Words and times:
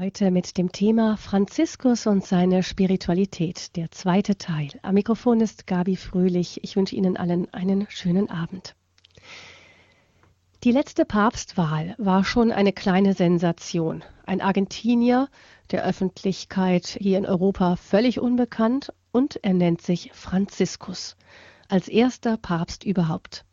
Heute 0.00 0.30
mit 0.30 0.56
dem 0.56 0.72
Thema 0.72 1.18
Franziskus 1.18 2.06
und 2.06 2.24
seine 2.24 2.62
Spiritualität, 2.62 3.76
der 3.76 3.90
zweite 3.90 4.38
Teil. 4.38 4.70
Am 4.80 4.94
Mikrofon 4.94 5.42
ist 5.42 5.66
Gabi 5.66 5.94
Fröhlich. 5.94 6.64
Ich 6.64 6.74
wünsche 6.74 6.96
Ihnen 6.96 7.18
allen 7.18 7.52
einen 7.52 7.86
schönen 7.90 8.30
Abend. 8.30 8.76
Die 10.64 10.72
letzte 10.72 11.04
Papstwahl 11.04 11.94
war 11.98 12.24
schon 12.24 12.50
eine 12.50 12.72
kleine 12.72 13.12
Sensation. 13.12 14.02
Ein 14.24 14.40
Argentinier, 14.40 15.28
der 15.70 15.84
Öffentlichkeit 15.84 16.96
hier 16.98 17.18
in 17.18 17.26
Europa 17.26 17.76
völlig 17.76 18.20
unbekannt 18.20 18.94
und 19.12 19.38
er 19.42 19.52
nennt 19.52 19.82
sich 19.82 20.12
Franziskus 20.14 21.18
als 21.68 21.88
erster 21.88 22.38
Papst 22.38 22.84
überhaupt. 22.84 23.44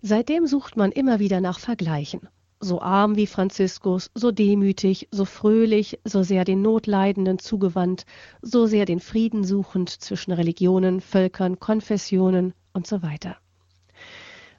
Seitdem 0.00 0.46
sucht 0.46 0.78
man 0.78 0.90
immer 0.90 1.18
wieder 1.18 1.42
nach 1.42 1.58
Vergleichen 1.58 2.30
so 2.60 2.80
arm 2.80 3.16
wie 3.16 3.26
Franziskus, 3.26 4.10
so 4.14 4.30
demütig, 4.30 5.08
so 5.10 5.24
fröhlich, 5.24 5.98
so 6.04 6.22
sehr 6.22 6.44
den 6.44 6.60
Notleidenden 6.60 7.38
zugewandt, 7.38 8.04
so 8.42 8.66
sehr 8.66 8.84
den 8.84 9.00
Frieden 9.00 9.44
suchend 9.44 9.88
zwischen 9.88 10.32
Religionen, 10.32 11.00
Völkern, 11.00 11.58
Konfessionen 11.58 12.52
und 12.74 12.86
so 12.86 13.02
weiter. 13.02 13.38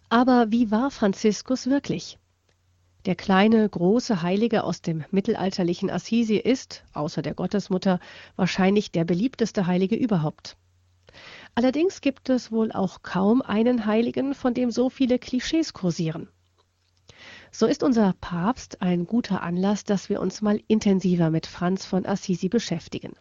Aber 0.09 0.47
wie 0.49 0.71
war 0.71 0.89
Franziskus 0.89 1.67
wirklich? 1.67 2.17
Der 3.05 3.15
kleine, 3.15 3.67
große 3.69 4.21
Heilige 4.21 4.63
aus 4.63 4.81
dem 4.81 5.03
mittelalterlichen 5.11 5.89
Assisi 5.89 6.35
ist, 6.37 6.83
außer 6.93 7.21
der 7.21 7.33
Gottesmutter, 7.33 7.99
wahrscheinlich 8.35 8.91
der 8.91 9.05
beliebteste 9.05 9.67
Heilige 9.67 9.95
überhaupt. 9.95 10.57
Allerdings 11.55 12.01
gibt 12.01 12.29
es 12.29 12.51
wohl 12.51 12.71
auch 12.71 13.03
kaum 13.03 13.41
einen 13.41 13.85
Heiligen, 13.85 14.33
von 14.33 14.53
dem 14.53 14.71
so 14.71 14.89
viele 14.89 15.19
Klischees 15.19 15.73
kursieren. 15.73 16.29
So 17.53 17.65
ist 17.65 17.83
unser 17.83 18.15
Papst 18.21 18.81
ein 18.81 19.05
guter 19.05 19.43
Anlass, 19.43 19.83
dass 19.83 20.07
wir 20.07 20.21
uns 20.21 20.41
mal 20.41 20.61
intensiver 20.67 21.29
mit 21.29 21.45
Franz 21.45 21.85
von 21.85 22.05
Assisi 22.05 22.47
beschäftigen. 22.47 23.11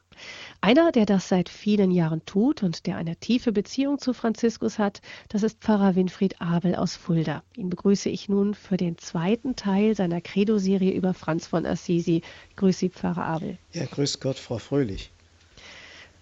Einer, 0.61 0.93
der 0.93 1.05
das 1.05 1.29
seit 1.29 1.49
vielen 1.49 1.91
Jahren 1.91 2.24
tut 2.27 2.63
und 2.63 2.87
der 2.87 2.96
eine 2.96 3.16
tiefe 3.16 3.51
Beziehung 3.51 3.99
zu 3.99 4.13
Franziskus 4.13 4.79
hat, 4.79 5.01
das 5.29 5.43
ist 5.43 5.59
Pfarrer 5.60 5.96
Winfried 5.96 6.40
Abel 6.40 6.77
aus 6.77 6.95
Fulda. 6.95 7.43
Ihn 7.57 7.71
begrüße 7.71 8.09
ich 8.09 8.29
nun 8.29 8.55
für 8.55 8.77
den 8.77 8.99
zweiten 8.99 9.57
Teil 9.57 9.96
seiner 9.96 10.21
Credo-Serie 10.21 10.93
über 10.93 11.12
Franz 11.12 11.49
von 11.49 11.66
Assisi. 11.66 12.23
Grüß 12.55 12.79
Sie, 12.79 12.90
Pfarrer 12.90 13.24
Abel. 13.24 13.59
Ja, 13.73 13.85
grüß 13.87 14.21
Gott, 14.21 14.38
Frau 14.38 14.59
Fröhlich. 14.59 15.10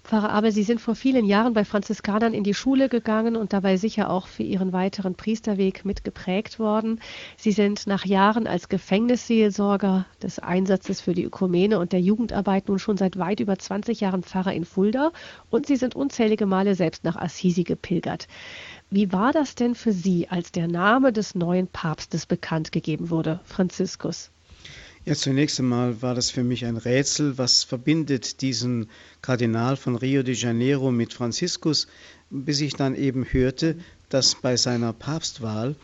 Pfarrer 0.08 0.30
Abel, 0.30 0.52
Sie 0.52 0.62
sind 0.62 0.80
vor 0.80 0.94
vielen 0.94 1.26
Jahren 1.26 1.52
bei 1.52 1.66
Franziskanern 1.66 2.32
in 2.32 2.42
die 2.42 2.54
Schule 2.54 2.88
gegangen 2.88 3.36
und 3.36 3.52
dabei 3.52 3.76
sicher 3.76 4.08
auch 4.08 4.26
für 4.26 4.42
Ihren 4.42 4.72
weiteren 4.72 5.14
Priesterweg 5.14 5.84
mitgeprägt 5.84 6.58
worden. 6.58 7.02
Sie 7.36 7.52
sind 7.52 7.86
nach 7.86 8.06
Jahren 8.06 8.46
als 8.46 8.70
Gefängnisseelsorger 8.70 10.06
des 10.22 10.38
Einsatzes 10.38 11.02
für 11.02 11.12
die 11.12 11.24
Ökumene 11.24 11.78
und 11.78 11.92
der 11.92 12.00
Jugendarbeit 12.00 12.70
nun 12.70 12.78
schon 12.78 12.96
seit 12.96 13.18
weit 13.18 13.40
über 13.40 13.58
20 13.58 14.00
Jahren 14.00 14.22
Pfarrer 14.22 14.54
in 14.54 14.64
Fulda 14.64 15.12
und 15.50 15.66
Sie 15.66 15.76
sind 15.76 15.94
unzählige 15.94 16.46
Male 16.46 16.74
selbst 16.74 17.04
nach 17.04 17.16
Assisi 17.16 17.64
gepilgert. 17.64 18.28
Wie 18.88 19.12
war 19.12 19.32
das 19.32 19.56
denn 19.56 19.74
für 19.74 19.92
Sie, 19.92 20.26
als 20.30 20.52
der 20.52 20.68
Name 20.68 21.12
des 21.12 21.34
neuen 21.34 21.66
Papstes 21.66 22.24
bekannt 22.24 22.72
gegeben 22.72 23.10
wurde, 23.10 23.40
Franziskus? 23.44 24.30
Ja, 25.08 25.14
zunächst 25.14 25.58
einmal 25.58 26.02
war 26.02 26.14
das 26.14 26.30
für 26.30 26.44
mich 26.44 26.66
ein 26.66 26.76
Rätsel, 26.76 27.38
was 27.38 27.64
verbindet 27.64 28.42
diesen 28.42 28.90
Kardinal 29.22 29.78
von 29.78 29.96
Rio 29.96 30.22
de 30.22 30.34
Janeiro 30.34 30.90
mit 30.90 31.14
Franziskus, 31.14 31.88
bis 32.28 32.60
ich 32.60 32.74
dann 32.74 32.94
eben 32.94 33.24
hörte, 33.24 33.76
dass 34.10 34.34
bei 34.34 34.58
seiner 34.58 34.92
Papstwahl 34.92 35.76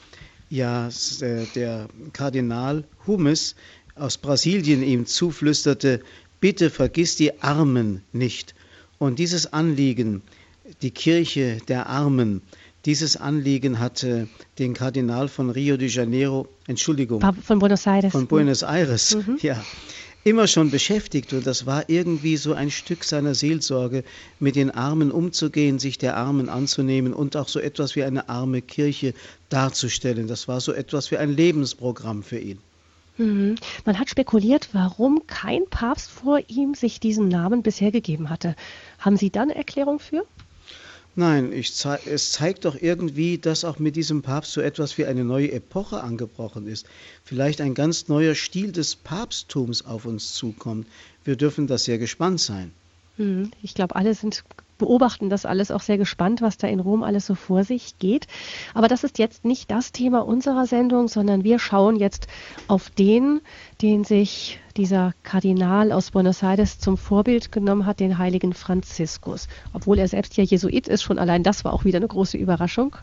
ja 0.50 0.90
äh, 1.22 1.46
der 1.54 1.88
Kardinal 2.12 2.84
Humes 3.06 3.54
aus 3.94 4.18
Brasilien 4.18 4.82
ihm 4.82 5.06
zuflüsterte, 5.06 6.02
bitte 6.38 6.68
vergiss 6.68 7.16
die 7.16 7.40
Armen 7.40 8.02
nicht. 8.12 8.54
Und 8.98 9.18
dieses 9.18 9.54
Anliegen, 9.54 10.20
die 10.82 10.90
Kirche 10.90 11.62
der 11.66 11.86
Armen, 11.86 12.42
dieses 12.84 13.16
Anliegen 13.16 13.78
hatte 13.78 14.28
den 14.58 14.74
Kardinal 14.74 15.28
von 15.28 15.50
Rio 15.50 15.76
de 15.76 15.88
Janeiro, 15.88 16.46
Entschuldigung, 16.66 17.20
von 17.20 17.58
Buenos 17.58 17.86
Aires, 17.86 18.12
von 18.12 18.26
Buenos 18.26 18.62
Aires, 18.62 19.16
mhm. 19.16 19.38
ja, 19.42 19.62
immer 20.24 20.46
schon 20.46 20.70
beschäftigt 20.70 21.32
und 21.32 21.46
das 21.46 21.66
war 21.66 21.88
irgendwie 21.88 22.36
so 22.36 22.54
ein 22.54 22.70
Stück 22.70 23.04
seiner 23.04 23.34
Seelsorge, 23.34 24.04
mit 24.40 24.56
den 24.56 24.70
Armen 24.70 25.10
umzugehen, 25.10 25.78
sich 25.78 25.98
der 25.98 26.16
Armen 26.16 26.48
anzunehmen 26.48 27.12
und 27.12 27.36
auch 27.36 27.48
so 27.48 27.60
etwas 27.60 27.94
wie 27.96 28.04
eine 28.04 28.28
arme 28.28 28.62
Kirche 28.62 29.14
darzustellen. 29.48 30.26
Das 30.26 30.48
war 30.48 30.60
so 30.60 30.72
etwas 30.72 31.10
wie 31.10 31.18
ein 31.18 31.30
Lebensprogramm 31.30 32.22
für 32.22 32.38
ihn. 32.38 32.58
Mhm. 33.16 33.56
Man 33.84 33.98
hat 33.98 34.10
spekuliert, 34.10 34.70
warum 34.72 35.26
kein 35.26 35.66
Papst 35.70 36.10
vor 36.10 36.40
ihm 36.48 36.74
sich 36.74 37.00
diesen 37.00 37.28
Namen 37.28 37.62
bisher 37.62 37.92
gegeben 37.92 38.28
hatte. 38.28 38.56
Haben 38.98 39.16
Sie 39.16 39.30
da 39.30 39.42
eine 39.42 39.54
Erklärung 39.54 40.00
für? 40.00 40.26
Nein, 41.16 41.52
zei 41.62 42.00
es 42.06 42.32
zeigt 42.32 42.64
doch 42.64 42.76
irgendwie, 42.80 43.38
dass 43.38 43.64
auch 43.64 43.78
mit 43.78 43.94
diesem 43.94 44.22
Papst 44.22 44.52
so 44.52 44.60
etwas 44.60 44.98
wie 44.98 45.04
eine 45.04 45.24
neue 45.24 45.52
Epoche 45.52 46.02
angebrochen 46.02 46.66
ist. 46.66 46.86
Vielleicht 47.22 47.60
ein 47.60 47.74
ganz 47.74 48.08
neuer 48.08 48.34
Stil 48.34 48.72
des 48.72 48.96
Papsttums 48.96 49.84
auf 49.84 50.06
uns 50.06 50.34
zukommt. 50.34 50.88
Wir 51.22 51.36
dürfen 51.36 51.68
da 51.68 51.78
sehr 51.78 51.98
gespannt 51.98 52.40
sein. 52.40 52.72
Hm, 53.16 53.52
ich 53.62 53.74
glaube, 53.74 53.94
alle 53.94 54.14
sind 54.14 54.42
beobachten 54.78 55.30
das 55.30 55.46
alles 55.46 55.70
auch 55.70 55.80
sehr 55.80 55.98
gespannt, 55.98 56.42
was 56.42 56.56
da 56.56 56.66
in 56.66 56.80
Rom 56.80 57.02
alles 57.02 57.26
so 57.26 57.34
vor 57.34 57.64
sich 57.64 57.98
geht. 57.98 58.26
Aber 58.74 58.88
das 58.88 59.04
ist 59.04 59.18
jetzt 59.18 59.44
nicht 59.44 59.70
das 59.70 59.92
Thema 59.92 60.26
unserer 60.26 60.66
Sendung, 60.66 61.08
sondern 61.08 61.44
wir 61.44 61.58
schauen 61.58 61.96
jetzt 61.96 62.26
auf 62.68 62.90
den, 62.90 63.40
den 63.82 64.04
sich 64.04 64.60
dieser 64.76 65.12
Kardinal 65.22 65.92
aus 65.92 66.10
Buenos 66.10 66.42
Aires 66.42 66.78
zum 66.78 66.96
Vorbild 66.96 67.52
genommen 67.52 67.86
hat, 67.86 68.00
den 68.00 68.18
heiligen 68.18 68.52
Franziskus. 68.52 69.48
Obwohl 69.72 69.98
er 69.98 70.08
selbst 70.08 70.36
ja 70.36 70.44
Jesuit 70.44 70.88
ist, 70.88 71.02
schon 71.02 71.18
allein 71.18 71.42
das 71.42 71.64
war 71.64 71.72
auch 71.72 71.84
wieder 71.84 71.98
eine 71.98 72.08
große 72.08 72.36
Überraschung. 72.36 72.96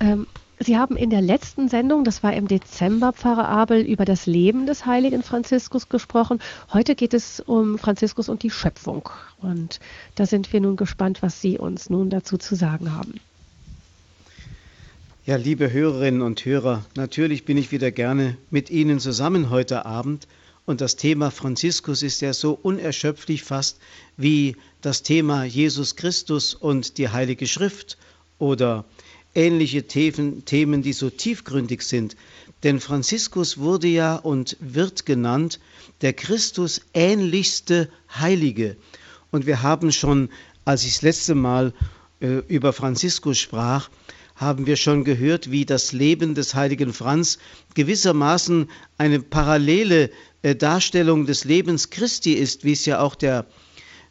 Ähm, 0.00 0.26
Sie 0.60 0.76
haben 0.76 0.96
in 0.96 1.10
der 1.10 1.22
letzten 1.22 1.68
Sendung, 1.68 2.02
das 2.02 2.24
war 2.24 2.34
im 2.34 2.48
Dezember, 2.48 3.12
Pfarrer 3.12 3.48
Abel, 3.48 3.80
über 3.80 4.04
das 4.04 4.26
Leben 4.26 4.66
des 4.66 4.86
heiligen 4.86 5.22
Franziskus 5.22 5.88
gesprochen. 5.88 6.40
Heute 6.72 6.96
geht 6.96 7.14
es 7.14 7.38
um 7.38 7.78
Franziskus 7.78 8.28
und 8.28 8.42
die 8.42 8.50
Schöpfung. 8.50 9.08
Und 9.40 9.78
da 10.16 10.26
sind 10.26 10.52
wir 10.52 10.60
nun 10.60 10.76
gespannt, 10.76 11.22
was 11.22 11.40
Sie 11.40 11.58
uns 11.58 11.90
nun 11.90 12.10
dazu 12.10 12.38
zu 12.38 12.56
sagen 12.56 12.92
haben. 12.92 13.20
Ja, 15.26 15.36
liebe 15.36 15.72
Hörerinnen 15.72 16.22
und 16.22 16.44
Hörer, 16.44 16.84
natürlich 16.96 17.44
bin 17.44 17.56
ich 17.56 17.70
wieder 17.70 17.92
gerne 17.92 18.36
mit 18.50 18.68
Ihnen 18.68 18.98
zusammen 18.98 19.50
heute 19.50 19.86
Abend. 19.86 20.26
Und 20.66 20.80
das 20.80 20.96
Thema 20.96 21.30
Franziskus 21.30 22.02
ist 22.02 22.20
ja 22.20 22.32
so 22.32 22.58
unerschöpflich 22.60 23.44
fast 23.44 23.78
wie 24.16 24.56
das 24.80 25.02
Thema 25.02 25.44
Jesus 25.44 25.94
Christus 25.94 26.54
und 26.54 26.98
die 26.98 27.10
Heilige 27.10 27.46
Schrift 27.46 27.96
oder 28.38 28.84
ähnliche 29.38 29.84
Themen, 29.84 30.82
die 30.82 30.92
so 30.92 31.10
tiefgründig 31.10 31.82
sind. 31.82 32.16
Denn 32.64 32.80
Franziskus 32.80 33.58
wurde 33.58 33.86
ja 33.86 34.16
und 34.16 34.56
wird 34.58 35.06
genannt 35.06 35.60
der 36.00 36.12
Christus 36.12 36.80
ähnlichste 36.92 37.88
Heilige. 38.12 38.76
Und 39.30 39.46
wir 39.46 39.62
haben 39.62 39.92
schon, 39.92 40.28
als 40.64 40.84
ich 40.84 40.94
das 40.94 41.02
letzte 41.02 41.34
Mal 41.36 41.72
äh, 42.20 42.38
über 42.48 42.72
Franziskus 42.72 43.38
sprach, 43.38 43.90
haben 44.34 44.66
wir 44.66 44.76
schon 44.76 45.04
gehört, 45.04 45.52
wie 45.52 45.64
das 45.64 45.92
Leben 45.92 46.34
des 46.34 46.54
heiligen 46.54 46.92
Franz 46.92 47.38
gewissermaßen 47.74 48.68
eine 48.96 49.20
parallele 49.20 50.10
äh, 50.42 50.56
Darstellung 50.56 51.26
des 51.26 51.44
Lebens 51.44 51.90
Christi 51.90 52.32
ist, 52.32 52.64
wie 52.64 52.72
es 52.72 52.86
ja 52.86 53.00
auch 53.00 53.14
der 53.14 53.46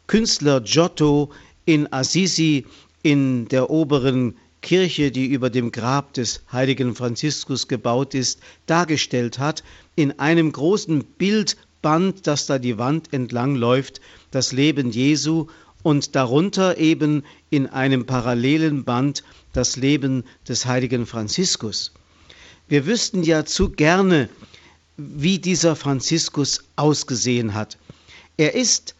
Künstler 0.06 0.62
Giotto 0.62 1.30
in 1.66 1.92
Assisi 1.92 2.64
in 3.02 3.46
der 3.48 3.68
oberen 3.68 4.36
Kirche, 4.62 5.10
die 5.10 5.26
über 5.26 5.50
dem 5.50 5.72
Grab 5.72 6.12
des 6.14 6.42
heiligen 6.52 6.94
Franziskus 6.94 7.68
gebaut 7.68 8.14
ist, 8.14 8.40
dargestellt 8.66 9.38
hat, 9.38 9.62
in 9.96 10.18
einem 10.18 10.52
großen 10.52 11.04
Bildband, 11.04 12.26
das 12.26 12.46
da 12.46 12.58
die 12.58 12.78
Wand 12.78 13.12
entlang 13.12 13.54
läuft, 13.54 14.00
das 14.30 14.52
Leben 14.52 14.90
Jesu 14.90 15.46
und 15.82 16.16
darunter 16.16 16.78
eben 16.78 17.24
in 17.50 17.66
einem 17.66 18.04
parallelen 18.04 18.84
Band 18.84 19.22
das 19.52 19.76
Leben 19.76 20.24
des 20.46 20.66
heiligen 20.66 21.06
Franziskus. 21.06 21.92
Wir 22.68 22.86
wüssten 22.86 23.22
ja 23.22 23.44
zu 23.44 23.70
gerne, 23.70 24.28
wie 24.96 25.38
dieser 25.38 25.76
Franziskus 25.76 26.64
ausgesehen 26.76 27.54
hat. 27.54 27.78
Er 28.36 28.54
ist, 28.54 28.94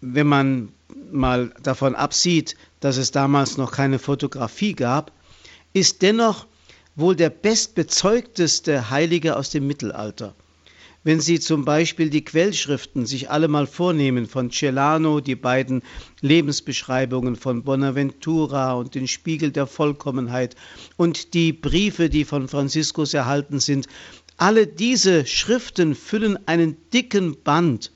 wenn 0.00 0.26
man 0.26 0.68
mal 1.10 1.52
davon 1.62 1.94
absieht, 1.94 2.56
dass 2.80 2.96
es 2.96 3.10
damals 3.10 3.56
noch 3.56 3.72
keine 3.72 3.98
Fotografie 3.98 4.74
gab, 4.74 5.12
ist 5.72 6.02
dennoch 6.02 6.46
wohl 6.94 7.16
der 7.16 7.30
bestbezeugteste 7.30 8.90
Heilige 8.90 9.36
aus 9.36 9.50
dem 9.50 9.66
Mittelalter. 9.66 10.34
Wenn 11.04 11.20
Sie 11.20 11.38
zum 11.38 11.64
Beispiel 11.64 12.10
die 12.10 12.24
Quellschriften 12.24 13.06
sich 13.06 13.30
alle 13.30 13.46
mal 13.46 13.68
vornehmen 13.68 14.26
von 14.26 14.50
Celano, 14.50 15.20
die 15.20 15.36
beiden 15.36 15.82
Lebensbeschreibungen 16.20 17.36
von 17.36 17.62
Bonaventura 17.62 18.72
und 18.72 18.96
den 18.96 19.06
Spiegel 19.06 19.52
der 19.52 19.68
Vollkommenheit 19.68 20.56
und 20.96 21.32
die 21.34 21.52
Briefe, 21.52 22.10
die 22.10 22.24
von 22.24 22.48
Franziskus 22.48 23.14
erhalten 23.14 23.60
sind, 23.60 23.86
Alle 24.38 24.66
diese 24.66 25.24
Schriften 25.24 25.94
füllen 25.94 26.38
einen 26.46 26.76
dicken 26.92 27.42
Band 27.42 27.90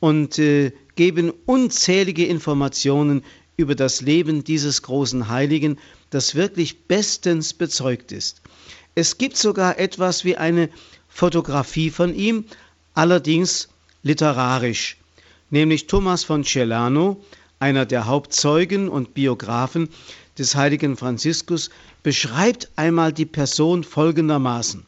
und 0.00 0.38
äh, 0.38 0.72
geben 1.02 1.32
unzählige 1.46 2.26
Informationen 2.26 3.24
über 3.56 3.74
das 3.74 4.02
Leben 4.02 4.44
dieses 4.44 4.82
großen 4.82 5.26
Heiligen, 5.26 5.80
das 6.10 6.36
wirklich 6.36 6.84
bestens 6.84 7.54
bezeugt 7.54 8.12
ist. 8.12 8.40
Es 8.94 9.18
gibt 9.18 9.36
sogar 9.36 9.80
etwas 9.80 10.24
wie 10.24 10.36
eine 10.36 10.68
Fotografie 11.08 11.90
von 11.90 12.14
ihm, 12.14 12.44
allerdings 12.94 13.68
literarisch, 14.04 14.96
nämlich 15.50 15.88
Thomas 15.88 16.22
von 16.22 16.44
Celano, 16.44 17.20
einer 17.58 17.84
der 17.84 18.06
Hauptzeugen 18.06 18.88
und 18.88 19.12
Biografen 19.12 19.88
des 20.38 20.54
heiligen 20.54 20.96
Franziskus, 20.96 21.70
beschreibt 22.04 22.70
einmal 22.76 23.12
die 23.12 23.26
Person 23.26 23.82
folgendermaßen. 23.82 24.86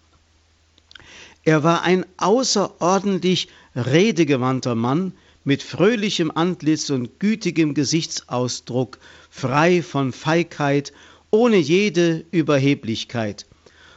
Er 1.42 1.64
war 1.64 1.82
ein 1.82 2.06
außerordentlich 2.18 3.48
redegewandter 3.74 4.76
Mann 4.76 5.12
mit 5.44 5.62
fröhlichem 5.62 6.30
Antlitz 6.34 6.88
und 6.90 7.20
gütigem 7.20 7.74
Gesichtsausdruck, 7.74 8.98
frei 9.30 9.82
von 9.82 10.12
Feigheit, 10.12 10.92
ohne 11.30 11.58
jede 11.58 12.24
Überheblichkeit. 12.30 13.46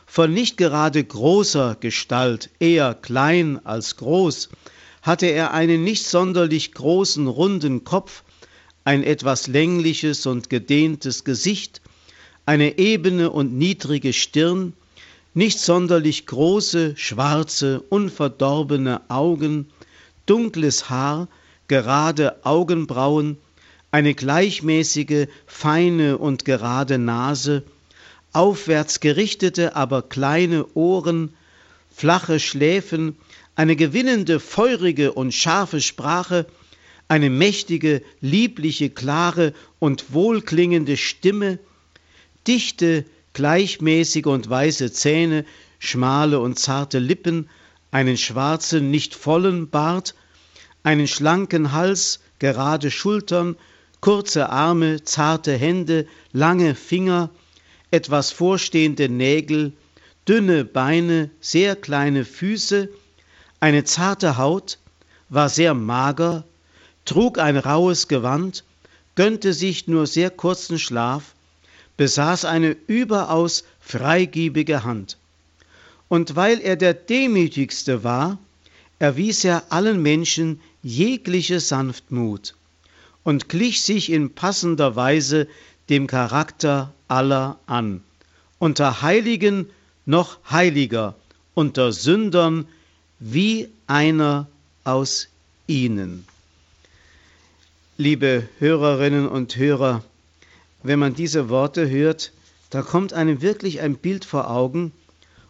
Von 0.05 0.33
nicht 0.33 0.57
gerade 0.57 1.03
großer 1.03 1.77
Gestalt, 1.79 2.49
eher 2.59 2.93
klein 2.93 3.65
als 3.65 3.95
groß, 3.95 4.49
hatte 5.01 5.27
er 5.27 5.53
einen 5.53 5.83
nicht 5.83 6.05
sonderlich 6.05 6.73
großen 6.73 7.27
runden 7.27 7.83
Kopf, 7.85 8.23
ein 8.83 9.03
etwas 9.03 9.47
längliches 9.47 10.25
und 10.25 10.49
gedehntes 10.49 11.23
Gesicht, 11.23 11.81
eine 12.45 12.77
ebene 12.77 13.29
und 13.29 13.57
niedrige 13.57 14.11
Stirn, 14.13 14.73
nicht 15.33 15.59
sonderlich 15.59 16.25
große, 16.25 16.95
schwarze, 16.97 17.81
unverdorbene 17.89 19.01
Augen, 19.09 19.69
dunkles 20.25 20.89
Haar, 20.89 21.27
gerade 21.67 22.45
Augenbrauen, 22.45 23.37
eine 23.91 24.13
gleichmäßige, 24.13 25.27
feine 25.45 26.17
und 26.17 26.45
gerade 26.45 26.97
Nase, 26.97 27.63
aufwärts 28.33 28.99
gerichtete, 28.99 29.75
aber 29.75 30.01
kleine 30.01 30.65
Ohren, 30.75 31.33
flache 31.89 32.39
Schläfen, 32.39 33.17
eine 33.55 33.75
gewinnende, 33.75 34.39
feurige 34.39 35.13
und 35.13 35.33
scharfe 35.33 35.81
Sprache, 35.81 36.45
eine 37.07 37.29
mächtige, 37.29 38.03
liebliche, 38.21 38.89
klare 38.89 39.53
und 39.79 40.13
wohlklingende 40.13 40.97
Stimme, 40.97 41.57
dichte, 42.47 43.05
gleichmäßige 43.33 44.25
und 44.25 44.49
weiße 44.49 44.91
Zähne, 44.91 45.45
schmale 45.79 46.39
und 46.39 46.59
zarte 46.59 46.99
Lippen, 46.99 47.49
einen 47.91 48.17
schwarzen, 48.17 48.91
nicht 48.91 49.15
vollen 49.15 49.69
Bart, 49.69 50.15
einen 50.87 51.09
schlanken 51.09 51.73
Hals, 51.73 52.21
gerade 52.39 52.91
Schultern, 52.91 53.57
kurze 53.99 54.47
Arme, 54.47 55.03
zarte 55.03 55.51
Hände, 55.51 56.07
lange 56.31 56.75
Finger, 56.75 57.29
etwas 57.91 58.31
vorstehende 58.31 59.09
Nägel, 59.09 59.73
dünne 60.29 60.63
Beine, 60.63 61.29
sehr 61.41 61.75
kleine 61.75 62.23
Füße, 62.23 62.87
eine 63.59 63.83
zarte 63.83 64.37
Haut, 64.37 64.77
war 65.27 65.49
sehr 65.49 65.73
mager, 65.73 66.45
trug 67.03 67.37
ein 67.37 67.57
rauhes 67.57 68.07
Gewand, 68.07 68.63
gönnte 69.15 69.51
sich 69.51 69.89
nur 69.89 70.07
sehr 70.07 70.29
kurzen 70.29 70.79
Schlaf, 70.79 71.35
besaß 71.97 72.45
eine 72.45 72.77
überaus 72.87 73.65
freigiebige 73.81 74.85
Hand. 74.85 75.17
Und 76.07 76.37
weil 76.37 76.61
er 76.61 76.77
der 76.77 76.93
demütigste 76.93 78.05
war, 78.05 78.37
erwies 78.99 79.43
er 79.43 79.65
allen 79.69 80.01
Menschen 80.01 80.61
jegliche 80.87 81.59
Sanftmut 81.59 82.55
und 83.23 83.49
glich 83.49 83.81
sich 83.81 84.09
in 84.09 84.33
passender 84.33 84.95
Weise 84.95 85.47
dem 85.89 86.07
Charakter 86.07 86.93
aller 87.09 87.59
an. 87.65 88.01
Unter 88.57 89.01
Heiligen 89.01 89.69
noch 90.05 90.39
heiliger, 90.49 91.15
unter 91.53 91.91
Sündern 91.91 92.67
wie 93.19 93.67
einer 93.85 94.47
aus 94.85 95.27
ihnen. 95.67 96.25
Liebe 97.97 98.47
Hörerinnen 98.59 99.27
und 99.27 99.57
Hörer, 99.57 100.03
wenn 100.83 100.99
man 100.99 101.15
diese 101.15 101.49
Worte 101.49 101.89
hört, 101.89 102.31
da 102.69 102.81
kommt 102.81 103.11
einem 103.11 103.41
wirklich 103.41 103.81
ein 103.81 103.97
Bild 103.97 104.23
vor 104.23 104.49
Augen 104.49 104.93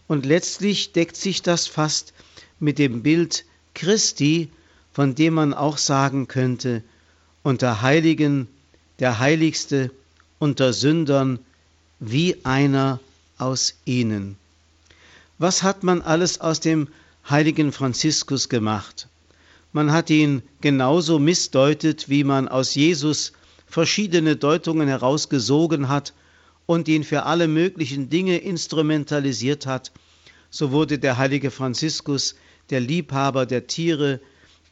und 0.08 0.26
letztlich 0.26 0.94
deckt 0.94 1.16
sich 1.16 1.44
das 1.44 1.68
fast 1.68 2.14
mit 2.60 2.80
dem 2.80 3.04
Bild 3.04 3.46
Christi, 3.76 4.50
von 4.98 5.14
dem 5.14 5.36
man 5.36 5.54
auch 5.54 5.78
sagen 5.78 6.28
könnte, 6.28 6.82
unter 7.44 7.84
Heiligen 7.84 8.48
der 8.98 9.20
Heiligste, 9.20 9.92
unter 10.40 10.74
Sündern 10.74 11.38
wie 12.00 12.44
einer 12.44 13.00
aus 13.38 13.76
ihnen. 13.86 14.38
Was 15.38 15.62
hat 15.62 15.84
man 15.84 16.02
alles 16.02 16.42
aus 16.42 16.62
dem 16.62 16.88
heiligen 17.30 17.72
Franziskus 17.72 18.50
gemacht? 18.50 19.08
Man 19.72 19.92
hat 19.92 20.10
ihn 20.10 20.42
genauso 20.62 21.20
missdeutet, 21.20 22.10
wie 22.10 22.24
man 22.24 22.48
aus 22.48 22.74
Jesus 22.74 23.34
verschiedene 23.68 24.36
Deutungen 24.36 24.88
herausgesogen 24.88 25.90
hat 25.90 26.12
und 26.66 26.88
ihn 26.88 27.04
für 27.04 27.22
alle 27.22 27.48
möglichen 27.48 28.10
Dinge 28.10 28.40
instrumentalisiert 28.40 29.68
hat, 29.68 29.92
so 30.50 30.72
wurde 30.72 30.98
der 30.98 31.20
heilige 31.20 31.52
Franziskus 31.52 32.34
der 32.72 32.80
Liebhaber 32.80 33.46
der 33.46 33.68
Tiere, 33.68 34.20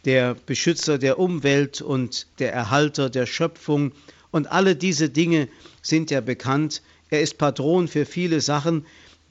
der 0.05 0.35
Beschützer 0.35 0.97
der 0.97 1.19
Umwelt 1.19 1.81
und 1.81 2.27
der 2.39 2.53
Erhalter 2.53 3.09
der 3.09 3.25
Schöpfung. 3.25 3.91
Und 4.31 4.51
alle 4.51 4.75
diese 4.75 5.09
Dinge 5.09 5.47
sind 5.81 6.11
ja 6.11 6.21
bekannt. 6.21 6.81
Er 7.09 7.21
ist 7.21 7.37
Patron 7.37 7.87
für 7.87 8.05
viele 8.05 8.39
Sachen, 8.41 8.85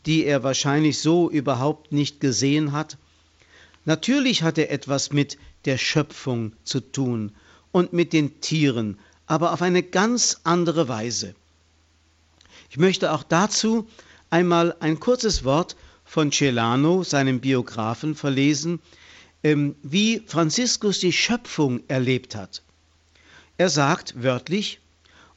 die 0.07 0.25
er 0.25 0.43
wahrscheinlich 0.43 0.99
so 0.99 1.31
überhaupt 1.31 1.93
nicht 1.93 2.21
gesehen 2.21 2.73
hat. 2.73 2.99
Natürlich 3.85 4.43
hat 4.43 4.59
er 4.59 4.71
etwas 4.71 5.13
mit 5.13 5.39
der 5.65 5.79
Schöpfung 5.79 6.53
zu 6.65 6.81
tun 6.81 7.33
und 7.73 7.93
mit 7.93 8.13
den 8.13 8.41
Tieren, 8.41 8.99
aber 9.27 9.53
auf 9.53 9.63
eine 9.63 9.83
ganz 9.83 10.41
andere 10.45 10.89
Weise. 10.89 11.35
Ich 12.71 12.77
möchte 12.79 13.13
auch 13.13 13.23
dazu 13.23 13.87
einmal 14.31 14.75
ein 14.81 15.01
kurzes 15.01 15.45
Wort 15.45 15.77
von 16.05 16.33
Celano, 16.33 17.03
seinem 17.03 17.41
Biografen, 17.41 18.15
verlesen, 18.15 18.81
wie 19.45 20.23
Franziskus 20.27 21.01
die 21.01 21.13
Schöpfung 21.13 21.83
erlebt 21.87 22.35
hat. 22.35 22.63
Er 23.59 23.69
sagt 23.69 24.23
wörtlich, 24.23 24.81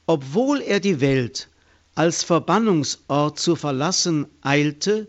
obwohl 0.06 0.62
er 0.62 0.80
die 0.80 1.02
Welt 1.02 1.48
als 1.94 2.22
Verbannungsort 2.22 3.38
zu 3.38 3.54
verlassen 3.54 4.26
eilte, 4.40 5.08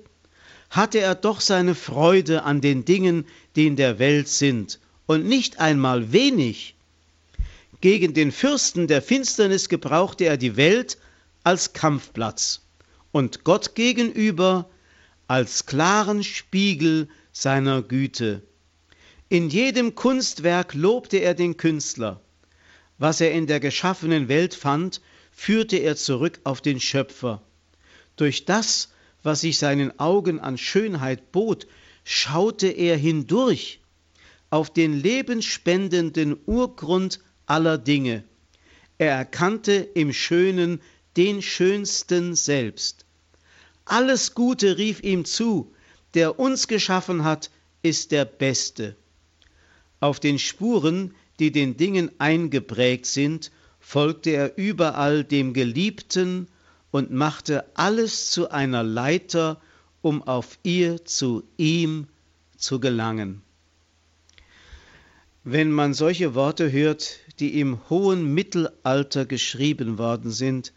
hatte 0.70 1.00
er 1.00 1.15
doch 1.15 1.39
seine 1.39 1.75
Freude 1.75 2.44
an 2.44 2.60
den 2.60 2.84
Dingen, 2.84 3.25
die 3.56 3.68
in 3.68 3.77
der 3.77 4.00
Welt 4.00 4.27
sind, 4.27 4.79
und 5.06 5.25
nicht 5.25 5.60
einmal 5.60 6.12
wenig. 6.12 6.75
Gegen 7.79 8.13
den 8.13 8.34
Fürsten 8.34 8.88
der 8.88 9.01
Finsternis 9.01 9.70
gebrauchte 9.70 10.25
er 10.25 10.36
die 10.36 10.58
Welt 10.58 10.98
als 11.44 11.72
Kampfplatz 11.72 12.62
und 13.13 13.46
Gott 13.46 13.75
gegenüber 13.75 14.70
als 15.27 15.65
klaren 15.65 16.24
Spiegel 16.24 17.08
seiner 17.32 17.82
Güte. 17.82 18.41
In 19.32 19.52
jedem 19.52 19.94
Kunstwerk 19.94 20.74
lobte 20.74 21.18
er 21.18 21.36
den 21.36 21.56
Künstler. 21.56 22.20
Was 22.98 23.22
er 23.22 23.32
in 23.32 23.46
der 23.46 23.60
geschaffenen 23.60 24.28
Welt 24.28 24.56
fand, 24.56 25.02
führte 25.32 25.78
er 25.78 25.96
zurück 25.96 26.40
auf 26.44 26.62
den 26.62 26.80
Schöpfer. 26.80 27.44
Durch 28.16 28.46
das, 28.46 28.90
was 29.22 29.42
sich 29.42 29.60
seinen 29.60 30.00
Augen 30.00 30.40
an 30.40 30.58
Schönheit 30.58 31.32
bot, 31.32 31.68
schaute 32.04 32.70
er 32.70 32.98
hindurch 32.98 33.82
auf 34.50 34.74
den 34.74 35.00
lebensspendenden 35.00 36.36
Urgrund 36.48 37.20
aller 37.46 37.78
Dinge. 37.78 38.24
Er 38.98 39.12
erkannte 39.12 39.74
im 39.94 40.12
Schönen 40.12 40.82
den 41.18 41.44
Schönsten 41.44 42.34
selbst. 42.34 43.06
Alles 43.86 44.34
Gute 44.34 44.80
rief 44.80 45.04
ihm 45.04 45.24
zu, 45.24 45.72
der 46.16 46.40
uns 46.40 46.68
geschaffen 46.68 47.24
hat, 47.24 47.52
ist 47.84 48.12
der 48.12 48.26
Beste. 48.26 48.96
Auf 50.00 50.20
den 50.20 50.39
Spuren, 50.39 51.13
die 51.39 51.51
den 51.51 51.77
Dingen 51.77 52.12
eingeprägt 52.20 53.06
sind, 53.06 53.51
folgte 53.79 54.32
er 54.32 54.58
überall 54.58 55.24
dem 55.24 55.53
Geliebten 55.53 56.48
und 56.91 57.12
machte 57.12 57.65
alles 57.75 58.32
zu 58.32 58.50
einer 58.50 58.84
Leiter, 58.84 59.62
um 60.01 60.24
auf 60.24 60.58
ihr 60.63 61.06
zu 61.06 61.44
ihm 61.58 62.08
zu 62.58 62.79
gelangen. 62.79 63.41
Wenn 65.44 65.72
man 65.72 65.94
solche 65.94 66.36
Worte 66.36 66.72
hört, 66.72 67.20
die 67.39 67.60
im 67.60 67.89
hohen 67.89 68.34
Mittelalter 68.34 69.25
geschrieben 69.25 69.98
worden 69.98 70.32
sind, 70.32 70.74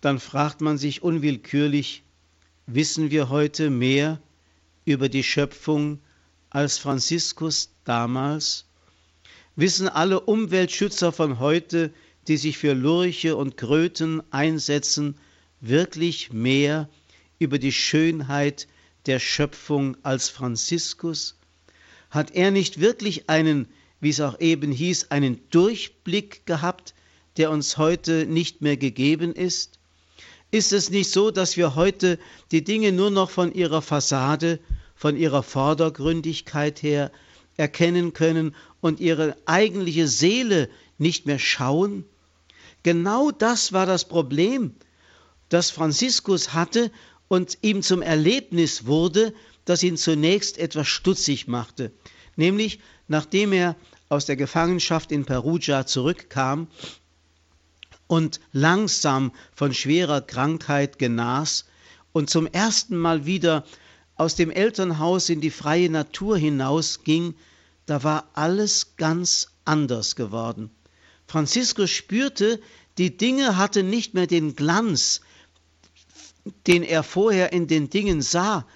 dann 0.00 0.18
fragt 0.18 0.60
man 0.60 0.78
sich 0.78 1.02
unwillkürlich, 1.02 2.02
wissen 2.66 3.10
wir 3.10 3.28
heute 3.28 3.70
mehr 3.70 4.20
über 4.84 5.08
die 5.08 5.22
Schöpfung 5.22 6.00
als 6.50 6.78
Franziskus 6.78 7.70
damals? 7.86 8.66
Wissen 9.56 9.88
alle 9.88 10.20
Umweltschützer 10.20 11.12
von 11.12 11.38
heute, 11.38 11.92
die 12.28 12.36
sich 12.36 12.58
für 12.58 12.74
Lurche 12.74 13.36
und 13.36 13.56
Kröten 13.56 14.22
einsetzen, 14.30 15.16
wirklich 15.60 16.32
mehr 16.32 16.88
über 17.38 17.58
die 17.58 17.72
Schönheit 17.72 18.66
der 19.06 19.18
Schöpfung 19.18 19.96
als 20.02 20.28
Franziskus? 20.28 21.38
Hat 22.10 22.32
er 22.32 22.50
nicht 22.50 22.80
wirklich 22.80 23.30
einen, 23.30 23.66
wie 24.00 24.10
es 24.10 24.20
auch 24.20 24.40
eben 24.40 24.72
hieß, 24.72 25.10
einen 25.10 25.40
Durchblick 25.50 26.44
gehabt, 26.46 26.94
der 27.36 27.50
uns 27.50 27.78
heute 27.78 28.26
nicht 28.26 28.62
mehr 28.62 28.76
gegeben 28.76 29.32
ist? 29.32 29.78
Ist 30.50 30.72
es 30.72 30.90
nicht 30.90 31.10
so, 31.10 31.30
dass 31.30 31.56
wir 31.56 31.74
heute 31.74 32.18
die 32.50 32.62
Dinge 32.62 32.92
nur 32.92 33.10
noch 33.10 33.30
von 33.30 33.52
ihrer 33.52 33.82
Fassade, 33.82 34.60
von 34.94 35.16
ihrer 35.16 35.42
Vordergründigkeit 35.42 36.82
her 36.82 37.10
erkennen 37.56 38.12
können 38.12 38.54
und 38.80 39.00
ihre 39.00 39.36
eigentliche 39.46 40.08
Seele 40.08 40.68
nicht 40.98 41.26
mehr 41.26 41.38
schauen? 41.38 42.04
Genau 42.82 43.30
das 43.30 43.72
war 43.72 43.86
das 43.86 44.06
Problem, 44.06 44.74
das 45.48 45.70
Franziskus 45.70 46.52
hatte 46.52 46.90
und 47.28 47.58
ihm 47.62 47.82
zum 47.82 48.02
Erlebnis 48.02 48.86
wurde, 48.86 49.34
das 49.64 49.82
ihn 49.82 49.96
zunächst 49.96 50.58
etwas 50.58 50.86
stutzig 50.88 51.48
machte. 51.48 51.92
Nämlich, 52.36 52.80
nachdem 53.08 53.52
er 53.52 53.76
aus 54.08 54.26
der 54.26 54.36
Gefangenschaft 54.36 55.10
in 55.10 55.24
Perugia 55.24 55.86
zurückkam 55.86 56.68
und 58.06 58.40
langsam 58.52 59.32
von 59.52 59.74
schwerer 59.74 60.20
Krankheit 60.20 60.98
genas 60.98 61.64
und 62.12 62.30
zum 62.30 62.46
ersten 62.46 62.96
Mal 62.96 63.26
wieder 63.26 63.64
aus 64.16 64.34
dem 64.34 64.50
Elternhaus 64.50 65.28
in 65.28 65.40
die 65.40 65.50
freie 65.50 65.90
Natur 65.90 66.36
hinausging, 66.38 67.34
da 67.84 68.02
war 68.02 68.30
alles 68.34 68.96
ganz 68.96 69.48
anders 69.64 70.16
geworden. 70.16 70.70
Franziskus 71.26 71.90
spürte, 71.90 72.60
die 72.98 73.16
Dinge 73.16 73.56
hatten 73.56 73.90
nicht 73.90 74.14
mehr 74.14 74.26
den 74.26 74.56
Glanz, 74.56 75.20
den 76.66 76.82
er 76.82 77.02
vorher 77.02 77.52
in 77.52 77.66
den 77.66 77.90
Dingen 77.90 78.22
sah. 78.22 78.66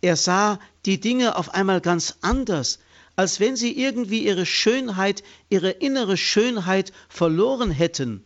Er 0.00 0.16
sah 0.16 0.58
die 0.86 1.00
Dinge 1.00 1.36
auf 1.36 1.54
einmal 1.54 1.80
ganz 1.80 2.16
anders, 2.20 2.78
als 3.16 3.40
wenn 3.40 3.56
sie 3.56 3.72
irgendwie 3.78 4.24
ihre 4.24 4.46
Schönheit, 4.46 5.22
ihre 5.48 5.70
innere 5.70 6.16
Schönheit 6.16 6.92
verloren 7.08 7.70
hätten. 7.70 8.22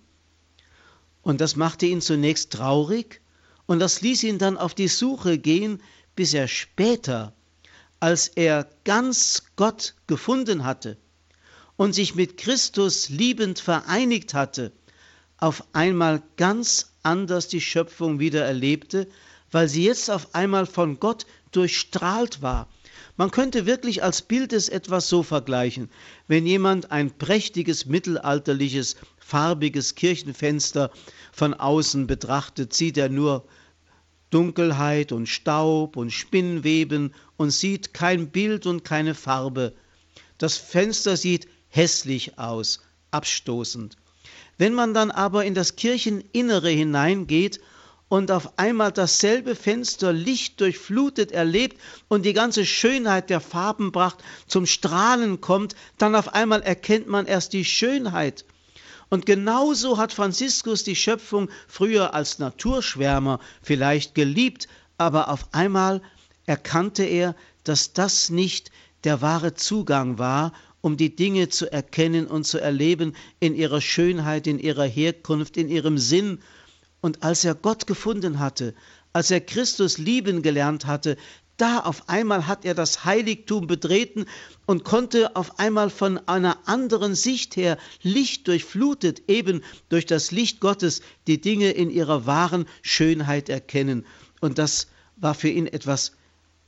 Und 1.22 1.40
das 1.40 1.56
machte 1.56 1.86
ihn 1.86 2.00
zunächst 2.00 2.52
traurig, 2.52 3.20
und 3.66 3.80
das 3.80 4.00
ließ 4.00 4.22
ihn 4.22 4.38
dann 4.38 4.56
auf 4.56 4.74
die 4.74 4.88
Suche 4.88 5.36
gehen, 5.36 5.82
bis 6.18 6.34
er 6.34 6.48
später, 6.48 7.32
als 8.00 8.26
er 8.26 8.66
ganz 8.82 9.44
Gott 9.54 9.94
gefunden 10.08 10.64
hatte 10.64 10.96
und 11.76 11.94
sich 11.94 12.16
mit 12.16 12.38
Christus 12.38 13.08
liebend 13.08 13.60
vereinigt 13.60 14.34
hatte, 14.34 14.72
auf 15.36 15.62
einmal 15.74 16.20
ganz 16.36 16.90
anders 17.04 17.46
die 17.46 17.60
Schöpfung 17.60 18.18
wieder 18.18 18.44
erlebte, 18.44 19.06
weil 19.52 19.68
sie 19.68 19.84
jetzt 19.84 20.10
auf 20.10 20.34
einmal 20.34 20.66
von 20.66 20.98
Gott 20.98 21.24
durchstrahlt 21.52 22.42
war. 22.42 22.68
Man 23.16 23.30
könnte 23.30 23.64
wirklich 23.64 24.02
als 24.02 24.22
Bild 24.22 24.52
es 24.52 24.68
etwas 24.68 25.08
so 25.08 25.22
vergleichen. 25.22 25.88
Wenn 26.26 26.48
jemand 26.48 26.90
ein 26.90 27.16
prächtiges 27.16 27.86
mittelalterliches 27.86 28.96
farbiges 29.20 29.94
Kirchenfenster 29.94 30.90
von 31.30 31.54
außen 31.54 32.08
betrachtet, 32.08 32.74
sieht 32.74 32.98
er 32.98 33.08
nur 33.08 33.46
Dunkelheit 34.30 35.12
und 35.12 35.26
Staub 35.26 35.96
und 35.96 36.10
Spinnweben 36.10 37.14
und 37.36 37.50
sieht 37.50 37.94
kein 37.94 38.30
Bild 38.30 38.66
und 38.66 38.84
keine 38.84 39.14
Farbe. 39.14 39.74
Das 40.38 40.56
Fenster 40.56 41.16
sieht 41.16 41.48
hässlich 41.68 42.38
aus, 42.38 42.80
abstoßend. 43.10 43.96
Wenn 44.58 44.74
man 44.74 44.92
dann 44.92 45.10
aber 45.10 45.44
in 45.44 45.54
das 45.54 45.76
Kircheninnere 45.76 46.70
hineingeht 46.70 47.60
und 48.08 48.30
auf 48.30 48.58
einmal 48.58 48.92
dasselbe 48.92 49.54
Fenster 49.54 50.12
Licht 50.12 50.60
durchflutet 50.60 51.30
erlebt 51.30 51.80
und 52.08 52.24
die 52.24 52.32
ganze 52.32 52.64
Schönheit 52.66 53.30
der 53.30 53.40
Farbenpracht 53.40 54.22
zum 54.46 54.66
Strahlen 54.66 55.40
kommt, 55.40 55.76
dann 55.98 56.14
auf 56.14 56.34
einmal 56.34 56.62
erkennt 56.62 57.06
man 57.06 57.26
erst 57.26 57.52
die 57.52 57.64
Schönheit. 57.64 58.44
Und 59.10 59.26
genauso 59.26 59.98
hat 59.98 60.12
Franziskus 60.12 60.84
die 60.84 60.96
Schöpfung 60.96 61.48
früher 61.66 62.14
als 62.14 62.38
Naturschwärmer 62.38 63.40
vielleicht 63.62 64.14
geliebt, 64.14 64.68
aber 64.98 65.28
auf 65.28 65.48
einmal 65.52 66.02
erkannte 66.46 67.04
er, 67.04 67.34
dass 67.64 67.92
das 67.92 68.30
nicht 68.30 68.70
der 69.04 69.20
wahre 69.22 69.54
Zugang 69.54 70.18
war 70.18 70.52
um 70.80 70.96
die 70.96 71.14
Dinge 71.14 71.48
zu 71.48 71.70
erkennen 71.70 72.26
und 72.26 72.44
zu 72.44 72.58
erleben 72.58 73.14
in 73.40 73.54
ihrer 73.54 73.80
Schönheit, 73.80 74.46
in 74.46 74.58
ihrer 74.58 74.86
Herkunft, 74.86 75.56
in 75.56 75.68
ihrem 75.68 75.98
Sinn. 75.98 76.40
Und 77.00 77.22
als 77.22 77.44
er 77.44 77.54
Gott 77.54 77.86
gefunden 77.86 78.38
hatte, 78.38 78.74
als 79.12 79.30
er 79.30 79.40
Christus 79.40 79.98
lieben 79.98 80.42
gelernt 80.42 80.86
hatte, 80.86 81.16
da 81.58 81.80
auf 81.80 82.08
einmal 82.08 82.46
hat 82.46 82.64
er 82.64 82.74
das 82.74 83.04
Heiligtum 83.04 83.66
betreten 83.66 84.24
und 84.64 84.84
konnte 84.84 85.36
auf 85.36 85.58
einmal 85.58 85.90
von 85.90 86.16
einer 86.28 86.66
anderen 86.66 87.14
Sicht 87.14 87.56
her, 87.56 87.76
Licht 88.02 88.48
durchflutet, 88.48 89.22
eben 89.28 89.62
durch 89.88 90.06
das 90.06 90.30
Licht 90.30 90.60
Gottes, 90.60 91.02
die 91.26 91.40
Dinge 91.40 91.72
in 91.72 91.90
ihrer 91.90 92.26
wahren 92.26 92.66
Schönheit 92.82 93.48
erkennen. 93.48 94.06
Und 94.40 94.58
das 94.58 94.86
war 95.16 95.34
für 95.34 95.48
ihn 95.48 95.66
etwas 95.66 96.12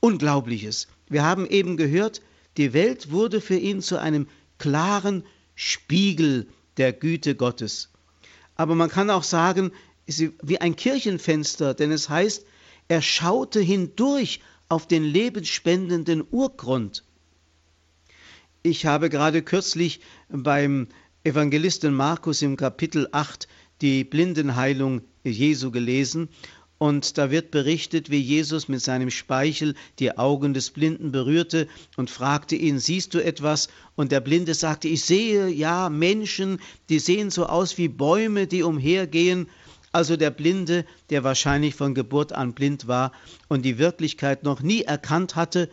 Unglaubliches. 0.01 0.87
Wir 1.07 1.23
haben 1.23 1.47
eben 1.47 1.77
gehört, 1.77 2.21
die 2.57 2.73
Welt 2.73 3.11
wurde 3.11 3.39
für 3.39 3.57
ihn 3.57 3.81
zu 3.81 3.97
einem 3.97 4.27
klaren 4.57 5.23
Spiegel 5.55 6.47
der 6.77 6.91
Güte 6.91 7.35
Gottes. 7.35 7.89
Aber 8.55 8.75
man 8.75 8.89
kann 8.89 9.09
auch 9.09 9.23
sagen, 9.23 9.71
wie 10.05 10.59
ein 10.59 10.75
Kirchenfenster, 10.75 11.73
denn 11.73 11.91
es 11.91 12.09
heißt, 12.09 12.45
er 12.89 13.01
schaute 13.01 13.61
hindurch 13.61 14.41
auf 14.71 14.87
den 14.87 15.03
lebensspendenden 15.03 16.23
Urgrund. 16.31 17.03
Ich 18.63 18.85
habe 18.85 19.09
gerade 19.09 19.41
kürzlich 19.41 19.99
beim 20.29 20.87
Evangelisten 21.25 21.93
Markus 21.93 22.41
im 22.41 22.55
Kapitel 22.55 23.09
8 23.11 23.49
die 23.81 24.05
Blindenheilung 24.05 25.01
Jesu 25.25 25.71
gelesen 25.71 26.29
und 26.81 27.19
da 27.19 27.29
wird 27.29 27.51
berichtet, 27.51 28.09
wie 28.09 28.21
Jesus 28.21 28.67
mit 28.67 28.81
seinem 28.81 29.11
Speichel 29.11 29.75
die 29.99 30.17
Augen 30.17 30.55
des 30.55 30.71
Blinden 30.71 31.11
berührte 31.11 31.67
und 31.95 32.09
fragte 32.09 32.55
ihn, 32.55 32.79
siehst 32.79 33.13
du 33.13 33.23
etwas? 33.23 33.67
Und 33.95 34.11
der 34.11 34.19
Blinde 34.19 34.55
sagte, 34.55 34.87
ich 34.87 35.03
sehe 35.03 35.47
ja 35.49 35.89
Menschen, 35.89 36.59
die 36.89 36.97
sehen 36.97 37.29
so 37.29 37.45
aus 37.45 37.77
wie 37.77 37.87
Bäume, 37.87 38.47
die 38.47 38.63
umhergehen. 38.63 39.47
Also 39.91 40.15
der 40.15 40.31
Blinde, 40.31 40.85
der 41.09 41.23
wahrscheinlich 41.23 41.75
von 41.75 41.93
Geburt 41.93 42.31
an 42.31 42.53
blind 42.53 42.87
war 42.87 43.11
und 43.49 43.63
die 43.63 43.77
Wirklichkeit 43.77 44.43
noch 44.43 44.61
nie 44.61 44.83
erkannt 44.83 45.35
hatte, 45.35 45.69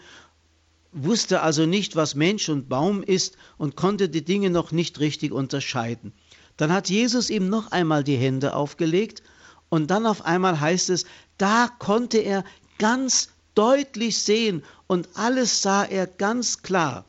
wusste 0.93 1.43
also 1.43 1.67
nicht, 1.67 1.97
was 1.97 2.15
Mensch 2.15 2.49
und 2.49 2.69
Baum 2.69 3.03
ist 3.03 3.37
und 3.59 3.77
konnte 3.77 4.09
die 4.09 4.25
Dinge 4.25 4.51
noch 4.51 4.73
nicht 4.73 4.99
richtig 5.01 5.33
unterscheiden. 5.33 6.13
Dann 6.57 6.73
hat 6.73 6.91
Jesus 6.91 7.31
ihm 7.31 7.49
noch 7.49 7.71
einmal 7.71 8.03
die 8.03 8.17
Hände 8.17 8.55
aufgelegt 8.55 9.23
und 9.69 9.91
dann 9.91 10.07
auf 10.07 10.25
einmal 10.25 10.61
heißt 10.61 10.91
es, 10.91 11.05
da 11.37 11.71
konnte 11.79 12.19
er 12.19 12.45
ganz 12.79 13.31
deutlich 13.55 14.19
sehen 14.19 14.65
und 14.87 15.09
alles 15.15 15.63
sah 15.63 15.85
er 15.85 16.07
ganz 16.07 16.63
klar. 16.63 17.05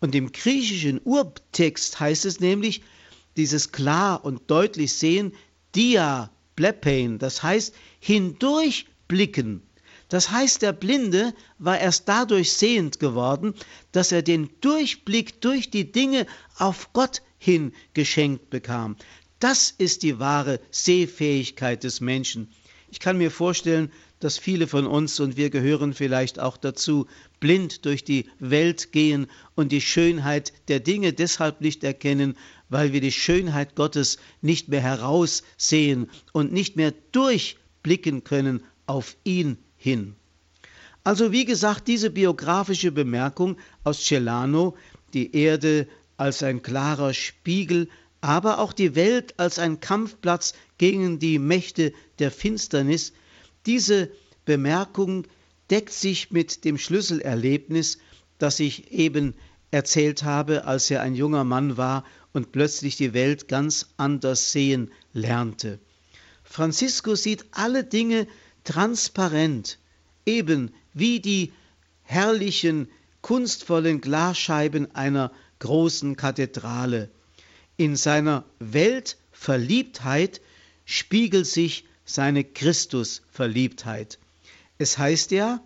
Und 0.00 0.14
im 0.14 0.32
griechischen 0.32 1.00
Urtext 1.02 1.98
heißt 1.98 2.26
es 2.26 2.40
nämlich, 2.40 2.82
dieses 3.36 3.72
klar 3.72 4.24
und 4.24 4.50
deutlich 4.50 4.94
sehen, 4.94 5.32
dia 5.76 6.30
blepein, 6.56 7.18
das 7.18 7.42
heißt 7.42 7.74
hindurchblicken. 8.00 9.62
Das 10.08 10.30
heißt, 10.30 10.62
der 10.62 10.72
Blinde 10.72 11.34
war 11.58 11.78
erst 11.78 12.08
dadurch 12.08 12.52
sehend 12.52 13.00
geworden, 13.00 13.54
dass 13.92 14.12
er 14.12 14.22
den 14.22 14.50
Durchblick 14.60 15.40
durch 15.40 15.70
die 15.70 15.90
Dinge 15.90 16.26
auf 16.56 16.92
Gott 16.92 17.22
hin 17.38 17.72
geschenkt 17.92 18.48
bekam. 18.50 18.96
Das 19.40 19.70
ist 19.76 20.02
die 20.02 20.18
wahre 20.18 20.60
Sehfähigkeit 20.70 21.84
des 21.84 22.00
Menschen. 22.00 22.48
Ich 22.90 23.00
kann 23.00 23.18
mir 23.18 23.30
vorstellen, 23.30 23.92
dass 24.20 24.38
viele 24.38 24.66
von 24.66 24.86
uns, 24.86 25.20
und 25.20 25.36
wir 25.36 25.50
gehören 25.50 25.94
vielleicht 25.94 26.38
auch 26.38 26.56
dazu, 26.56 27.06
blind 27.40 27.84
durch 27.84 28.04
die 28.04 28.26
Welt 28.38 28.92
gehen 28.92 29.26
und 29.54 29.72
die 29.72 29.80
Schönheit 29.80 30.52
der 30.68 30.80
Dinge 30.80 31.12
deshalb 31.12 31.60
nicht 31.60 31.84
erkennen, 31.84 32.36
weil 32.68 32.92
wir 32.92 33.00
die 33.00 33.12
Schönheit 33.12 33.74
Gottes 33.74 34.18
nicht 34.40 34.68
mehr 34.68 34.80
heraussehen 34.80 36.10
und 36.32 36.52
nicht 36.52 36.76
mehr 36.76 36.92
durchblicken 37.12 38.24
können 38.24 38.62
auf 38.86 39.16
ihn 39.24 39.58
hin. 39.76 40.16
Also 41.04 41.30
wie 41.30 41.44
gesagt, 41.44 41.86
diese 41.86 42.10
biografische 42.10 42.90
Bemerkung 42.90 43.56
aus 43.84 44.04
Celano, 44.04 44.76
die 45.14 45.36
Erde 45.36 45.86
als 46.16 46.42
ein 46.42 46.62
klarer 46.62 47.14
Spiegel 47.14 47.88
aber 48.26 48.58
auch 48.58 48.72
die 48.72 48.96
Welt 48.96 49.34
als 49.38 49.60
ein 49.60 49.78
Kampfplatz 49.78 50.54
gegen 50.78 51.20
die 51.20 51.38
Mächte 51.38 51.92
der 52.18 52.32
Finsternis, 52.32 53.12
diese 53.66 54.10
Bemerkung, 54.44 55.26
deckt 55.70 55.92
sich 55.92 56.30
mit 56.30 56.64
dem 56.64 56.78
Schlüsselerlebnis, 56.78 57.98
das 58.38 58.60
ich 58.60 58.92
eben 58.92 59.34
erzählt 59.70 60.22
habe, 60.22 60.64
als 60.64 60.90
er 60.90 61.02
ein 61.02 61.14
junger 61.14 61.44
Mann 61.44 61.76
war 61.76 62.04
und 62.32 62.52
plötzlich 62.52 62.96
die 62.96 63.14
Welt 63.14 63.48
ganz 63.48 63.86
anders 63.96 64.52
sehen 64.52 64.90
lernte. 65.12 65.80
Franziskus 66.44 67.22
sieht 67.22 67.44
alle 67.50 67.82
Dinge 67.82 68.26
transparent, 68.64 69.78
eben 70.24 70.72
wie 70.94 71.20
die 71.20 71.52
herrlichen, 72.02 72.88
kunstvollen 73.20 74.00
Glasscheiben 74.00 74.94
einer 74.94 75.32
großen 75.58 76.16
Kathedrale. 76.16 77.10
In 77.76 77.96
seiner 77.96 78.44
Weltverliebtheit 78.60 80.40
spiegelt 80.84 81.46
sich 81.46 81.84
seine 82.06 82.44
Christusverliebtheit. 82.44 84.18
Es 84.78 84.96
heißt 84.96 85.32
ja, 85.32 85.62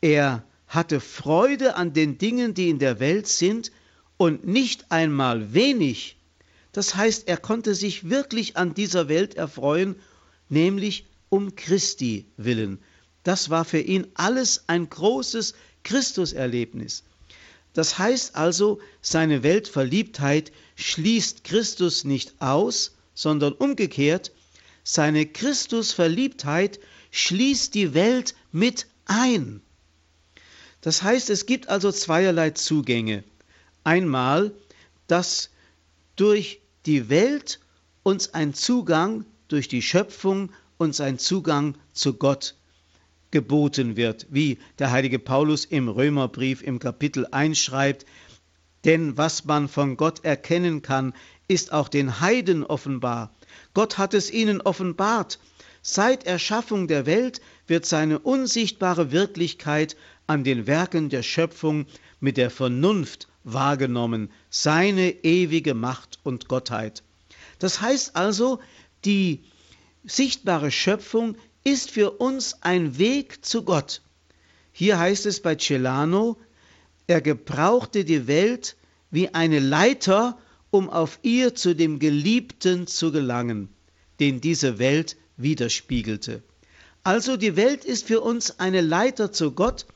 er 0.00 0.44
hatte 0.66 0.98
Freude 0.98 1.76
an 1.76 1.92
den 1.92 2.18
Dingen, 2.18 2.54
die 2.54 2.68
in 2.70 2.80
der 2.80 2.98
Welt 2.98 3.28
sind, 3.28 3.70
und 4.16 4.46
nicht 4.46 4.90
einmal 4.90 5.54
wenig. 5.54 6.16
Das 6.72 6.96
heißt, 6.96 7.28
er 7.28 7.36
konnte 7.36 7.74
sich 7.74 8.08
wirklich 8.10 8.56
an 8.56 8.74
dieser 8.74 9.08
Welt 9.08 9.34
erfreuen, 9.34 9.96
nämlich 10.48 11.06
um 11.28 11.54
Christi 11.56 12.26
willen. 12.36 12.80
Das 13.22 13.50
war 13.50 13.64
für 13.64 13.80
ihn 13.80 14.06
alles 14.14 14.64
ein 14.66 14.88
großes 14.88 15.54
Christuserlebnis. 15.82 17.04
Das 17.72 17.98
heißt 17.98 18.36
also, 18.36 18.80
seine 19.00 19.42
Weltverliebtheit 19.42 20.52
schließt 20.76 21.44
Christus 21.44 22.04
nicht 22.04 22.40
aus, 22.40 22.96
sondern 23.14 23.52
umgekehrt, 23.52 24.32
seine 24.84 25.26
Christusverliebtheit 25.26 26.78
schließt 27.10 27.74
die 27.74 27.94
Welt 27.94 28.34
mit 28.52 28.86
ein. 29.06 29.62
Das 30.82 31.02
heißt, 31.02 31.30
es 31.30 31.46
gibt 31.46 31.68
also 31.68 31.90
zweierlei 31.90 32.50
Zugänge. 32.50 33.24
Einmal, 33.82 34.52
dass 35.06 35.50
durch 36.16 36.60
die 36.86 37.08
Welt 37.08 37.60
uns 38.02 38.34
ein 38.34 38.52
Zugang, 38.54 39.24
durch 39.48 39.68
die 39.68 39.82
Schöpfung 39.82 40.52
uns 40.76 41.00
ein 41.00 41.18
Zugang 41.18 41.76
zu 41.94 42.14
Gott 42.14 42.54
geboten 43.30 43.96
wird, 43.96 44.26
wie 44.30 44.58
der 44.78 44.90
heilige 44.90 45.18
Paulus 45.18 45.64
im 45.64 45.88
Römerbrief 45.88 46.62
im 46.62 46.78
Kapitel 46.78 47.26
1 47.30 47.58
schreibt, 47.58 48.06
denn 48.84 49.16
was 49.16 49.44
man 49.46 49.68
von 49.68 49.96
Gott 49.96 50.24
erkennen 50.24 50.82
kann, 50.82 51.14
ist 51.48 51.72
auch 51.72 51.88
den 51.88 52.20
Heiden 52.20 52.64
offenbar. 52.64 53.34
Gott 53.74 53.98
hat 53.98 54.14
es 54.14 54.30
ihnen 54.30 54.60
offenbart. 54.60 55.38
Seit 55.82 56.24
Erschaffung 56.24 56.88
der 56.88 57.06
Welt 57.06 57.40
wird 57.66 57.86
seine 57.86 58.18
unsichtbare 58.18 59.12
Wirklichkeit 59.12 59.96
an 60.26 60.44
den 60.44 60.66
Werken 60.66 61.10
der 61.10 61.22
Schöpfung 61.22 61.86
mit 62.20 62.36
der 62.36 62.50
Vernunft 62.50 63.28
wahrgenommen, 63.44 64.30
seine 64.48 65.10
ewige 65.24 65.74
Macht 65.74 66.18
und 66.22 66.48
Gottheit. 66.48 67.02
Das 67.58 67.80
heißt 67.80 68.16
also, 68.16 68.60
die 69.04 69.44
sichtbare 70.04 70.70
Schöpfung 70.70 71.36
ist 71.62 71.90
für 71.90 72.12
uns 72.12 72.62
ein 72.62 72.98
Weg 72.98 73.44
zu 73.44 73.64
Gott. 73.64 74.02
Hier 74.72 74.98
heißt 74.98 75.26
es 75.26 75.40
bei 75.40 75.54
Celano, 75.54 76.38
er 77.06 77.20
gebrauchte 77.20 78.04
die 78.04 78.26
Welt 78.26 78.76
wie 79.10 79.32
eine 79.34 79.60
Leiter, 79.60 80.38
um 80.74 80.90
auf 80.90 81.20
ihr 81.22 81.54
zu 81.54 81.72
dem 81.76 82.00
Geliebten 82.00 82.88
zu 82.88 83.12
gelangen, 83.12 83.68
den 84.18 84.40
diese 84.40 84.80
Welt 84.80 85.16
widerspiegelte. 85.36 86.42
Also 87.04 87.36
die 87.36 87.54
Welt 87.54 87.84
ist 87.84 88.08
für 88.08 88.20
uns 88.20 88.58
eine 88.58 88.80
Leiter 88.80 89.30
zu 89.30 89.52
Gott 89.52 89.86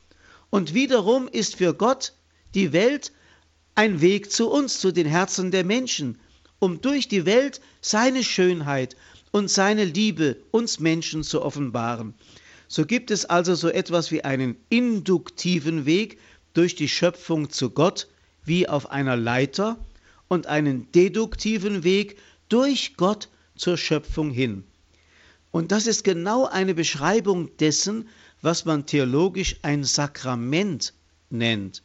und 0.49 0.73
wiederum 0.73 1.27
ist 1.27 1.57
für 1.57 1.73
Gott 1.73 2.13
die 2.55 2.71
Welt 2.71 3.11
ein 3.75 3.99
Weg 3.99 4.31
zu 4.31 4.49
uns, 4.49 4.79
zu 4.79 4.93
den 4.93 5.05
Herzen 5.05 5.51
der 5.51 5.65
Menschen, 5.65 6.17
um 6.59 6.79
durch 6.79 7.09
die 7.09 7.25
Welt 7.25 7.59
seine 7.81 8.23
Schönheit 8.23 8.95
und 9.31 9.51
seine 9.51 9.83
Liebe 9.83 10.37
uns 10.51 10.79
Menschen 10.79 11.23
zu 11.23 11.41
offenbaren. 11.41 12.13
So 12.69 12.85
gibt 12.85 13.11
es 13.11 13.25
also 13.25 13.53
so 13.53 13.67
etwas 13.67 14.11
wie 14.11 14.23
einen 14.23 14.55
induktiven 14.69 15.85
Weg 15.85 16.19
durch 16.53 16.75
die 16.75 16.87
Schöpfung 16.87 17.49
zu 17.49 17.69
Gott, 17.69 18.07
wie 18.45 18.69
auf 18.69 18.91
einer 18.91 19.17
Leiter, 19.17 19.77
und 20.29 20.47
einen 20.47 20.89
deduktiven 20.93 21.83
Weg 21.83 22.17
durch 22.47 22.95
Gott 22.95 23.27
zur 23.57 23.77
Schöpfung 23.77 24.31
hin. 24.31 24.63
Und 25.51 25.73
das 25.73 25.87
ist 25.87 26.05
genau 26.05 26.45
eine 26.45 26.73
Beschreibung 26.73 27.55
dessen, 27.57 28.07
was 28.41 28.63
man 28.63 28.85
theologisch 28.85 29.57
ein 29.63 29.83
Sakrament 29.83 30.93
nennt. 31.29 31.83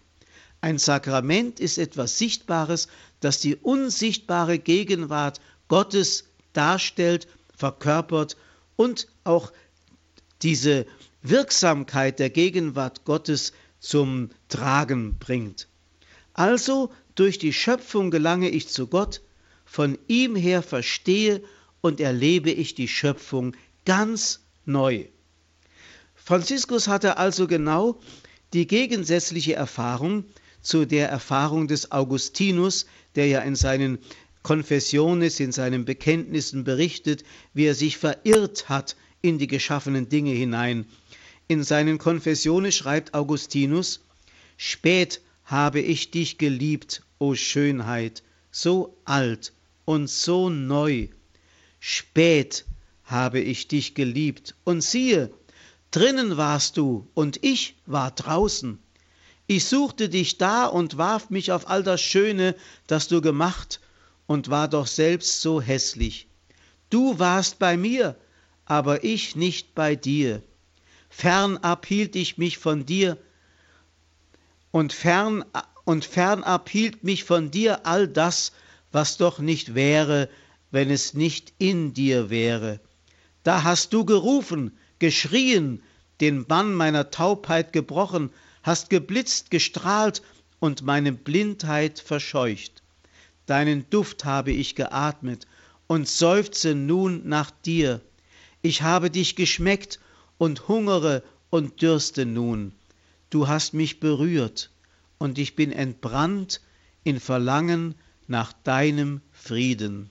Ein 0.61 0.79
Sakrament 0.79 1.61
ist 1.61 1.79
etwas 1.79 2.19
Sichtbares, 2.19 2.89
das 3.21 3.41
die 3.41 3.57
unsichtbare 3.57 4.59
Gegenwart 4.59 5.41
Gottes 5.69 6.25
darstellt, 6.53 7.27
verkörpert 7.55 8.37
und 8.77 9.09
auch 9.25 9.53
diese 10.43 10.87
Wirksamkeit 11.23 12.19
der 12.19 12.31
Gegenwart 12.31 13.05
Gottes 13.05 13.53
zum 13.81 14.31
Tragen 14.49 15.19
bringt. 15.19 15.69
Also 16.35 16.91
durch 17.15 17.39
die 17.39 17.53
Schöpfung 17.53 18.11
gelange 18.11 18.49
ich 18.49 18.69
zu 18.69 18.87
Gott, 18.87 19.21
von 19.65 19.99
ihm 20.09 20.37
her 20.37 20.63
verstehe 20.63 21.43
und 21.81 22.01
erlebe 22.01 22.51
ich 22.51 22.75
die 22.75 22.89
Schöpfung 22.89 23.57
ganz 23.85 24.41
neu. 24.65 25.07
Franziskus 26.15 26.89
hatte 26.89 27.19
also 27.19 27.47
genau 27.47 28.01
die 28.53 28.67
gegensätzliche 28.67 29.55
Erfahrung 29.55 30.25
zu 30.63 30.87
der 30.87 31.09
Erfahrung 31.09 31.69
des 31.69 31.93
Augustinus, 31.93 32.87
der 33.15 33.27
ja 33.27 33.41
in 33.41 33.57
seinen 33.57 33.99
Konfessiones, 34.43 35.41
in 35.41 35.53
seinen 35.53 35.85
Bekenntnissen 35.85 36.65
berichtet, 36.65 37.25
wie 37.53 37.67
er 37.67 37.75
sich 37.75 37.99
verirrt 37.99 38.69
hat 38.69 38.97
in 39.21 39.39
die 39.39 39.47
geschaffenen 39.47 40.09
Dinge 40.09 40.33
hinein. 40.33 40.87
In 41.49 41.63
seinen 41.63 41.99
Konfessionen 41.99 42.73
schreibt 42.73 43.15
Augustinus, 43.15 44.01
Spät 44.57 45.21
habe 45.45 45.81
ich 45.81 46.11
dich 46.11 46.39
geliebt, 46.39 47.03
o 47.19 47.35
Schönheit, 47.35 48.23
so 48.51 48.97
alt 49.05 49.53
und 49.85 50.09
so 50.09 50.49
neu. 50.49 51.09
Spät 51.81 52.65
habe 53.05 53.41
ich 53.41 53.69
dich 53.69 53.95
geliebt, 53.95 54.55
und 54.65 54.83
siehe, 54.83 55.31
drinnen 55.91 56.37
warst 56.37 56.77
du, 56.77 57.07
und 57.15 57.45
ich 57.45 57.77
war 57.87 58.11
draußen. 58.11 58.79
Ich 59.47 59.67
suchte 59.67 60.09
dich 60.09 60.39
da 60.39 60.65
und 60.65 60.97
warf 60.97 61.29
mich 61.29 61.53
auf 61.53 61.69
all 61.69 61.83
das 61.83 62.01
Schöne, 62.01 62.55
das 62.87 63.09
du 63.09 63.21
gemacht, 63.21 63.81
und 64.27 64.49
war 64.49 64.69
doch 64.69 64.87
selbst 64.87 65.43
so 65.43 65.61
hässlich. 65.61 66.27
Du 66.89 67.19
warst 67.19 67.59
bei 67.59 67.77
mir, 67.77 68.17
aber 68.65 69.05
ich 69.05 69.37
nicht 69.37 69.75
bei 69.75 69.97
dir. 69.97 70.43
Fernab 71.11 71.85
hielt 71.85 72.17
ich 72.17 72.39
mich 72.39 72.57
von 72.57 72.87
dir, 72.87 73.19
und 74.75 74.93
fern 74.93 75.45
und 75.85 76.05
fernab 76.05 76.69
hielt 76.69 77.05
mich 77.05 77.23
von 77.23 77.53
dir 77.53 77.87
all 77.87 78.09
das, 78.09 78.51
was 78.91 79.19
doch 79.19 79.39
nicht 79.39 79.77
wäre, 79.77 80.29
wenn 80.73 80.91
es 80.91 81.15
nicht 81.15 81.53
in 81.59 81.95
dir 81.95 82.29
wäre. 82.29 82.81
Da 83.45 83.63
hast 83.63 83.93
du 83.93 84.05
gerufen, 84.05 84.77
geschrien, 84.99 85.81
den 86.21 86.47
Bann 86.47 86.75
meiner 86.75 87.13
Taubheit 87.13 87.73
gebrochen, 87.73 88.31
hast 88.65 88.91
geblitzt, 88.91 89.53
gestrahlt 89.53 90.23
und 90.59 90.83
meine 90.83 91.13
Blindheit 91.13 92.01
verscheucht. 92.01 92.83
Deinen 93.47 93.89
Duft 93.91 94.25
habe 94.25 94.51
ich 94.51 94.75
geatmet 94.75 95.47
und 95.87 96.09
seufze 96.09 96.75
nun 96.75 97.29
nach 97.29 97.53
dir. 97.53 98.01
Ich 98.61 98.83
habe 98.83 99.09
dich 99.13 99.37
geschmeckt 99.37 100.01
und 100.37 100.67
hungere 100.67 101.23
und 101.51 101.81
dürste 101.81 102.27
nun. 102.27 102.73
Du 103.31 103.49
hast 103.49 103.75
mich 103.75 104.01
berührt 104.01 104.71
und 105.19 105.39
ich 105.39 105.57
bin 105.57 105.73
entbrannt 105.73 106.61
in 107.03 107.21
Verlangen 107.21 107.95
nach 108.27 108.53
deinem 108.53 109.21
Frieden. 109.33 110.11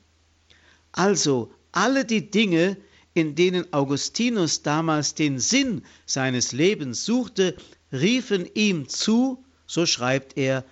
Also 0.92 1.52
alle 1.72 2.06
die 2.06 2.30
Dinge, 2.30 2.78
in 3.14 3.36
denen 3.36 3.72
Augustinus 3.74 4.62
damals 4.62 5.16
den 5.16 5.40
Sinn 5.40 5.84
seines 6.06 6.52
Lebens 6.52 7.06
suchte, 7.06 7.56
riefen 7.92 8.48
ihm 8.54 8.88
zu, 8.90 9.44
so 9.66 9.86
schreibt 9.86 10.38
er, 10.38 10.66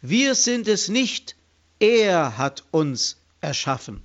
wir 0.00 0.34
sind 0.34 0.68
es 0.68 0.88
nicht, 0.88 1.36
er 1.80 2.38
hat 2.38 2.64
uns 2.70 3.16
erschaffen. 3.40 4.02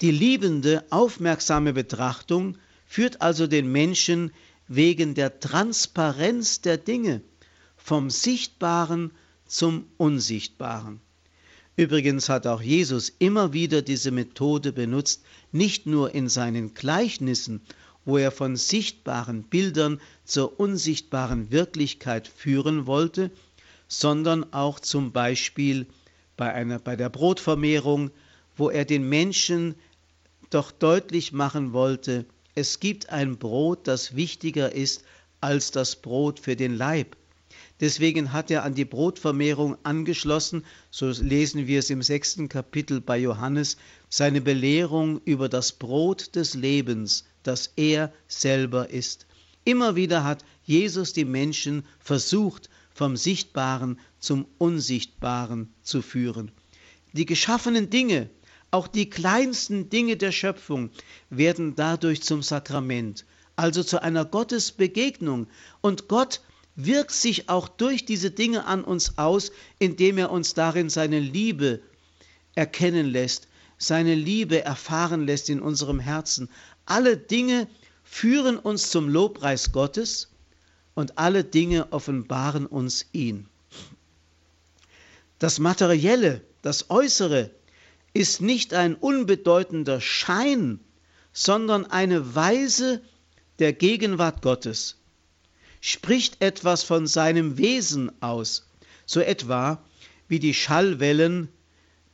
Die 0.00 0.10
liebende, 0.10 0.84
aufmerksame 0.90 1.72
Betrachtung 1.72 2.58
führt 2.86 3.22
also 3.22 3.46
den 3.46 3.70
Menschen 3.70 4.32
wegen 4.74 5.14
der 5.14 5.40
Transparenz 5.40 6.60
der 6.60 6.78
Dinge 6.78 7.22
vom 7.76 8.10
Sichtbaren 8.10 9.12
zum 9.46 9.86
Unsichtbaren. 9.96 11.00
Übrigens 11.76 12.28
hat 12.28 12.46
auch 12.46 12.62
Jesus 12.62 13.12
immer 13.18 13.52
wieder 13.52 13.82
diese 13.82 14.10
Methode 14.10 14.72
benutzt, 14.72 15.24
nicht 15.52 15.86
nur 15.86 16.14
in 16.14 16.28
seinen 16.28 16.74
Gleichnissen 16.74 17.60
wo 18.04 18.18
er 18.18 18.30
von 18.30 18.56
sichtbaren 18.56 19.44
Bildern 19.44 20.00
zur 20.24 20.58
unsichtbaren 20.60 21.50
Wirklichkeit 21.50 22.28
führen 22.28 22.86
wollte, 22.86 23.30
sondern 23.88 24.52
auch 24.52 24.80
zum 24.80 25.12
Beispiel 25.12 25.86
bei, 26.36 26.52
einer, 26.52 26.78
bei 26.78 26.96
der 26.96 27.08
Brotvermehrung, 27.08 28.10
wo 28.56 28.70
er 28.70 28.84
den 28.84 29.08
Menschen 29.08 29.74
doch 30.50 30.70
deutlich 30.70 31.32
machen 31.32 31.72
wollte, 31.72 32.26
es 32.54 32.78
gibt 32.80 33.10
ein 33.10 33.36
Brot, 33.38 33.88
das 33.88 34.14
wichtiger 34.14 34.72
ist 34.72 35.04
als 35.40 35.70
das 35.70 35.96
Brot 35.96 36.38
für 36.38 36.56
den 36.56 36.76
Leib. 36.76 37.16
Deswegen 37.80 38.32
hat 38.32 38.50
er 38.50 38.62
an 38.62 38.74
die 38.74 38.84
Brotvermehrung 38.84 39.76
angeschlossen, 39.82 40.64
so 40.90 41.10
lesen 41.10 41.66
wir 41.66 41.80
es 41.80 41.90
im 41.90 42.02
sechsten 42.02 42.48
Kapitel 42.48 43.00
bei 43.00 43.18
Johannes, 43.18 43.76
seine 44.08 44.40
Belehrung 44.40 45.20
über 45.24 45.48
das 45.48 45.72
Brot 45.72 46.36
des 46.36 46.54
Lebens, 46.54 47.24
das 47.42 47.72
er 47.76 48.12
selber 48.28 48.90
ist. 48.90 49.26
Immer 49.64 49.96
wieder 49.96 50.22
hat 50.22 50.44
Jesus 50.64 51.12
die 51.12 51.24
Menschen 51.24 51.84
versucht, 51.98 52.70
vom 52.94 53.16
Sichtbaren 53.16 53.98
zum 54.20 54.46
Unsichtbaren 54.58 55.72
zu 55.82 56.00
führen. 56.00 56.52
Die 57.12 57.26
geschaffenen 57.26 57.90
Dinge, 57.90 58.30
auch 58.74 58.88
die 58.88 59.08
kleinsten 59.08 59.88
Dinge 59.88 60.16
der 60.16 60.32
Schöpfung, 60.32 60.90
werden 61.30 61.76
dadurch 61.76 62.22
zum 62.22 62.42
Sakrament, 62.42 63.24
also 63.54 63.84
zu 63.84 64.02
einer 64.02 64.24
Gottesbegegnung. 64.24 65.46
Und 65.80 66.08
Gott 66.08 66.40
wirkt 66.74 67.12
sich 67.12 67.48
auch 67.48 67.68
durch 67.68 68.04
diese 68.04 68.32
Dinge 68.32 68.66
an 68.66 68.82
uns 68.82 69.16
aus, 69.16 69.52
indem 69.78 70.18
er 70.18 70.32
uns 70.32 70.54
darin 70.54 70.90
seine 70.90 71.20
Liebe 71.20 71.82
erkennen 72.56 73.06
lässt, 73.06 73.46
seine 73.78 74.16
Liebe 74.16 74.64
erfahren 74.64 75.24
lässt 75.24 75.50
in 75.50 75.62
unserem 75.62 76.00
Herzen. 76.00 76.48
Alle 76.84 77.16
Dinge 77.16 77.68
führen 78.02 78.58
uns 78.58 78.90
zum 78.90 79.08
Lobpreis 79.08 79.70
Gottes 79.70 80.32
und 80.94 81.16
alle 81.16 81.44
Dinge 81.44 81.92
offenbaren 81.92 82.66
uns 82.66 83.06
ihn. 83.12 83.48
Das 85.38 85.60
Materielle, 85.60 86.40
das 86.62 86.90
Äußere 86.90 87.52
ist 88.14 88.40
nicht 88.40 88.72
ein 88.72 88.94
unbedeutender 88.94 90.00
Schein, 90.00 90.80
sondern 91.32 91.84
eine 91.84 92.34
Weise 92.34 93.02
der 93.58 93.72
Gegenwart 93.72 94.40
Gottes, 94.40 94.96
spricht 95.80 96.40
etwas 96.40 96.84
von 96.84 97.06
seinem 97.06 97.58
Wesen 97.58 98.10
aus, 98.22 98.70
so 99.04 99.20
etwa 99.20 99.82
wie 100.28 100.38
die 100.38 100.54
Schallwellen 100.54 101.48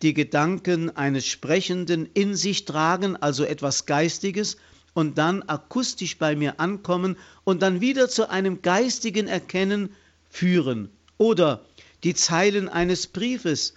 die 0.02 0.14
Gedanken 0.14 0.96
eines 0.96 1.26
Sprechenden 1.26 2.08
in 2.14 2.34
sich 2.34 2.64
tragen, 2.64 3.16
also 3.16 3.44
etwas 3.44 3.84
Geistiges, 3.86 4.56
und 4.94 5.18
dann 5.18 5.42
akustisch 5.42 6.18
bei 6.18 6.34
mir 6.34 6.58
ankommen 6.58 7.16
und 7.44 7.62
dann 7.62 7.80
wieder 7.80 8.08
zu 8.08 8.28
einem 8.28 8.62
geistigen 8.62 9.28
Erkennen 9.28 9.94
führen. 10.28 10.90
Oder 11.16 11.64
die 12.02 12.14
Zeilen 12.14 12.68
eines 12.68 13.06
Briefes, 13.06 13.74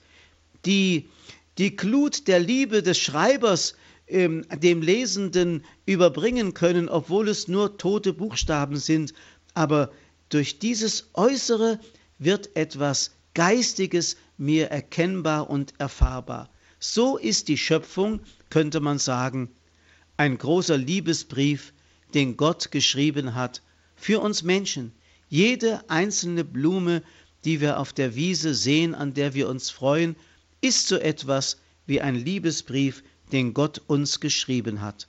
die 0.65 1.07
die 1.57 1.75
Glut 1.75 2.27
der 2.27 2.39
Liebe 2.39 2.81
des 2.81 2.97
Schreibers 2.97 3.75
ähm, 4.07 4.45
dem 4.57 4.81
Lesenden 4.81 5.63
überbringen 5.85 6.53
können, 6.53 6.89
obwohl 6.89 7.29
es 7.29 7.47
nur 7.47 7.77
tote 7.77 8.13
Buchstaben 8.13 8.77
sind. 8.77 9.13
Aber 9.53 9.91
durch 10.29 10.59
dieses 10.59 11.09
Äußere 11.13 11.79
wird 12.17 12.55
etwas 12.55 13.11
Geistiges 13.33 14.17
mir 14.37 14.67
erkennbar 14.67 15.49
und 15.49 15.73
erfahrbar. 15.77 16.49
So 16.79 17.17
ist 17.17 17.47
die 17.47 17.57
Schöpfung, 17.57 18.19
könnte 18.49 18.79
man 18.79 18.99
sagen, 18.99 19.49
ein 20.17 20.37
großer 20.37 20.77
Liebesbrief, 20.77 21.73
den 22.13 22.37
Gott 22.37 22.71
geschrieben 22.71 23.35
hat 23.35 23.61
für 23.95 24.19
uns 24.19 24.43
Menschen. 24.43 24.91
Jede 25.29 25.89
einzelne 25.89 26.43
Blume, 26.43 27.01
die 27.45 27.61
wir 27.61 27.79
auf 27.79 27.93
der 27.93 28.15
Wiese 28.15 28.53
sehen, 28.53 28.93
an 28.93 29.13
der 29.13 29.33
wir 29.33 29.49
uns 29.49 29.69
freuen, 29.69 30.15
ist 30.63 30.87
so 30.87 30.95
etwas 30.95 31.57
wie 31.85 32.01
ein 32.01 32.15
Liebesbrief, 32.15 33.03
den 33.31 33.53
Gott 33.53 33.81
uns 33.87 34.19
geschrieben 34.19 34.81
hat. 34.81 35.07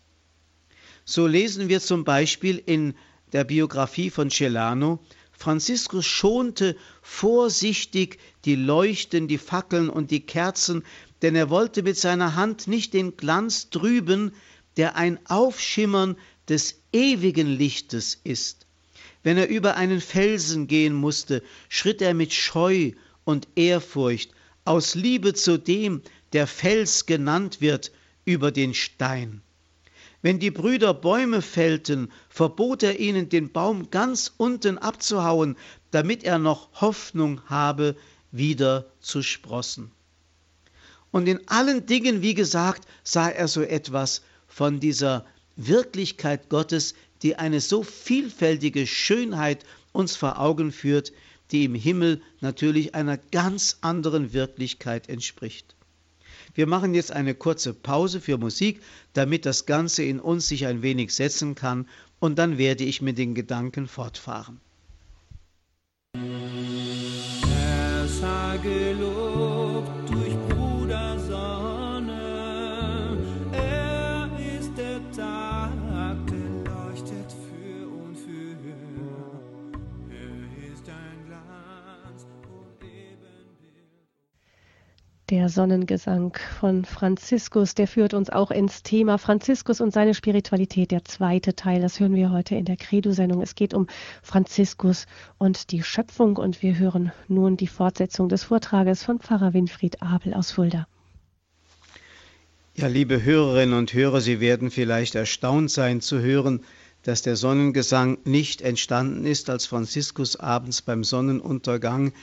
So 1.05 1.27
lesen 1.27 1.69
wir 1.69 1.81
zum 1.81 2.05
Beispiel 2.05 2.61
in 2.65 2.95
der 3.33 3.45
Biografie 3.45 4.11
von 4.11 4.31
Celano, 4.31 4.99
Franziskus 5.31 6.07
schonte 6.07 6.77
vorsichtig 7.03 8.19
die 8.45 8.55
Leuchten, 8.55 9.29
die 9.29 9.39
Fackeln 9.39 9.91
und 9.91 10.11
die 10.11 10.25
Kerzen, 10.25 10.85
denn 11.23 11.35
er 11.35 11.51
wollte 11.51 11.83
mit 11.83 11.97
seiner 11.97 12.35
Hand 12.37 12.67
nicht 12.67 12.95
den 12.95 13.17
Glanz 13.17 13.71
trüben, 13.71 14.33
der 14.77 14.97
ein 14.97 15.19
Aufschimmern 15.27 16.17
des 16.49 16.81
ewigen 16.93 17.49
Lichtes 17.49 18.21
ist. 18.25 18.67
Wenn 19.23 19.39
er 19.39 19.49
über 19.49 19.77
einen 19.77 20.01
Felsen 20.01 20.67
gehen 20.67 20.95
musste, 20.95 21.43
schritt 21.69 22.03
er 22.03 22.15
mit 22.15 22.33
Scheu 22.33 22.93
und 23.25 23.49
Ehrfurcht, 23.57 24.34
aus 24.65 24.95
Liebe 24.95 25.35
zu 25.35 25.59
dem, 25.59 26.03
der 26.33 26.47
Fels 26.47 27.07
genannt 27.07 27.61
wird, 27.61 27.93
über 28.25 28.51
den 28.51 28.75
Stein. 28.75 29.43
Wenn 30.23 30.39
die 30.39 30.51
Brüder 30.51 30.95
Bäume 30.95 31.43
fällten, 31.43 32.11
verbot 32.31 32.83
er 32.83 32.99
ihnen, 32.99 33.29
den 33.29 33.53
Baum 33.53 33.91
ganz 33.91 34.33
unten 34.39 34.79
abzuhauen, 34.79 35.57
damit 35.91 36.25
er 36.25 36.39
noch 36.39 36.81
Hoffnung 36.81 37.43
habe, 37.47 37.95
wieder 38.33 38.87
zu 39.01 39.23
sprossen. 39.23 39.91
Und 41.11 41.29
in 41.29 41.47
allen 41.47 41.87
Dingen, 41.87 42.23
wie 42.23 42.35
gesagt, 42.35 42.89
sah 43.05 43.29
er 43.29 43.49
so 43.49 43.61
etwas 43.61 44.23
von 44.49 44.81
dieser 44.81 45.27
Wirklichkeit 45.57 46.49
Gottes, 46.49 46.95
die 47.23 47.37
eine 47.37 47.61
so 47.61 47.83
vielfältige 47.83 48.87
Schönheit 48.87 49.65
uns 49.93 50.17
vor 50.17 50.41
Augen 50.41 50.73
führt, 50.73 51.13
die 51.51 51.65
im 51.65 51.75
Himmel 51.75 52.21
natürlich 52.41 52.95
einer 52.95 53.17
ganz 53.17 53.79
anderen 53.81 54.33
Wirklichkeit 54.33 55.09
entspricht. 55.09 55.75
Wir 56.55 56.67
machen 56.67 56.95
jetzt 56.95 57.13
eine 57.13 57.35
kurze 57.35 57.75
Pause 57.75 58.21
für 58.21 58.39
Musik, 58.39 58.81
damit 59.13 59.45
das 59.45 59.67
Ganze 59.67 60.05
in 60.05 60.21
uns 60.21 60.49
sich 60.49 60.67
ein 60.67 60.83
wenig 60.83 61.15
setzen 61.15 61.55
kann, 61.55 61.89
und 62.21 62.39
dann 62.39 62.59
werde 62.59 62.85
ich 62.85 63.03
mit 63.03 63.19
den 63.19 63.35
Gedanken 63.35 63.87
fortfahren. 63.87 64.61
Er 66.15 68.09
sei 68.09 68.59
gelobt 68.63 69.54
Der 85.45 85.51
Sonnengesang 85.51 86.35
von 86.59 86.87
Franziskus, 86.87 87.75
der 87.75 87.87
führt 87.87 88.15
uns 88.15 88.31
auch 88.31 88.51
ins 88.51 88.83
Thema 88.83 89.19
Franziskus 89.19 89.83
und 89.83 89.93
seine 89.93 90.15
Spiritualität. 90.15 90.91
Der 90.91 91.05
zweite 91.05 91.55
Teil, 91.55 91.83
das 91.83 92.01
hören 92.01 92.15
wir 92.15 92.31
heute 92.33 92.55
in 92.55 92.65
der 92.65 92.79
Credo-Sendung. 92.79 93.43
Es 93.43 93.55
geht 93.55 93.75
um 93.75 93.87
Franziskus 94.23 95.05
und 95.37 95.71
die 95.71 95.83
Schöpfung 95.83 96.39
und 96.39 96.63
wir 96.63 96.79
hören 96.79 97.13
nun 97.29 97.59
die 97.59 97.67
Fortsetzung 97.67 98.31
des 98.31 98.45
Vortrages 98.45 99.03
von 99.05 99.19
Pfarrer 99.19 99.53
Winfried 99.53 100.01
Abel 100.01 100.33
aus 100.33 100.51
Fulda. 100.51 100.87
Ja, 102.75 102.87
liebe 102.87 103.23
Hörerinnen 103.23 103.77
und 103.77 103.93
Hörer, 103.93 104.23
Sie 104.23 104.41
werden 104.41 104.71
vielleicht 104.71 105.15
erstaunt 105.15 105.71
sein 105.71 106.01
zu 106.01 106.21
hören, 106.21 106.65
dass 107.03 107.21
der 107.21 107.37
Sonnengesang 107.37 108.17
nicht 108.25 108.63
entstanden 108.63 109.27
ist, 109.27 109.51
als 109.51 109.67
Franziskus 109.67 110.37
abends 110.37 110.81
beim 110.81 111.05
Sonnenuntergang 111.05 112.15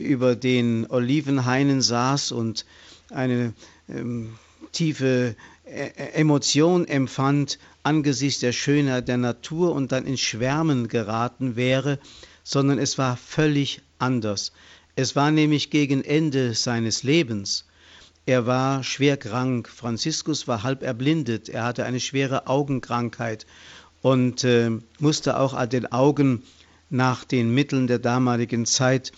über 0.00 0.36
den 0.36 0.86
Olivenhainen 0.90 1.82
saß 1.82 2.32
und 2.32 2.64
eine 3.10 3.52
ähm, 3.88 4.34
tiefe 4.72 5.36
äh, 5.64 5.90
Emotion 6.14 6.86
empfand 6.86 7.58
angesichts 7.82 8.40
der 8.40 8.52
Schönheit 8.52 9.08
der 9.08 9.16
Natur 9.16 9.72
und 9.72 9.92
dann 9.92 10.06
in 10.06 10.18
Schwärmen 10.18 10.88
geraten 10.88 11.56
wäre, 11.56 11.98
sondern 12.42 12.78
es 12.78 12.98
war 12.98 13.16
völlig 13.16 13.82
anders. 13.98 14.52
Es 14.96 15.16
war 15.16 15.30
nämlich 15.30 15.70
gegen 15.70 16.04
Ende 16.04 16.54
seines 16.54 17.02
Lebens. 17.02 17.64
Er 18.26 18.46
war 18.46 18.84
schwer 18.84 19.16
krank. 19.16 19.68
Franziskus 19.68 20.46
war 20.46 20.62
halb 20.62 20.82
erblindet. 20.82 21.48
Er 21.48 21.64
hatte 21.64 21.84
eine 21.84 22.00
schwere 22.00 22.46
Augenkrankheit 22.46 23.46
und 24.02 24.44
äh, 24.44 24.70
musste 24.98 25.38
auch 25.38 25.54
an 25.54 25.70
den 25.70 25.90
Augen 25.90 26.42
nach 26.90 27.24
den 27.24 27.54
Mitteln 27.54 27.86
der 27.86 27.98
damaligen 27.98 28.66
Zeit 28.66 29.12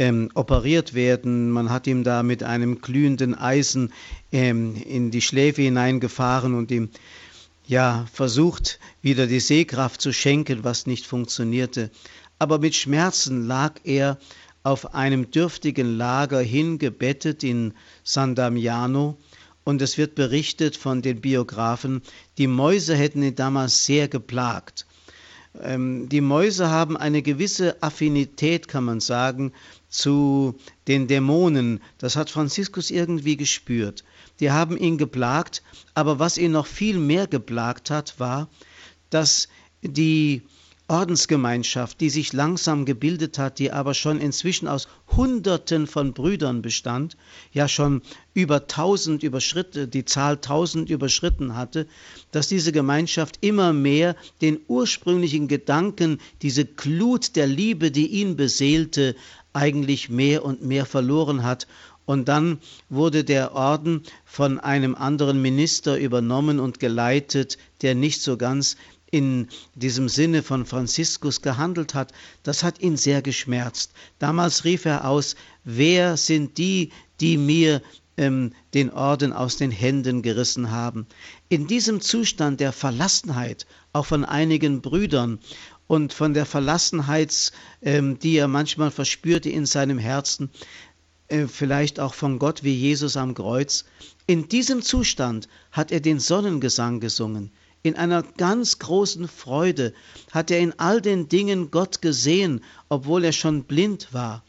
ähm, 0.00 0.30
operiert 0.34 0.94
werden. 0.94 1.50
Man 1.50 1.70
hat 1.70 1.86
ihm 1.86 2.02
da 2.02 2.22
mit 2.22 2.42
einem 2.42 2.80
glühenden 2.80 3.34
Eisen 3.34 3.92
ähm, 4.32 4.74
in 4.74 5.10
die 5.10 5.20
Schläfe 5.20 5.62
hineingefahren 5.62 6.54
und 6.54 6.70
ihm 6.70 6.88
ja 7.66 8.06
versucht, 8.12 8.80
wieder 9.02 9.26
die 9.26 9.40
Sehkraft 9.40 10.00
zu 10.00 10.12
schenken, 10.12 10.64
was 10.64 10.86
nicht 10.86 11.06
funktionierte. 11.06 11.90
Aber 12.38 12.58
mit 12.58 12.74
Schmerzen 12.74 13.46
lag 13.46 13.74
er 13.84 14.18
auf 14.62 14.94
einem 14.94 15.30
dürftigen 15.30 15.98
Lager 15.98 16.40
hingebettet 16.40 17.44
in 17.44 17.74
San 18.02 18.34
Damiano 18.34 19.18
und 19.64 19.82
es 19.82 19.98
wird 19.98 20.14
berichtet 20.14 20.76
von 20.76 21.02
den 21.02 21.20
Biografen, 21.20 22.00
die 22.38 22.46
Mäuse 22.46 22.96
hätten 22.96 23.22
ihn 23.22 23.34
damals 23.34 23.84
sehr 23.84 24.08
geplagt. 24.08 24.86
Ähm, 25.60 26.08
die 26.08 26.20
Mäuse 26.20 26.70
haben 26.70 26.96
eine 26.96 27.22
gewisse 27.22 27.82
Affinität, 27.82 28.68
kann 28.68 28.84
man 28.84 29.00
sagen, 29.00 29.52
zu 29.90 30.54
den 30.88 31.08
Dämonen. 31.08 31.80
Das 31.98 32.16
hat 32.16 32.30
Franziskus 32.30 32.90
irgendwie 32.90 33.36
gespürt. 33.36 34.04
Die 34.38 34.50
haben 34.50 34.78
ihn 34.78 34.96
geplagt, 34.96 35.62
aber 35.92 36.18
was 36.18 36.38
ihn 36.38 36.52
noch 36.52 36.66
viel 36.66 36.98
mehr 36.98 37.26
geplagt 37.26 37.90
hat, 37.90 38.18
war, 38.18 38.48
dass 39.10 39.48
die 39.82 40.42
Ordensgemeinschaft, 40.90 42.00
die 42.00 42.10
sich 42.10 42.32
langsam 42.32 42.84
gebildet 42.84 43.38
hat, 43.38 43.60
die 43.60 43.70
aber 43.70 43.94
schon 43.94 44.20
inzwischen 44.20 44.66
aus 44.66 44.88
Hunderten 45.16 45.86
von 45.86 46.14
Brüdern 46.14 46.62
bestand, 46.62 47.16
ja 47.52 47.68
schon 47.68 48.02
über 48.34 48.66
tausend 48.66 49.22
überschritten, 49.22 49.88
die 49.88 50.04
Zahl 50.04 50.40
tausend 50.40 50.90
überschritten 50.90 51.54
hatte, 51.54 51.86
dass 52.32 52.48
diese 52.48 52.72
Gemeinschaft 52.72 53.38
immer 53.40 53.72
mehr 53.72 54.16
den 54.40 54.58
ursprünglichen 54.66 55.46
Gedanken, 55.46 56.18
diese 56.42 56.64
Glut 56.64 57.36
der 57.36 57.46
Liebe, 57.46 57.92
die 57.92 58.08
ihn 58.08 58.34
beseelte, 58.34 59.14
eigentlich 59.52 60.08
mehr 60.08 60.44
und 60.44 60.62
mehr 60.62 60.86
verloren 60.86 61.42
hat 61.42 61.66
und 62.10 62.26
dann 62.28 62.58
wurde 62.88 63.22
der 63.22 63.54
Orden 63.54 64.02
von 64.24 64.58
einem 64.58 64.96
anderen 64.96 65.40
Minister 65.40 65.96
übernommen 65.96 66.58
und 66.58 66.80
geleitet, 66.80 67.56
der 67.82 67.94
nicht 67.94 68.20
so 68.20 68.36
ganz 68.36 68.76
in 69.12 69.46
diesem 69.76 70.08
Sinne 70.08 70.42
von 70.42 70.66
Franziskus 70.66 71.40
gehandelt 71.40 71.94
hat, 71.94 72.12
das 72.42 72.64
hat 72.64 72.80
ihn 72.80 72.96
sehr 72.96 73.22
geschmerzt. 73.22 73.92
Damals 74.18 74.64
rief 74.64 74.86
er 74.86 75.04
aus, 75.04 75.36
wer 75.62 76.16
sind 76.16 76.58
die, 76.58 76.90
die 77.20 77.36
mir 77.36 77.80
ähm, 78.16 78.52
den 78.74 78.90
Orden 78.90 79.32
aus 79.32 79.56
den 79.56 79.70
Händen 79.70 80.22
gerissen 80.22 80.70
haben. 80.70 81.06
In 81.48 81.66
diesem 81.66 82.00
Zustand 82.00 82.60
der 82.60 82.72
Verlassenheit, 82.72 83.66
auch 83.92 84.06
von 84.06 84.24
einigen 84.24 84.82
Brüdern 84.82 85.38
und 85.90 86.12
von 86.12 86.34
der 86.34 86.46
Verlassenheit, 86.46 87.50
ähm, 87.82 88.16
die 88.20 88.36
er 88.36 88.46
manchmal 88.46 88.92
verspürte 88.92 89.50
in 89.50 89.66
seinem 89.66 89.98
Herzen, 89.98 90.48
äh, 91.26 91.48
vielleicht 91.48 91.98
auch 91.98 92.14
von 92.14 92.38
Gott 92.38 92.62
wie 92.62 92.76
Jesus 92.76 93.16
am 93.16 93.34
Kreuz, 93.34 93.84
in 94.28 94.48
diesem 94.48 94.82
Zustand 94.82 95.48
hat 95.72 95.90
er 95.90 95.98
den 95.98 96.20
Sonnengesang 96.20 97.00
gesungen. 97.00 97.50
In 97.82 97.96
einer 97.96 98.22
ganz 98.22 98.78
großen 98.78 99.26
Freude 99.26 99.92
hat 100.30 100.52
er 100.52 100.60
in 100.60 100.78
all 100.78 101.00
den 101.00 101.28
Dingen 101.28 101.72
Gott 101.72 102.00
gesehen, 102.00 102.62
obwohl 102.88 103.24
er 103.24 103.32
schon 103.32 103.64
blind 103.64 104.12
war. 104.12 104.44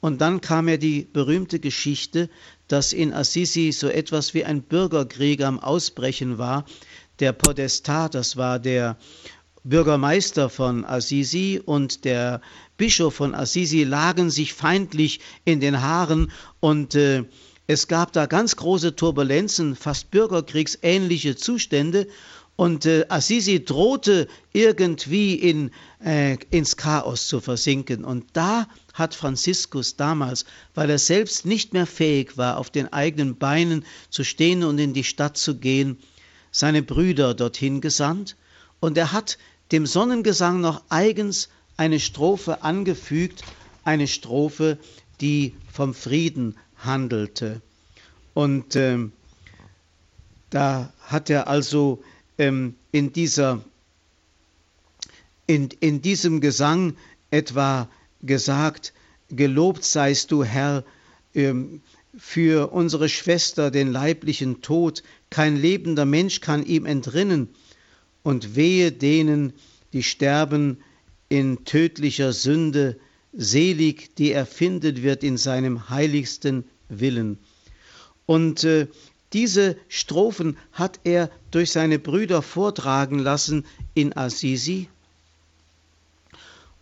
Und 0.00 0.22
dann 0.22 0.40
kam 0.40 0.68
er 0.68 0.78
die 0.78 1.06
berühmte 1.12 1.60
Geschichte, 1.60 2.30
dass 2.66 2.94
in 2.94 3.12
Assisi 3.12 3.72
so 3.72 3.88
etwas 3.88 4.32
wie 4.32 4.46
ein 4.46 4.62
Bürgerkrieg 4.62 5.42
am 5.42 5.60
Ausbrechen 5.60 6.38
war. 6.38 6.64
Der 7.18 7.32
Podestat, 7.32 8.14
das 8.14 8.38
war 8.38 8.58
der 8.58 8.96
Bürgermeister 9.64 10.48
von 10.48 10.84
Assisi 10.84 11.60
und 11.64 12.04
der 12.04 12.40
Bischof 12.76 13.14
von 13.14 13.34
Assisi 13.34 13.84
lagen 13.84 14.30
sich 14.30 14.54
feindlich 14.54 15.20
in 15.44 15.60
den 15.60 15.82
Haaren 15.82 16.30
und 16.60 16.94
äh, 16.94 17.24
es 17.66 17.86
gab 17.86 18.12
da 18.14 18.24
ganz 18.24 18.56
große 18.56 18.96
Turbulenzen, 18.96 19.76
fast 19.76 20.10
bürgerkriegsähnliche 20.10 21.36
Zustände 21.36 22.06
und 22.56 22.86
äh, 22.86 23.04
Assisi 23.08 23.64
drohte 23.64 24.26
irgendwie 24.52 25.34
in, 25.34 25.70
äh, 26.04 26.38
ins 26.50 26.76
Chaos 26.76 27.28
zu 27.28 27.40
versinken. 27.40 28.04
Und 28.04 28.24
da 28.32 28.66
hat 28.94 29.14
Franziskus 29.14 29.94
damals, 29.94 30.44
weil 30.74 30.90
er 30.90 30.98
selbst 30.98 31.46
nicht 31.46 31.72
mehr 31.72 31.86
fähig 31.86 32.36
war, 32.36 32.56
auf 32.56 32.70
den 32.70 32.92
eigenen 32.92 33.36
Beinen 33.36 33.84
zu 34.10 34.24
stehen 34.24 34.64
und 34.64 34.78
in 34.78 34.92
die 34.92 35.04
Stadt 35.04 35.36
zu 35.36 35.58
gehen, 35.58 35.98
seine 36.50 36.82
Brüder 36.82 37.34
dorthin 37.34 37.80
gesandt. 37.80 38.34
Und 38.80 38.96
er 38.96 39.12
hat 39.12 39.38
dem 39.72 39.86
Sonnengesang 39.86 40.60
noch 40.60 40.82
eigens 40.88 41.48
eine 41.76 42.00
Strophe 42.00 42.62
angefügt, 42.62 43.44
eine 43.84 44.06
Strophe, 44.06 44.78
die 45.20 45.54
vom 45.72 45.94
Frieden 45.94 46.56
handelte. 46.76 47.60
Und 48.34 48.76
äh, 48.76 48.98
da 50.50 50.92
hat 51.00 51.30
er 51.30 51.48
also 51.48 52.02
ähm, 52.38 52.74
in, 52.92 53.12
dieser, 53.12 53.62
in, 55.46 55.68
in 55.80 56.02
diesem 56.02 56.40
Gesang 56.40 56.96
etwa 57.30 57.88
gesagt, 58.22 58.92
gelobt 59.30 59.84
seist 59.84 60.30
du 60.30 60.44
Herr 60.44 60.84
ähm, 61.34 61.82
für 62.16 62.72
unsere 62.72 63.08
Schwester 63.08 63.70
den 63.70 63.92
leiblichen 63.92 64.62
Tod, 64.62 65.02
kein 65.30 65.56
lebender 65.56 66.04
Mensch 66.04 66.40
kann 66.40 66.64
ihm 66.64 66.86
entrinnen, 66.86 67.48
und 68.28 68.56
wehe 68.56 68.92
denen, 68.92 69.54
die 69.94 70.02
sterben 70.02 70.82
in 71.30 71.64
tödlicher 71.64 72.34
Sünde, 72.34 73.00
selig, 73.32 74.14
die 74.16 74.32
erfindet 74.32 75.02
wird 75.02 75.24
in 75.24 75.38
seinem 75.38 75.88
heiligsten 75.88 76.64
Willen. 76.90 77.38
Und 78.26 78.64
äh, 78.64 78.86
diese 79.32 79.78
Strophen 79.88 80.58
hat 80.72 81.00
er 81.04 81.30
durch 81.50 81.72
seine 81.72 81.98
Brüder 81.98 82.42
vortragen 82.42 83.18
lassen 83.18 83.64
in 83.94 84.14
Assisi. 84.14 84.90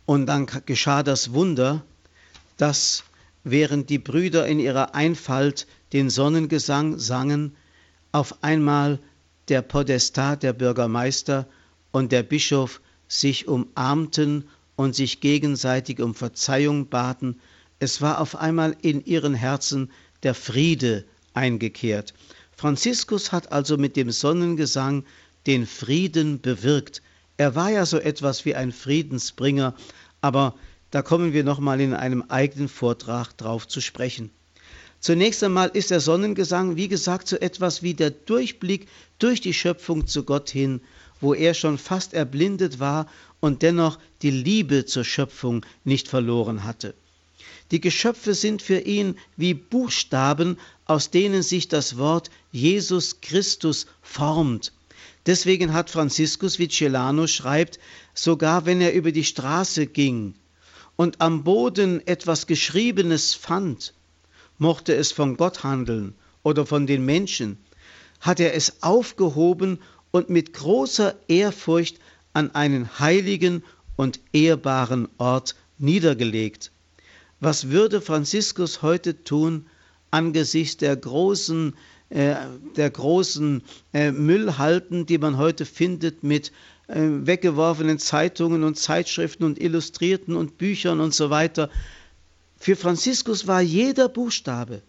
Und 0.04 0.26
dann 0.26 0.48
geschah 0.66 1.04
das 1.04 1.32
Wunder, 1.32 1.84
dass 2.56 3.04
während 3.44 3.88
die 3.88 4.00
Brüder 4.00 4.48
in 4.48 4.58
ihrer 4.58 4.96
Einfalt 4.96 5.68
den 5.92 6.10
Sonnengesang 6.10 6.98
sangen, 6.98 7.54
auf 8.10 8.42
einmal 8.42 8.98
der 9.48 9.62
Podestat, 9.62 10.42
der 10.42 10.52
Bürgermeister 10.52 11.46
und 11.92 12.12
der 12.12 12.22
Bischof 12.22 12.80
sich 13.08 13.48
umarmten 13.48 14.48
und 14.76 14.94
sich 14.94 15.20
gegenseitig 15.20 16.00
um 16.00 16.14
Verzeihung 16.14 16.88
baten. 16.88 17.40
Es 17.78 18.00
war 18.00 18.20
auf 18.20 18.36
einmal 18.36 18.76
in 18.82 19.04
ihren 19.04 19.34
Herzen 19.34 19.90
der 20.22 20.34
Friede 20.34 21.04
eingekehrt. 21.34 22.14
Franziskus 22.56 23.32
hat 23.32 23.52
also 23.52 23.76
mit 23.76 23.96
dem 23.96 24.10
Sonnengesang 24.10 25.04
den 25.46 25.66
Frieden 25.66 26.40
bewirkt. 26.40 27.02
Er 27.36 27.54
war 27.54 27.70
ja 27.70 27.86
so 27.86 27.98
etwas 27.98 28.44
wie 28.44 28.54
ein 28.54 28.72
Friedensbringer, 28.72 29.74
aber 30.20 30.54
da 30.90 31.02
kommen 31.02 31.32
wir 31.32 31.44
nochmal 31.44 31.80
in 31.80 31.92
einem 31.92 32.22
eigenen 32.22 32.68
Vortrag 32.68 33.36
drauf 33.36 33.68
zu 33.68 33.80
sprechen. 33.80 34.30
Zunächst 35.06 35.44
einmal 35.44 35.68
ist 35.68 35.92
der 35.92 36.00
Sonnengesang, 36.00 36.74
wie 36.74 36.88
gesagt, 36.88 37.28
so 37.28 37.36
etwas 37.36 37.80
wie 37.80 37.94
der 37.94 38.10
Durchblick 38.10 38.88
durch 39.20 39.40
die 39.40 39.54
Schöpfung 39.54 40.08
zu 40.08 40.24
Gott 40.24 40.50
hin, 40.50 40.80
wo 41.20 41.32
er 41.32 41.54
schon 41.54 41.78
fast 41.78 42.12
erblindet 42.12 42.80
war 42.80 43.06
und 43.38 43.62
dennoch 43.62 44.00
die 44.22 44.32
Liebe 44.32 44.84
zur 44.84 45.04
Schöpfung 45.04 45.64
nicht 45.84 46.08
verloren 46.08 46.64
hatte. 46.64 46.92
Die 47.70 47.80
Geschöpfe 47.80 48.34
sind 48.34 48.62
für 48.62 48.80
ihn 48.80 49.16
wie 49.36 49.54
Buchstaben, 49.54 50.58
aus 50.86 51.08
denen 51.10 51.44
sich 51.44 51.68
das 51.68 51.98
Wort 51.98 52.28
Jesus 52.50 53.20
Christus 53.20 53.86
formt. 54.02 54.72
Deswegen 55.24 55.72
hat 55.72 55.88
Franziskus, 55.88 56.58
wie 56.58 56.66
Celano 56.66 57.28
schreibt, 57.28 57.78
sogar 58.12 58.66
wenn 58.66 58.80
er 58.80 58.92
über 58.92 59.12
die 59.12 59.22
Straße 59.22 59.86
ging 59.86 60.34
und 60.96 61.20
am 61.20 61.44
Boden 61.44 62.04
etwas 62.08 62.48
Geschriebenes 62.48 63.34
fand, 63.36 63.92
mochte 64.58 64.94
es 64.94 65.12
von 65.12 65.36
Gott 65.36 65.64
handeln 65.64 66.14
oder 66.42 66.66
von 66.66 66.86
den 66.86 67.04
Menschen, 67.04 67.58
hat 68.20 68.40
er 68.40 68.54
es 68.54 68.82
aufgehoben 68.82 69.78
und 70.10 70.30
mit 70.30 70.52
großer 70.52 71.14
Ehrfurcht 71.28 71.98
an 72.32 72.54
einen 72.54 72.98
heiligen 72.98 73.62
und 73.96 74.20
ehrbaren 74.32 75.08
Ort 75.18 75.56
niedergelegt. 75.78 76.70
Was 77.40 77.70
würde 77.70 78.00
Franziskus 78.00 78.82
heute 78.82 79.22
tun 79.24 79.66
angesichts 80.10 80.78
der 80.78 80.96
großen, 80.96 81.74
äh, 82.08 82.34
der 82.76 82.90
großen 82.90 83.62
äh, 83.92 84.12
Müllhalten, 84.12 85.06
die 85.06 85.18
man 85.18 85.36
heute 85.36 85.66
findet 85.66 86.22
mit 86.22 86.52
äh, 86.88 86.94
weggeworfenen 86.98 87.98
Zeitungen 87.98 88.64
und 88.64 88.78
Zeitschriften 88.78 89.44
und 89.44 89.60
Illustrierten 89.60 90.36
und 90.36 90.56
Büchern 90.56 91.00
und 91.00 91.14
so 91.14 91.28
weiter? 91.28 91.68
Für 92.58 92.76
Franziskus 92.76 93.46
war 93.46 93.60
jeder 93.60 94.08
Buchstabe 94.08 94.82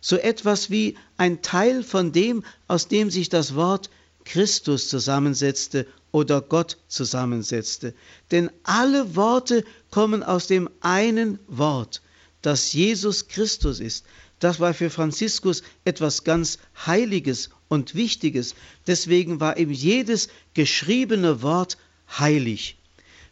so 0.00 0.16
etwas 0.16 0.70
wie 0.70 0.96
ein 1.16 1.42
Teil 1.42 1.82
von 1.82 2.12
dem, 2.12 2.42
aus 2.68 2.88
dem 2.88 3.10
sich 3.10 3.28
das 3.28 3.54
Wort 3.54 3.90
Christus 4.24 4.88
zusammensetzte 4.88 5.86
oder 6.12 6.40
Gott 6.40 6.78
zusammensetzte. 6.88 7.94
Denn 8.30 8.50
alle 8.62 9.14
Worte 9.16 9.64
kommen 9.90 10.22
aus 10.22 10.46
dem 10.46 10.68
einen 10.80 11.38
Wort, 11.46 12.02
das 12.42 12.72
Jesus 12.72 13.28
Christus 13.28 13.80
ist. 13.80 14.06
Das 14.38 14.58
war 14.58 14.72
für 14.72 14.88
Franziskus 14.88 15.62
etwas 15.84 16.24
ganz 16.24 16.58
Heiliges 16.86 17.50
und 17.68 17.94
Wichtiges. 17.94 18.54
Deswegen 18.86 19.38
war 19.38 19.58
ihm 19.58 19.70
jedes 19.70 20.28
geschriebene 20.54 21.42
Wort 21.42 21.76
heilig. 22.18 22.78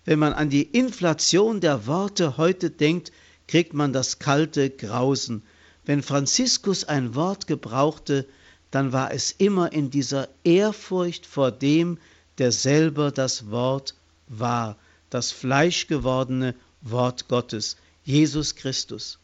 Wenn 0.04 0.18
man 0.18 0.34
an 0.34 0.50
die 0.50 0.62
Inflation 0.62 1.60
der 1.60 1.86
Worte 1.86 2.36
heute 2.36 2.70
denkt, 2.70 3.10
kriegt 3.48 3.74
man 3.74 3.92
das 3.92 4.20
kalte 4.20 4.70
Grausen. 4.70 5.42
Wenn 5.84 6.02
Franziskus 6.02 6.84
ein 6.84 7.14
Wort 7.14 7.46
gebrauchte, 7.46 8.26
dann 8.70 8.92
war 8.92 9.12
es 9.12 9.32
immer 9.32 9.72
in 9.72 9.90
dieser 9.90 10.28
Ehrfurcht 10.44 11.26
vor 11.26 11.50
dem, 11.50 11.98
der 12.36 12.52
selber 12.52 13.10
das 13.10 13.50
Wort 13.50 13.94
war, 14.28 14.76
das 15.10 15.32
fleischgewordene 15.32 16.54
Wort 16.82 17.28
Gottes, 17.28 17.76
Jesus 18.04 18.54
Christus. 18.54 19.18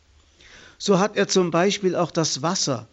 So 0.79 0.99
hat 0.99 1.17
er 1.17 1.29
zum 1.29 1.51
Beispiel 1.51 1.95
auch 1.95 2.11
das 2.11 2.43
Wasser 2.43 2.89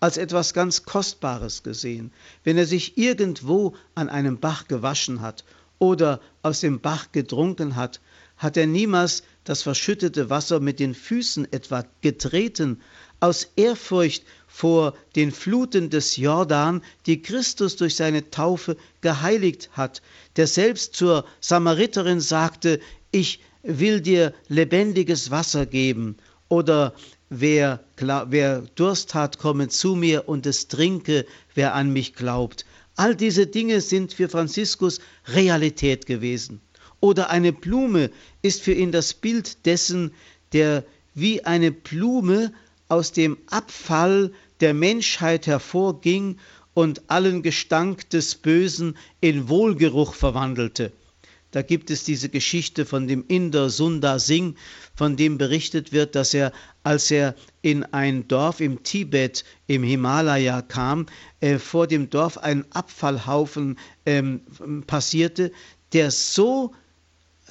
als 0.00 0.18
etwas 0.18 0.52
ganz 0.52 0.84
Kostbares 0.84 1.62
gesehen. 1.62 2.12
Wenn 2.44 2.58
er 2.58 2.66
sich 2.66 2.98
irgendwo 2.98 3.74
an 3.94 4.10
einem 4.10 4.38
Bach 4.38 4.68
gewaschen 4.68 5.22
hat 5.22 5.44
oder 5.78 6.20
aus 6.42 6.60
dem 6.60 6.80
Bach 6.80 7.10
getrunken 7.12 7.76
hat, 7.76 8.00
hat 8.36 8.56
er 8.56 8.66
niemals 8.66 9.22
das 9.44 9.62
verschüttete 9.62 10.30
Wasser 10.30 10.60
mit 10.60 10.80
den 10.80 10.94
Füßen 10.94 11.52
etwa 11.52 11.84
getreten, 12.00 12.80
aus 13.20 13.48
Ehrfurcht 13.56 14.24
vor 14.46 14.94
den 15.16 15.32
Fluten 15.32 15.90
des 15.90 16.16
Jordan, 16.16 16.82
die 17.06 17.22
Christus 17.22 17.76
durch 17.76 17.96
seine 17.96 18.30
Taufe 18.30 18.76
geheiligt 19.00 19.70
hat, 19.72 20.02
der 20.36 20.46
selbst 20.46 20.94
zur 20.94 21.24
Samariterin 21.40 22.20
sagte, 22.20 22.80
ich 23.10 23.40
will 23.62 24.00
dir 24.00 24.34
lebendiges 24.48 25.30
Wasser 25.30 25.66
geben, 25.66 26.16
oder 26.48 26.94
wer, 27.30 27.80
wer 27.96 28.62
Durst 28.74 29.14
hat, 29.14 29.38
komme 29.38 29.68
zu 29.68 29.94
mir 29.94 30.28
und 30.28 30.46
es 30.46 30.68
trinke, 30.68 31.26
wer 31.54 31.74
an 31.74 31.92
mich 31.92 32.14
glaubt. 32.14 32.64
All 32.96 33.16
diese 33.16 33.46
Dinge 33.46 33.80
sind 33.80 34.12
für 34.12 34.28
Franziskus 34.28 35.00
Realität 35.26 36.06
gewesen. 36.06 36.60
Oder 37.04 37.28
eine 37.28 37.52
Blume 37.52 38.10
ist 38.40 38.62
für 38.62 38.72
ihn 38.72 38.90
das 38.90 39.12
Bild 39.12 39.66
dessen, 39.66 40.12
der 40.54 40.86
wie 41.12 41.44
eine 41.44 41.70
Blume 41.70 42.50
aus 42.88 43.12
dem 43.12 43.36
Abfall 43.50 44.32
der 44.60 44.72
Menschheit 44.72 45.46
hervorging 45.46 46.38
und 46.72 47.02
allen 47.10 47.42
Gestank 47.42 48.08
des 48.08 48.36
Bösen 48.36 48.96
in 49.20 49.50
Wohlgeruch 49.50 50.14
verwandelte. 50.14 50.92
Da 51.50 51.60
gibt 51.60 51.90
es 51.90 52.04
diese 52.04 52.30
Geschichte 52.30 52.86
von 52.86 53.06
dem 53.06 53.26
Inder 53.28 53.68
Sundar 53.68 54.18
Singh, 54.18 54.56
von 54.94 55.16
dem 55.16 55.36
berichtet 55.36 55.92
wird, 55.92 56.14
dass 56.14 56.32
er, 56.32 56.52
als 56.84 57.10
er 57.10 57.34
in 57.60 57.84
ein 57.84 58.28
Dorf 58.28 58.62
im 58.62 58.82
Tibet, 58.82 59.44
im 59.66 59.82
Himalaya 59.82 60.62
kam, 60.62 61.04
äh, 61.40 61.58
vor 61.58 61.86
dem 61.86 62.08
Dorf 62.08 62.38
einen 62.38 62.64
Abfallhaufen 62.70 63.78
ähm, 64.06 64.40
passierte, 64.86 65.52
der 65.92 66.10
so 66.10 66.72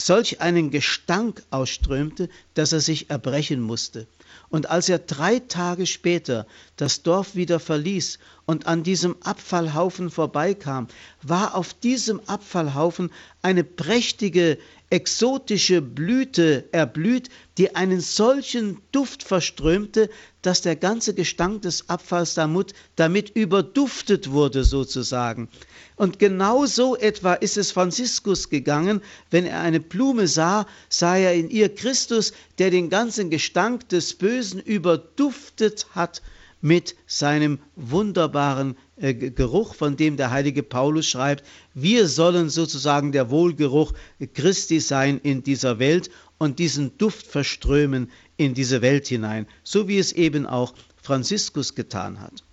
solch 0.05 0.41
einen 0.41 0.69
Gestank 0.69 1.43
ausströmte, 1.49 2.29
dass 2.55 2.73
er 2.73 2.81
sich 2.81 3.09
erbrechen 3.09 3.61
musste. 3.61 4.05
Und 4.49 4.69
als 4.69 4.89
er 4.89 4.99
drei 4.99 5.39
Tage 5.39 5.85
später 5.85 6.45
das 6.75 7.03
Dorf 7.03 7.35
wieder 7.35 7.59
verließ 7.59 8.19
und 8.45 8.67
an 8.67 8.83
diesem 8.83 9.15
Abfallhaufen 9.23 10.09
vorbeikam, 10.09 10.87
war 11.21 11.55
auf 11.55 11.73
diesem 11.73 12.19
Abfallhaufen 12.27 13.11
eine 13.41 13.63
prächtige, 13.63 14.57
exotische 14.93 15.81
Blüte 15.81 16.65
erblüht, 16.71 17.29
die 17.57 17.73
einen 17.73 17.99
solchen 17.99 18.77
Duft 18.91 19.23
verströmte, 19.23 20.07
dass 20.43 20.61
der 20.61 20.75
ganze 20.75 21.15
Gestank 21.15 21.63
des 21.63 21.89
Abfalls 21.89 22.35
damit, 22.35 22.75
damit 22.95 23.31
überduftet 23.31 24.29
wurde 24.29 24.63
sozusagen. 24.63 25.49
Und 25.95 26.19
genau 26.19 26.67
so 26.67 26.95
etwa 26.95 27.33
ist 27.33 27.57
es 27.57 27.71
Franziskus 27.71 28.51
gegangen, 28.51 29.01
wenn 29.31 29.47
er 29.47 29.61
eine 29.61 29.79
Blume 29.79 30.27
sah, 30.27 30.67
sah 30.89 31.17
er 31.17 31.33
in 31.33 31.49
ihr 31.49 31.73
Christus, 31.73 32.31
der 32.59 32.69
den 32.69 32.91
ganzen 32.91 33.31
Gestank 33.31 33.89
des 33.89 34.13
Bösen 34.13 34.59
überduftet 34.59 35.87
hat 35.95 36.21
mit 36.63 36.95
seinem 37.05 37.59
wunderbaren 37.75 38.77
äh, 38.95 39.13
Geruch, 39.13 39.75
von 39.75 39.97
dem 39.97 40.15
der 40.15 40.31
heilige 40.31 40.63
Paulus 40.63 41.05
schreibt, 41.07 41.45
wir 41.73 42.07
sollen 42.07 42.49
sozusagen 42.49 43.11
der 43.11 43.29
Wohlgeruch 43.29 43.93
Christi 44.33 44.79
sein 44.79 45.19
in 45.21 45.43
dieser 45.43 45.77
Welt 45.77 46.09
und 46.37 46.59
diesen 46.59 46.97
Duft 46.97 47.27
verströmen 47.27 48.09
in 48.37 48.53
diese 48.53 48.81
Welt 48.81 49.07
hinein, 49.07 49.45
so 49.63 49.89
wie 49.89 49.97
es 49.97 50.13
eben 50.13 50.45
auch 50.45 50.73
Franziskus 51.01 51.75
getan 51.75 52.21
hat. 52.21 52.45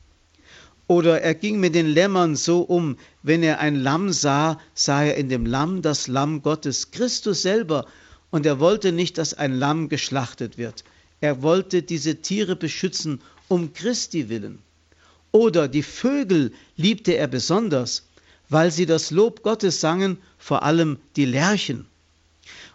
Oder 0.89 1.23
er 1.23 1.37
ging 1.37 1.61
mit 1.61 1.77
den 1.77 1.87
Lämmern 1.87 2.35
so 2.35 2.63
um, 2.63 2.97
wenn 3.23 3.45
er 3.45 3.61
ein 3.61 3.77
Lamm 3.77 4.11
sah, 4.11 4.59
sah 4.75 5.05
er 5.05 5.19
in 5.19 5.29
dem 5.29 5.47
Lamm 5.47 5.83
das 5.83 6.09
Lamm 6.09 6.43
Gottes, 6.43 6.91
Christus 6.91 7.43
selber, 7.43 7.87
und 8.31 8.45
er 8.45 8.59
wollte 8.59 8.91
nicht, 8.91 9.19
dass 9.19 9.35
ein 9.35 9.55
Lamm 9.55 9.89
geschlachtet 9.89 10.59
wird. 10.59 10.83
Er 11.21 11.43
wollte 11.43 11.83
diese 11.83 12.17
Tiere 12.23 12.57
beschützen 12.57 13.21
um 13.51 13.73
Christi 13.73 14.29
willen. 14.29 14.61
Oder 15.33 15.69
die 15.69 15.83
Vögel 15.83 16.53
liebte 16.77 17.17
er 17.17 17.27
besonders, 17.27 18.05
weil 18.49 18.71
sie 18.71 18.87
das 18.87 19.11
Lob 19.11 19.43
Gottes 19.43 19.81
sangen, 19.81 20.19
vor 20.39 20.63
allem 20.63 20.99
die 21.17 21.25
Lerchen. 21.25 21.87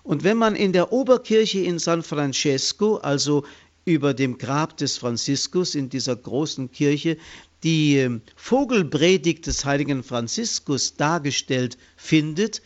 Und 0.04 0.24
wenn 0.24 0.38
man 0.38 0.56
in 0.56 0.74
der 0.74 0.92
Oberkirche 0.92 1.60
in 1.60 1.80
San 1.80 2.04
Francesco, 2.04 2.98
also 2.98 3.46
über 3.86 4.14
dem 4.14 4.38
Grab 4.38 4.78
des 4.78 4.98
Franziskus 4.98 5.76
in 5.76 5.90
dieser 5.90 6.16
großen 6.16 6.72
Kirche, 6.72 7.18
die 7.64 7.98
ähm, 7.98 8.22
Vogelpredigt 8.36 9.48
des 9.48 9.64
heiligen 9.64 10.04
Franziskus 10.04 10.96
dargestellt 10.96 11.78
findet, 11.96 12.62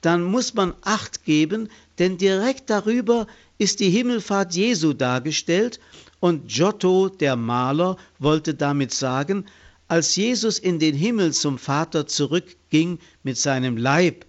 dann 0.00 0.22
muss 0.22 0.54
man 0.54 0.74
Acht 0.82 1.24
geben, 1.24 1.68
denn 1.98 2.18
direkt 2.18 2.70
darüber 2.70 3.26
ist 3.58 3.80
die 3.80 3.90
Himmelfahrt 3.90 4.54
Jesu 4.54 4.92
dargestellt 4.92 5.80
und 6.20 6.48
Giotto, 6.48 7.08
der 7.08 7.36
Maler, 7.36 7.96
wollte 8.18 8.54
damit 8.54 8.92
sagen, 8.92 9.46
als 9.86 10.16
Jesus 10.16 10.58
in 10.58 10.78
den 10.78 10.94
Himmel 10.94 11.32
zum 11.32 11.58
Vater 11.58 12.06
zurückging 12.06 12.98
mit 13.22 13.38
seinem 13.38 13.76
Leib, 13.76 14.26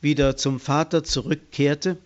wieder 0.00 0.36
zum 0.36 0.60
Vater 0.60 1.04
zurückkehrte, 1.04 1.96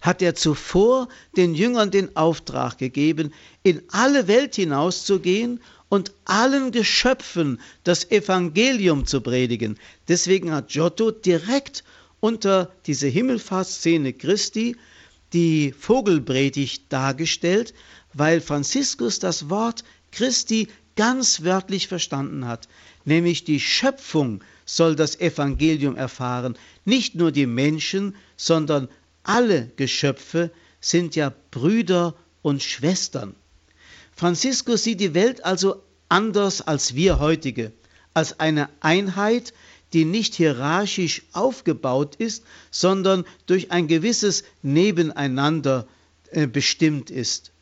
hat 0.00 0.20
er 0.20 0.34
zuvor 0.34 1.08
den 1.36 1.54
Jüngern 1.54 1.90
den 1.90 2.14
Auftrag 2.14 2.76
gegeben, 2.76 3.32
in 3.62 3.82
alle 3.88 4.28
Welt 4.28 4.54
hinauszugehen 4.54 5.60
und 5.88 6.12
allen 6.26 6.72
Geschöpfen 6.72 7.58
das 7.84 8.10
Evangelium 8.10 9.06
zu 9.06 9.22
predigen. 9.22 9.78
Deswegen 10.08 10.52
hat 10.52 10.68
Giotto 10.68 11.10
direkt 11.10 11.84
unter 12.20 12.70
diese 12.86 13.06
Himmelfahrtsszene 13.06 14.12
Christi 14.12 14.76
die 15.34 15.74
Vogelpredigt 15.78 16.84
dargestellt, 16.90 17.74
weil 18.12 18.40
Franziskus 18.40 19.18
das 19.18 19.50
Wort 19.50 19.84
Christi 20.12 20.68
ganz 20.96 21.42
wörtlich 21.42 21.88
verstanden 21.88 22.46
hat, 22.46 22.68
nämlich 23.04 23.44
die 23.44 23.60
Schöpfung 23.60 24.42
soll 24.64 24.94
das 24.94 25.18
Evangelium 25.18 25.96
erfahren, 25.96 26.56
nicht 26.84 27.16
nur 27.16 27.32
die 27.32 27.46
Menschen, 27.46 28.14
sondern 28.36 28.88
alle 29.24 29.70
Geschöpfe 29.76 30.50
sind 30.80 31.16
ja 31.16 31.32
Brüder 31.50 32.14
und 32.42 32.62
Schwestern. 32.62 33.34
Franziskus 34.14 34.84
sieht 34.84 35.00
die 35.00 35.14
Welt 35.14 35.44
also 35.44 35.82
anders 36.08 36.60
als 36.60 36.94
wir 36.94 37.18
heutige, 37.18 37.72
als 38.12 38.38
eine 38.38 38.68
Einheit, 38.80 39.52
die 39.94 40.04
nicht 40.04 40.34
hierarchisch 40.34 41.22
aufgebaut 41.32 42.16
ist, 42.16 42.44
sondern 42.70 43.24
durch 43.46 43.70
ein 43.70 43.86
gewisses 43.86 44.44
Nebeneinander 44.62 45.86
äh, 46.32 46.46
bestimmt 46.46 47.10
ist. 47.10 47.52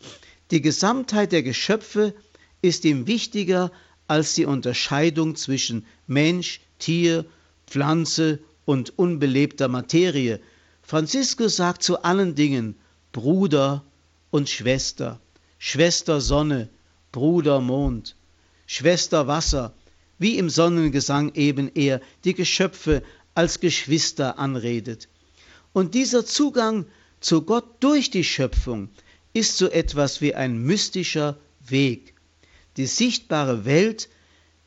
Die 0.50 0.62
Gesamtheit 0.62 1.32
der 1.32 1.42
Geschöpfe 1.42 2.14
ist 2.62 2.84
ihm 2.84 3.06
wichtiger 3.06 3.70
als 4.08 4.34
die 4.34 4.46
Unterscheidung 4.46 5.36
zwischen 5.36 5.86
Mensch, 6.06 6.60
Tier, 6.78 7.24
Pflanze 7.66 8.38
und 8.64 8.98
unbelebter 8.98 9.68
Materie. 9.68 10.40
Franziskus 10.82 11.56
sagt 11.56 11.82
zu 11.82 12.02
allen 12.02 12.34
Dingen 12.34 12.76
Bruder 13.12 13.84
und 14.30 14.48
Schwester, 14.48 15.20
Schwester 15.58 16.20
Sonne, 16.20 16.68
Bruder 17.12 17.60
Mond, 17.60 18.16
Schwester 18.66 19.26
Wasser, 19.26 19.74
wie 20.22 20.38
im 20.38 20.48
Sonnengesang 20.48 21.34
eben 21.34 21.70
er 21.74 22.00
die 22.24 22.34
Geschöpfe 22.34 23.02
als 23.34 23.60
Geschwister 23.60 24.38
anredet. 24.38 25.08
Und 25.72 25.94
dieser 25.94 26.24
Zugang 26.24 26.86
zu 27.20 27.42
Gott 27.42 27.64
durch 27.80 28.10
die 28.10 28.24
Schöpfung 28.24 28.88
ist 29.32 29.56
so 29.56 29.68
etwas 29.68 30.20
wie 30.20 30.34
ein 30.34 30.62
mystischer 30.62 31.38
Weg. 31.66 32.14
Die 32.76 32.86
sichtbare 32.86 33.64
Welt 33.64 34.08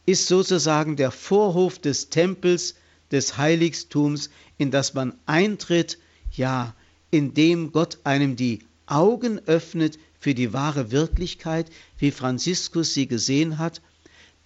ist 0.06 0.28
sozusagen 0.28 0.96
der 0.96 1.12
Vorhof 1.12 1.80
des 1.80 2.10
Tempels, 2.10 2.76
des 3.12 3.38
Heiligtums, 3.38 4.30
in 4.58 4.72
das 4.72 4.94
man 4.94 5.14
eintritt, 5.26 5.98
ja, 6.32 6.76
in 7.12 7.34
dem 7.34 7.72
Gott 7.72 8.00
einem 8.04 8.36
die 8.36 8.60
Augen 8.88 9.40
öffnet 9.48 9.98
für 10.20 10.34
die 10.34 10.54
wahre 10.54 10.92
Wirklichkeit, 10.92 11.68
wie 11.98 12.12
Franziskus 12.12 12.94
sie 12.94 13.08
gesehen 13.08 13.58
hat, 13.58 13.82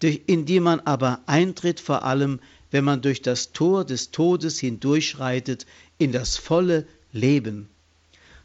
in 0.02 0.46
die 0.46 0.60
man 0.60 0.80
aber 0.82 1.22
eintritt 1.26 1.80
vor 1.80 2.04
allem, 2.04 2.40
wenn 2.72 2.84
man 2.84 3.02
durch 3.02 3.22
das 3.22 3.52
Tor 3.52 3.86
des 3.86 4.12
Todes 4.12 4.60
hindurchschreitet 4.60 5.66
in 5.98 6.12
das 6.12 6.38
volle 6.38 6.88
Leben. 7.12 7.70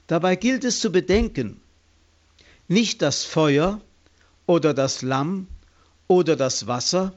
Dabei 0.07 0.37
gilt 0.37 0.65
es 0.65 0.81
zu 0.81 0.91
bedenken, 0.91 1.61
nicht 2.69 3.03
das 3.03 3.25
Feuer 3.25 3.81
oder 4.47 4.75
das 4.75 5.03
Lamm 5.03 5.49
oder 6.09 6.37
das 6.37 6.67
Wasser 6.67 7.15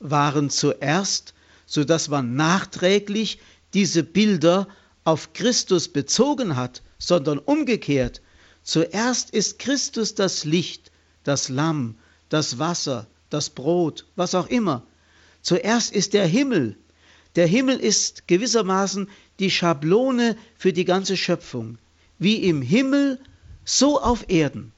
waren 0.00 0.50
zuerst, 0.50 1.34
so 1.66 1.84
dass 1.84 2.08
man 2.08 2.34
nachträglich 2.34 3.40
diese 3.74 4.02
Bilder 4.02 4.68
auf 5.04 5.32
Christus 5.32 5.88
bezogen 5.88 6.56
hat, 6.56 6.82
sondern 6.98 7.38
umgekehrt. 7.38 8.20
Zuerst 8.62 9.30
ist 9.30 9.58
Christus 9.58 10.14
das 10.14 10.44
Licht, 10.44 10.90
das 11.24 11.48
Lamm, 11.48 11.96
das 12.28 12.58
Wasser, 12.58 13.06
das 13.30 13.50
Brot, 13.50 14.06
was 14.16 14.34
auch 14.34 14.48
immer. 14.48 14.84
Zuerst 15.42 15.92
ist 15.92 16.14
der 16.14 16.26
Himmel. 16.26 16.76
Der 17.36 17.46
Himmel 17.46 17.78
ist 17.78 18.26
gewissermaßen 18.26 19.08
die 19.38 19.50
Schablone 19.50 20.36
für 20.56 20.72
die 20.72 20.84
ganze 20.84 21.16
Schöpfung. 21.16 21.78
Wie 22.18 22.36
im 22.36 22.62
Himmel, 22.62 23.20
so 23.64 24.00
auf 24.00 24.28
Erden. 24.28 24.72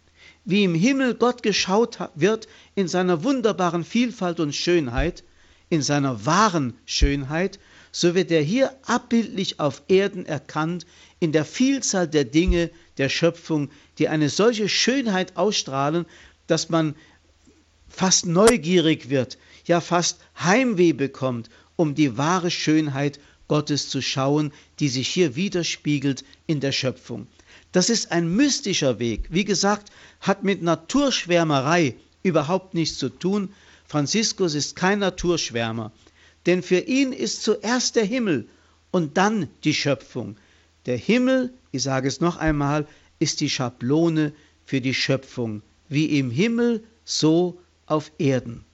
Wie 0.45 0.65
im 0.65 0.75
Himmel 0.75 1.15
Gott 1.15 1.43
geschaut 1.43 1.99
wird 2.15 2.49
in 2.75 2.89
seiner 2.89 3.25
wunderbaren 3.25 3.85
Vielfalt 3.85 4.41
und 4.41 4.55
Schönheit, 4.55 5.23
in 5.69 5.83
seiner 5.83 6.27
wahren 6.27 6.75
Schönheit, 6.87 7.59
so 7.93 8.15
wird 8.15 8.31
er 8.31 8.43
hier 8.43 8.75
abbildlich 8.85 9.61
auf 9.61 9.83
Erden 9.89 10.27
erkannt 10.27 10.87
in 11.19 11.33
der 11.33 11.45
Vielzahl 11.45 12.09
der 12.09 12.25
Dinge 12.25 12.71
der 12.99 13.09
Schöpfung, 13.09 13.71
die 13.99 14.09
eine 14.09 14.29
solche 14.29 14.69
Schönheit 14.69 15.37
ausstrahlen, 15.37 16.07
dass 16.47 16.69
man 16.69 16.95
fast 17.91 18.25
neugierig 18.25 19.11
wird, 19.11 19.37
ja 19.67 19.81
fast 19.81 20.21
Heimweh 20.43 20.93
bekommt, 20.93 21.51
um 21.77 21.95
die 21.95 22.17
wahre 22.17 22.51
Schönheit 22.51 23.21
Gottes 23.49 23.89
zu 23.89 24.01
schauen, 24.01 24.53
die 24.79 24.89
sich 24.89 25.09
hier 25.09 25.37
widerspiegelt 25.37 26.25
in 26.47 26.61
der 26.61 26.73
Schöpfung. 26.73 27.27
Das 27.73 27.91
ist 27.91 28.13
ein 28.13 28.35
mystischer 28.35 28.99
Weg. 28.99 29.27
Wie 29.31 29.45
gesagt, 29.45 29.93
hat 30.21 30.45
mit 30.45 30.63
Naturschwärmerei 30.63 31.97
überhaupt 32.23 32.75
nichts 32.75 32.99
zu 32.99 33.09
tun. 33.09 33.53
Franziskus 33.87 34.55
ist 34.55 34.77
kein 34.77 35.01
Naturschwärmer, 35.01 35.93
denn 36.47 36.63
für 36.63 36.79
ihn 36.79 37.13
ist 37.13 37.43
zuerst 37.43 37.97
der 37.97 38.05
Himmel 38.05 38.49
und 38.91 39.17
dann 39.17 39.49
die 39.65 39.75
Schöpfung. 39.75 40.37
Der 40.87 40.97
Himmel, 40.97 41.53
ich 41.73 41.83
sage 41.83 42.09
es 42.09 42.21
noch 42.21 42.37
einmal, 42.37 42.87
ist 43.19 43.41
die 43.41 43.51
Schablone 43.51 44.33
für 44.65 44.81
die 44.81 44.95
Schöpfung, 44.95 45.63
wie 45.89 46.19
im 46.19 46.31
Himmel, 46.31 46.85
so 47.05 47.61
auf 47.91 48.13
Erden. 48.19 48.65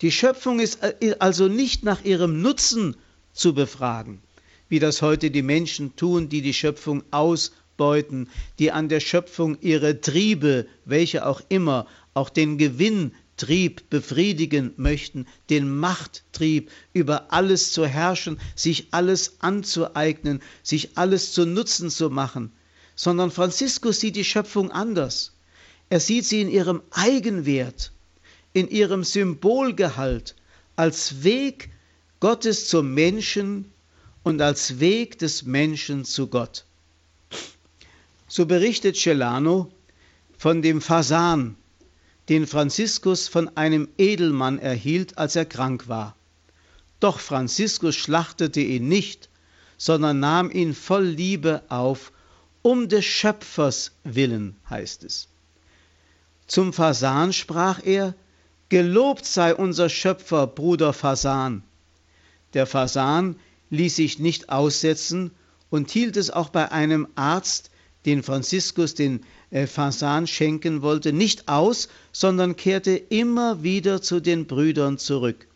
Die 0.00 0.12
Schöpfung 0.12 0.60
ist 0.60 0.78
also 1.18 1.48
nicht 1.48 1.82
nach 1.82 2.04
ihrem 2.04 2.40
Nutzen 2.40 2.96
zu 3.32 3.52
befragen, 3.52 4.22
wie 4.68 4.78
das 4.78 5.02
heute 5.02 5.30
die 5.30 5.42
Menschen 5.42 5.96
tun, 5.96 6.28
die 6.28 6.40
die 6.40 6.54
Schöpfung 6.54 7.02
ausbeuten, 7.10 8.28
die 8.58 8.70
an 8.70 8.88
der 8.88 9.00
Schöpfung 9.00 9.58
ihre 9.60 10.00
Triebe, 10.00 10.66
welche 10.84 11.26
auch 11.26 11.40
immer, 11.48 11.86
auch 12.14 12.30
den 12.30 12.58
Gewinntrieb 12.58 13.90
befriedigen 13.90 14.72
möchten, 14.76 15.26
den 15.50 15.76
Machttrieb, 15.76 16.70
über 16.92 17.32
alles 17.32 17.72
zu 17.72 17.86
herrschen, 17.86 18.38
sich 18.54 18.88
alles 18.92 19.40
anzueignen, 19.40 20.42
sich 20.62 20.96
alles 20.96 21.32
zu 21.32 21.44
Nutzen 21.44 21.90
zu 21.90 22.08
machen, 22.08 22.52
sondern 22.94 23.32
Franziskus 23.32 23.98
sieht 23.98 24.14
die 24.14 24.24
Schöpfung 24.24 24.70
anders. 24.70 25.32
Er 25.90 26.00
sieht 26.00 26.24
sie 26.24 26.40
in 26.40 26.50
ihrem 26.50 26.82
Eigenwert, 26.90 27.92
in 28.58 28.68
ihrem 28.68 29.04
Symbolgehalt, 29.04 30.34
als 30.74 31.22
Weg 31.22 31.70
Gottes 32.20 32.68
zum 32.68 32.92
Menschen 32.92 33.70
und 34.24 34.42
als 34.42 34.80
Weg 34.80 35.18
des 35.18 35.44
Menschen 35.44 36.04
zu 36.04 36.26
Gott. 36.26 36.64
So 38.26 38.46
berichtet 38.46 38.96
Celano 38.96 39.70
von 40.36 40.60
dem 40.60 40.80
Fasan, 40.80 41.56
den 42.28 42.46
Franziskus 42.46 43.28
von 43.28 43.56
einem 43.56 43.88
Edelmann 43.96 44.58
erhielt, 44.58 45.16
als 45.16 45.36
er 45.36 45.46
krank 45.46 45.88
war. 45.88 46.16
Doch 47.00 47.20
Franziskus 47.20 47.94
schlachtete 47.94 48.60
ihn 48.60 48.88
nicht, 48.88 49.28
sondern 49.78 50.18
nahm 50.18 50.50
ihn 50.50 50.74
voll 50.74 51.04
Liebe 51.04 51.62
auf, 51.68 52.12
um 52.62 52.88
des 52.88 53.04
Schöpfers 53.04 53.92
willen, 54.02 54.56
heißt 54.68 55.04
es. 55.04 55.28
Zum 56.48 56.72
Fasan 56.72 57.32
sprach 57.32 57.80
er, 57.84 58.14
Gelobt 58.70 59.24
sei 59.24 59.54
unser 59.54 59.88
Schöpfer, 59.88 60.46
Bruder 60.46 60.92
Fasan. 60.92 61.62
Der 62.52 62.66
Fasan 62.66 63.36
ließ 63.70 63.96
sich 63.96 64.18
nicht 64.18 64.50
aussetzen 64.50 65.30
und 65.70 65.90
hielt 65.90 66.18
es 66.18 66.30
auch 66.30 66.50
bei 66.50 66.70
einem 66.70 67.08
Arzt, 67.14 67.70
den 68.04 68.22
Franziskus 68.22 68.94
den 68.94 69.24
äh, 69.50 69.66
Fasan 69.66 70.26
schenken 70.26 70.82
wollte, 70.82 71.14
nicht 71.14 71.48
aus, 71.48 71.88
sondern 72.12 72.56
kehrte 72.56 72.90
immer 72.90 73.62
wieder 73.62 74.02
zu 74.02 74.20
den 74.20 74.46
Brüdern 74.46 74.98
zurück. 74.98 75.46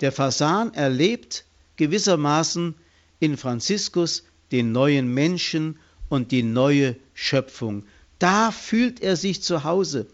Der 0.00 0.12
Fasan 0.12 0.72
erlebt 0.72 1.44
gewissermaßen 1.76 2.76
in 3.18 3.36
Franziskus 3.36 4.22
den 4.52 4.70
neuen 4.70 5.12
Menschen 5.12 5.80
und 6.08 6.30
die 6.30 6.44
neue 6.44 6.94
Schöpfung. 7.12 7.84
Da 8.20 8.52
fühlt 8.52 9.00
er 9.00 9.16
sich 9.16 9.42
zu 9.42 9.64
Hause. 9.64 10.06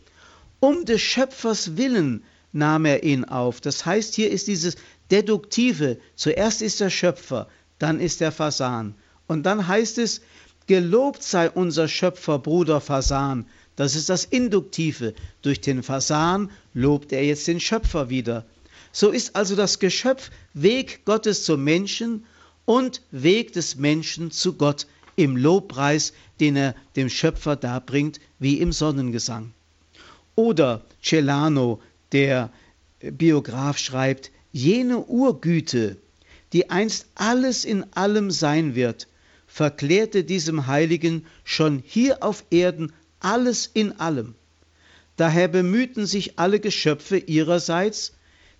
Um 0.64 0.84
des 0.84 1.00
Schöpfers 1.00 1.76
willen 1.76 2.22
nahm 2.52 2.84
er 2.84 3.02
ihn 3.02 3.24
auf. 3.24 3.60
Das 3.60 3.84
heißt, 3.84 4.14
hier 4.14 4.30
ist 4.30 4.46
dieses 4.46 4.76
Deduktive. 5.10 5.98
Zuerst 6.14 6.62
ist 6.62 6.78
der 6.78 6.88
Schöpfer, 6.88 7.48
dann 7.80 7.98
ist 7.98 8.20
der 8.20 8.30
Fasan. 8.30 8.94
Und 9.26 9.42
dann 9.42 9.66
heißt 9.66 9.98
es, 9.98 10.20
gelobt 10.68 11.24
sei 11.24 11.50
unser 11.50 11.88
Schöpfer, 11.88 12.38
Bruder 12.38 12.80
Fasan. 12.80 13.46
Das 13.74 13.96
ist 13.96 14.08
das 14.08 14.24
Induktive. 14.24 15.14
Durch 15.42 15.60
den 15.60 15.82
Fasan 15.82 16.48
lobt 16.74 17.12
er 17.12 17.24
jetzt 17.24 17.48
den 17.48 17.58
Schöpfer 17.58 18.08
wieder. 18.08 18.46
So 18.92 19.10
ist 19.10 19.34
also 19.34 19.56
das 19.56 19.80
Geschöpf 19.80 20.30
Weg 20.54 21.04
Gottes 21.04 21.42
zum 21.42 21.64
Menschen 21.64 22.24
und 22.66 23.02
Weg 23.10 23.52
des 23.52 23.74
Menschen 23.74 24.30
zu 24.30 24.52
Gott 24.52 24.86
im 25.16 25.36
Lobpreis, 25.36 26.12
den 26.38 26.54
er 26.54 26.76
dem 26.94 27.08
Schöpfer 27.08 27.56
darbringt, 27.56 28.20
wie 28.38 28.60
im 28.60 28.70
Sonnengesang. 28.70 29.52
Oder 30.42 30.82
Celano, 31.00 31.80
der 32.10 32.50
Biograf, 32.98 33.78
schreibt, 33.78 34.32
Jene 34.50 34.98
Urgüte, 34.98 35.98
die 36.52 36.68
einst 36.68 37.06
alles 37.14 37.64
in 37.64 37.84
allem 37.92 38.32
sein 38.32 38.74
wird, 38.74 39.06
verklärte 39.46 40.24
diesem 40.24 40.66
Heiligen 40.66 41.26
schon 41.44 41.80
hier 41.86 42.24
auf 42.24 42.44
Erden 42.50 42.92
alles 43.20 43.70
in 43.72 44.00
allem. 44.00 44.34
Daher 45.16 45.46
bemühten 45.46 46.06
sich 46.06 46.40
alle 46.40 46.58
Geschöpfe 46.58 47.18
ihrerseits, 47.18 48.14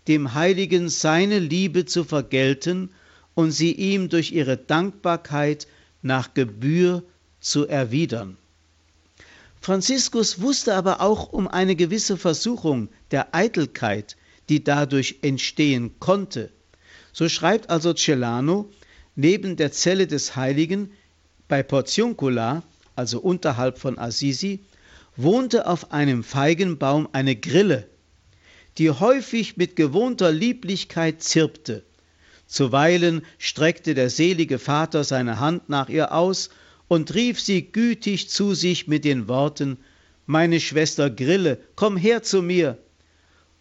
dem 0.06 0.34
Heiligen 0.34 0.88
seine 0.88 1.40
Liebe 1.40 1.84
zu 1.84 2.04
vergelten 2.04 2.90
und 3.34 3.50
sie 3.50 3.72
ihm 3.72 4.08
durch 4.08 4.30
ihre 4.30 4.56
Dankbarkeit 4.56 5.66
nach 6.00 6.32
Gebühr 6.32 7.02
zu 7.40 7.66
erwidern. 7.66 8.36
Franziskus 9.62 10.40
wusste 10.40 10.74
aber 10.74 11.00
auch 11.00 11.32
um 11.32 11.46
eine 11.46 11.76
gewisse 11.76 12.16
Versuchung 12.16 12.88
der 13.12 13.32
Eitelkeit, 13.32 14.16
die 14.48 14.64
dadurch 14.64 15.20
entstehen 15.22 16.00
konnte. 16.00 16.50
So 17.12 17.28
schreibt 17.28 17.70
also 17.70 17.94
Celano, 17.94 18.68
neben 19.14 19.54
der 19.54 19.70
Zelle 19.70 20.08
des 20.08 20.34
Heiligen 20.34 20.90
bei 21.46 21.62
Portiuncula, 21.62 22.64
also 22.96 23.20
unterhalb 23.20 23.78
von 23.78 24.00
Assisi, 24.00 24.64
wohnte 25.14 25.68
auf 25.68 25.92
einem 25.92 26.24
Feigenbaum 26.24 27.08
eine 27.12 27.36
Grille, 27.36 27.88
die 28.78 28.90
häufig 28.90 29.56
mit 29.56 29.76
gewohnter 29.76 30.32
Lieblichkeit 30.32 31.22
zirpte. 31.22 31.84
Zuweilen 32.48 33.22
streckte 33.38 33.94
der 33.94 34.10
selige 34.10 34.58
Vater 34.58 35.04
seine 35.04 35.38
Hand 35.38 35.68
nach 35.68 35.88
ihr 35.88 36.12
aus 36.12 36.50
und 36.92 37.14
rief 37.14 37.40
sie 37.40 37.62
gütig 37.72 38.28
zu 38.28 38.52
sich 38.52 38.86
mit 38.86 39.06
den 39.06 39.26
Worten 39.26 39.78
Meine 40.26 40.60
Schwester 40.60 41.08
Grille, 41.08 41.56
komm 41.74 41.96
her 41.96 42.22
zu 42.22 42.42
mir 42.42 42.76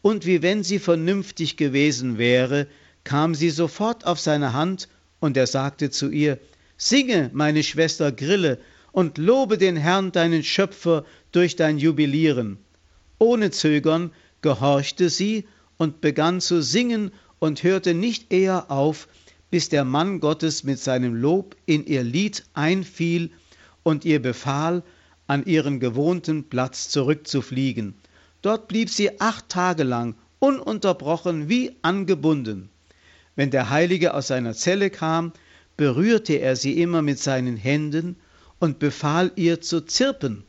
und 0.01 0.25
wie 0.25 0.41
wenn 0.41 0.63
sie 0.63 0.79
vernünftig 0.79 1.55
gewesen 1.55 2.17
wäre, 2.17 2.67
kam 3.05 3.33
sie 3.33 3.49
sofort 3.49 4.05
auf 4.05 4.19
seine 4.19 4.51
Hand, 4.51 4.89
und 5.21 5.37
er 5.37 5.47
sagte 5.47 5.89
zu 5.91 6.09
ihr, 6.09 6.39
Singe, 6.75 7.29
meine 7.31 7.63
Schwester 7.63 8.11
Grille, 8.11 8.57
und 8.91 9.17
lobe 9.17 9.57
den 9.57 9.77
Herrn, 9.77 10.11
deinen 10.11 10.43
Schöpfer, 10.43 11.05
durch 11.31 11.55
dein 11.55 11.77
Jubilieren. 11.77 12.57
Ohne 13.17 13.49
Zögern 13.51 14.11
gehorchte 14.41 15.09
sie 15.09 15.47
und 15.77 16.01
begann 16.01 16.41
zu 16.41 16.61
singen 16.61 17.11
und 17.39 17.63
hörte 17.63 17.93
nicht 17.93 18.33
eher 18.33 18.69
auf, 18.69 19.07
bis 19.51 19.69
der 19.69 19.83
Mann 19.83 20.19
Gottes 20.21 20.63
mit 20.63 20.79
seinem 20.79 21.13
Lob 21.13 21.55
in 21.65 21.85
ihr 21.85 22.03
Lied 22.03 22.45
einfiel 22.53 23.29
und 23.83 24.05
ihr 24.05 24.21
befahl, 24.21 24.81
an 25.27 25.45
ihren 25.45 25.79
gewohnten 25.79 26.49
Platz 26.49 26.89
zurückzufliegen. 26.89 27.93
Dort 28.41 28.67
blieb 28.67 28.89
sie 28.89 29.21
acht 29.21 29.49
Tage 29.49 29.83
lang 29.83 30.15
ununterbrochen 30.39 31.47
wie 31.47 31.75
angebunden. 31.83 32.69
Wenn 33.35 33.51
der 33.51 33.69
Heilige 33.69 34.13
aus 34.13 34.27
seiner 34.27 34.53
Zelle 34.53 34.89
kam, 34.89 35.31
berührte 35.77 36.33
er 36.33 36.55
sie 36.55 36.81
immer 36.81 37.01
mit 37.01 37.19
seinen 37.19 37.55
Händen 37.55 38.17
und 38.59 38.79
befahl 38.79 39.31
ihr 39.35 39.61
zu 39.61 39.81
zirpen. 39.81 40.43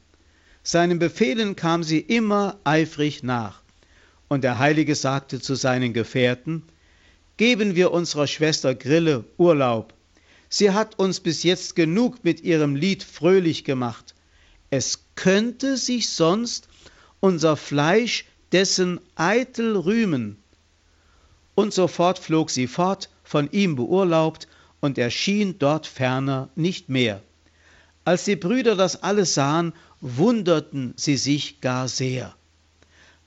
Seinen 0.63 0.99
Befehlen 0.99 1.57
kam 1.57 1.83
sie 1.83 2.01
immer 2.01 2.59
eifrig 2.65 3.23
nach. 3.23 3.63
Und 4.29 4.45
der 4.45 4.59
Heilige 4.59 4.95
sagte 4.95 5.41
zu 5.41 5.55
seinen 5.55 5.93
Gefährten, 5.93 6.63
Geben 7.37 7.75
wir 7.75 7.93
unserer 7.93 8.27
Schwester 8.27 8.75
Grille 8.75 9.25
Urlaub. 9.39 9.95
Sie 10.49 10.71
hat 10.71 10.99
uns 10.99 11.21
bis 11.21 11.43
jetzt 11.43 11.75
genug 11.77 12.25
mit 12.25 12.43
ihrem 12.43 12.77
Lied 12.77 13.03
fröhlich 13.03 13.65
gemacht. 13.65 14.15
Es 14.71 15.07
könnte 15.15 15.77
sich 15.77 16.11
sonst 16.11 16.69
unser 17.21 17.57
Fleisch 17.57 18.27
dessen 18.53 19.01
eitel 19.15 19.77
rühmen. 19.77 20.37
Und 21.55 21.73
sofort 21.73 22.19
flog 22.19 22.51
sie 22.51 22.67
fort, 22.67 23.09
von 23.25 23.51
ihm 23.51 23.77
beurlaubt, 23.77 24.47
und 24.81 24.99
erschien 24.99 25.59
dort 25.59 25.87
ferner 25.87 26.51
nicht 26.57 26.89
mehr. 26.89 27.23
Als 28.05 28.25
die 28.25 28.37
Brüder 28.37 28.75
das 28.75 29.03
alles 29.03 29.35
sahen, 29.35 29.73
wunderten 30.01 30.93
sie 30.97 31.17
sich 31.17 31.61
gar 31.61 31.89
sehr. 31.89 32.35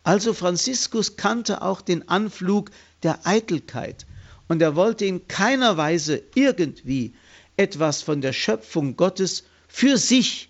Also 0.05 0.33
Franziskus 0.33 1.17
kannte 1.17 1.63
auch 1.63 1.81
den 1.81 2.07
Anflug 2.07 2.69
der 3.01 3.25
Eitelkeit, 3.25 4.05
und 4.47 4.61
er 4.61 4.75
wollte 4.75 5.03
in 5.03 5.27
keiner 5.27 5.77
Weise 5.77 6.21
irgendwie 6.35 7.15
etwas 7.57 8.03
von 8.03 8.21
der 8.21 8.31
Schöpfung 8.31 8.97
Gottes 8.97 9.45
für 9.67 9.97
sich 9.97 10.49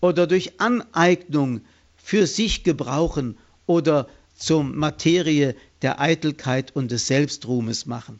oder 0.00 0.26
durch 0.26 0.58
Aneignung 0.62 1.60
für 1.96 2.26
sich 2.26 2.64
gebrauchen 2.64 3.36
oder 3.66 4.08
zur 4.34 4.64
Materie 4.64 5.54
der 5.82 6.00
Eitelkeit 6.00 6.74
und 6.74 6.90
des 6.90 7.06
Selbstruhmes 7.06 7.84
machen. 7.84 8.18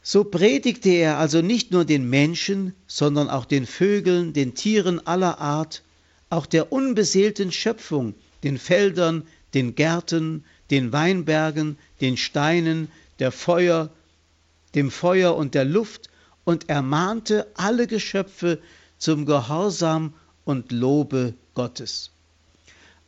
So 0.00 0.22
predigte 0.22 0.90
er 0.90 1.18
also 1.18 1.42
nicht 1.42 1.72
nur 1.72 1.84
den 1.84 2.08
Menschen, 2.08 2.72
sondern 2.86 3.28
auch 3.28 3.46
den 3.46 3.66
Vögeln, 3.66 4.32
den 4.32 4.54
Tieren 4.54 5.04
aller 5.04 5.40
Art, 5.40 5.82
auch 6.30 6.46
der 6.46 6.70
unbeseelten 6.70 7.50
Schöpfung, 7.50 8.14
den 8.42 8.58
Feldern, 8.58 9.26
den 9.54 9.74
Gärten, 9.74 10.44
den 10.70 10.92
Weinbergen, 10.92 11.78
den 12.00 12.16
Steinen, 12.16 12.88
der 13.18 13.32
Feuer, 13.32 13.90
dem 14.74 14.90
Feuer 14.90 15.36
und 15.36 15.54
der 15.54 15.64
Luft 15.64 16.10
und 16.44 16.68
ermahnte 16.68 17.46
alle 17.54 17.86
Geschöpfe 17.86 18.60
zum 18.98 19.26
Gehorsam 19.26 20.14
und 20.44 20.72
Lobe 20.72 21.34
Gottes. 21.54 22.10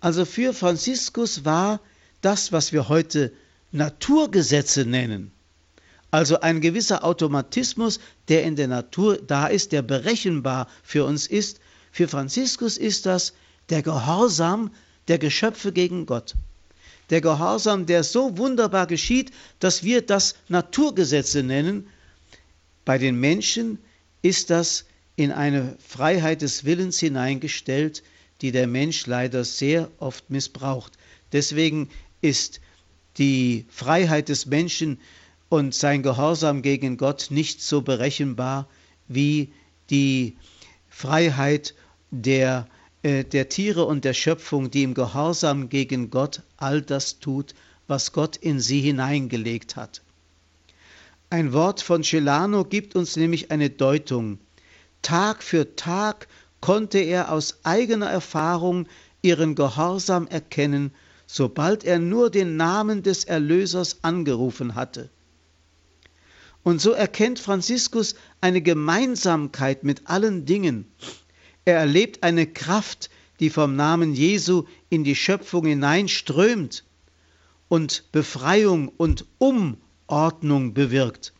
Also 0.00 0.24
für 0.24 0.52
Franziskus 0.52 1.44
war 1.44 1.80
das, 2.22 2.52
was 2.52 2.72
wir 2.72 2.88
heute 2.88 3.32
Naturgesetze 3.72 4.84
nennen, 4.84 5.32
also 6.10 6.40
ein 6.40 6.60
gewisser 6.60 7.04
Automatismus, 7.04 8.00
der 8.28 8.42
in 8.44 8.56
der 8.56 8.66
Natur 8.66 9.18
da 9.18 9.46
ist, 9.46 9.70
der 9.72 9.82
berechenbar 9.82 10.66
für 10.82 11.04
uns 11.04 11.26
ist, 11.26 11.60
für 11.92 12.08
Franziskus 12.08 12.76
ist 12.76 13.06
das 13.06 13.32
der 13.68 13.82
Gehorsam 13.82 14.70
der 15.08 15.18
Geschöpfe 15.18 15.72
gegen 15.72 16.06
Gott. 16.06 16.34
Der 17.10 17.20
Gehorsam, 17.20 17.86
der 17.86 18.04
so 18.04 18.38
wunderbar 18.38 18.86
geschieht, 18.86 19.32
dass 19.58 19.82
wir 19.82 20.02
das 20.02 20.36
Naturgesetze 20.48 21.42
nennen. 21.42 21.88
Bei 22.84 22.98
den 22.98 23.18
Menschen 23.18 23.78
ist 24.22 24.50
das 24.50 24.84
in 25.16 25.32
eine 25.32 25.76
Freiheit 25.86 26.42
des 26.42 26.64
Willens 26.64 27.00
hineingestellt, 27.00 28.02
die 28.40 28.52
der 28.52 28.66
Mensch 28.66 29.06
leider 29.06 29.44
sehr 29.44 29.90
oft 29.98 30.30
missbraucht. 30.30 30.92
Deswegen 31.32 31.90
ist 32.20 32.60
die 33.18 33.66
Freiheit 33.68 34.28
des 34.28 34.46
Menschen 34.46 34.98
und 35.48 35.74
sein 35.74 36.02
Gehorsam 36.02 36.62
gegen 36.62 36.96
Gott 36.96 37.26
nicht 37.30 37.60
so 37.60 37.82
berechenbar 37.82 38.68
wie 39.08 39.52
die 39.90 40.36
Freiheit 40.88 41.74
der, 42.10 42.66
äh, 42.66 42.79
der 43.02 43.48
Tiere 43.48 43.84
und 43.84 44.04
der 44.04 44.14
Schöpfung, 44.14 44.70
die 44.70 44.82
im 44.82 44.94
Gehorsam 44.94 45.68
gegen 45.68 46.10
Gott 46.10 46.42
all 46.56 46.82
das 46.82 47.18
tut, 47.18 47.54
was 47.86 48.12
Gott 48.12 48.36
in 48.36 48.60
sie 48.60 48.80
hineingelegt 48.80 49.76
hat. 49.76 50.02
Ein 51.30 51.52
Wort 51.52 51.80
von 51.80 52.02
Celano 52.02 52.64
gibt 52.64 52.96
uns 52.96 53.16
nämlich 53.16 53.50
eine 53.50 53.70
Deutung. 53.70 54.38
Tag 55.00 55.42
für 55.42 55.76
Tag 55.76 56.28
konnte 56.60 56.98
er 56.98 57.32
aus 57.32 57.60
eigener 57.62 58.10
Erfahrung 58.10 58.86
ihren 59.22 59.54
Gehorsam 59.54 60.26
erkennen, 60.26 60.92
sobald 61.26 61.84
er 61.84 61.98
nur 61.98 62.30
den 62.30 62.56
Namen 62.56 63.02
des 63.02 63.24
Erlösers 63.24 63.98
angerufen 64.02 64.74
hatte. 64.74 65.08
Und 66.62 66.80
so 66.80 66.90
erkennt 66.90 67.38
Franziskus 67.38 68.14
eine 68.40 68.60
Gemeinsamkeit 68.60 69.84
mit 69.84 70.08
allen 70.08 70.44
Dingen. 70.44 70.86
Er 71.70 71.78
erlebt 71.78 72.24
eine 72.24 72.48
Kraft, 72.48 73.10
die 73.38 73.48
vom 73.48 73.76
Namen 73.76 74.12
Jesu 74.12 74.64
in 74.88 75.04
die 75.04 75.14
Schöpfung 75.14 75.66
hineinströmt 75.66 76.82
und 77.68 78.10
Befreiung 78.10 78.88
und 78.88 79.24
Umordnung 79.38 80.74
bewirkt. 80.74 81.32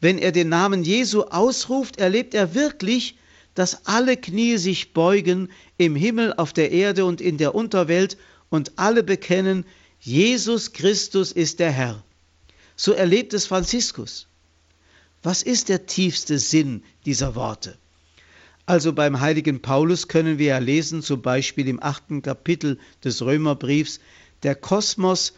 Wenn 0.00 0.18
er 0.18 0.30
den 0.30 0.50
Namen 0.50 0.84
Jesu 0.84 1.22
ausruft, 1.22 1.98
erlebt 1.98 2.32
er 2.32 2.54
wirklich, 2.54 3.16
dass 3.56 3.86
alle 3.86 4.16
Knie 4.16 4.56
sich 4.56 4.92
beugen 4.92 5.48
im 5.78 5.96
Himmel, 5.96 6.32
auf 6.34 6.52
der 6.52 6.70
Erde 6.70 7.04
und 7.04 7.20
in 7.20 7.36
der 7.36 7.52
Unterwelt 7.52 8.18
und 8.50 8.78
alle 8.78 9.02
bekennen, 9.02 9.64
Jesus 9.98 10.72
Christus 10.72 11.32
ist 11.32 11.58
der 11.58 11.72
Herr. 11.72 12.04
So 12.76 12.92
erlebt 12.92 13.34
es 13.34 13.46
Franziskus. 13.46 14.28
Was 15.24 15.42
ist 15.42 15.70
der 15.70 15.86
tiefste 15.86 16.38
Sinn 16.38 16.84
dieser 17.04 17.34
Worte? 17.34 17.76
Also 18.70 18.92
beim 18.92 19.18
heiligen 19.18 19.62
Paulus 19.62 20.06
können 20.06 20.38
wir 20.38 20.46
ja 20.46 20.58
lesen, 20.58 21.02
zum 21.02 21.22
Beispiel 21.22 21.66
im 21.66 21.82
achten 21.82 22.22
Kapitel 22.22 22.78
des 23.02 23.20
Römerbriefs, 23.20 23.98
der 24.44 24.54
Kosmos, 24.54 25.32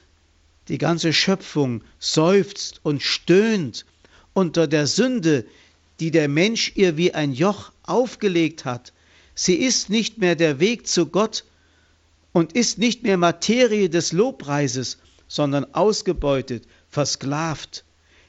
die 0.68 0.76
ganze 0.76 1.14
Schöpfung 1.14 1.82
seufzt 1.98 2.80
und 2.82 3.00
stöhnt 3.00 3.86
unter 4.34 4.66
der 4.66 4.86
Sünde, 4.86 5.46
die 5.98 6.10
der 6.10 6.28
Mensch 6.28 6.72
ihr 6.74 6.98
wie 6.98 7.14
ein 7.14 7.32
Joch 7.32 7.72
aufgelegt 7.84 8.66
hat. 8.66 8.92
Sie 9.34 9.54
ist 9.54 9.88
nicht 9.88 10.18
mehr 10.18 10.36
der 10.36 10.60
Weg 10.60 10.86
zu 10.86 11.06
Gott 11.06 11.46
und 12.32 12.52
ist 12.52 12.76
nicht 12.76 13.02
mehr 13.02 13.16
Materie 13.16 13.88
des 13.88 14.12
Lobpreises, 14.12 14.98
sondern 15.26 15.72
ausgebeutet, 15.72 16.64
versklavt. 16.90 17.86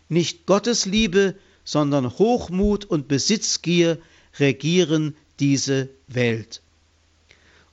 Nicht 0.08 0.46
Gottes 0.46 0.86
Liebe, 0.86 1.36
sondern 1.66 2.10
Hochmut 2.10 2.86
und 2.86 3.10
Besitzgier 3.10 3.98
regieren 4.40 5.16
diese 5.40 5.90
Welt. 6.08 6.62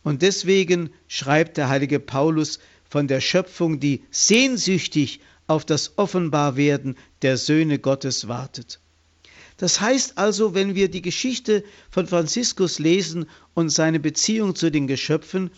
Und 0.03 0.23
deswegen 0.23 0.91
schreibt 1.09 1.57
der 1.57 1.69
heilige 1.69 2.01
Paulus 2.01 2.59
von 2.89 3.07
der 3.07 3.21
Schöpfung, 3.21 3.81
die 3.81 4.03
sehnsüchtig 4.11 5.21
auf 5.47 5.65
das 5.65 5.99
Offenbarwerden 5.99 6.97
der 7.23 7.37
Söhne 7.37 7.79
Gottes 7.79 8.29
wartet. 8.29 8.81
Das 9.57 9.81
heißt 9.81 10.17
also, 10.17 10.55
wenn 10.55 10.75
wir 10.75 10.89
die 10.89 11.03
Geschichte 11.03 11.65
von 11.91 12.07
Franziskus 12.07 12.79
lesen 12.79 13.27
und 13.53 13.69
seine 13.69 14.01
Beziehung 14.01 14.55
zu 14.55 14.71
den 14.71 14.87
Geschöpfen, 14.87 15.51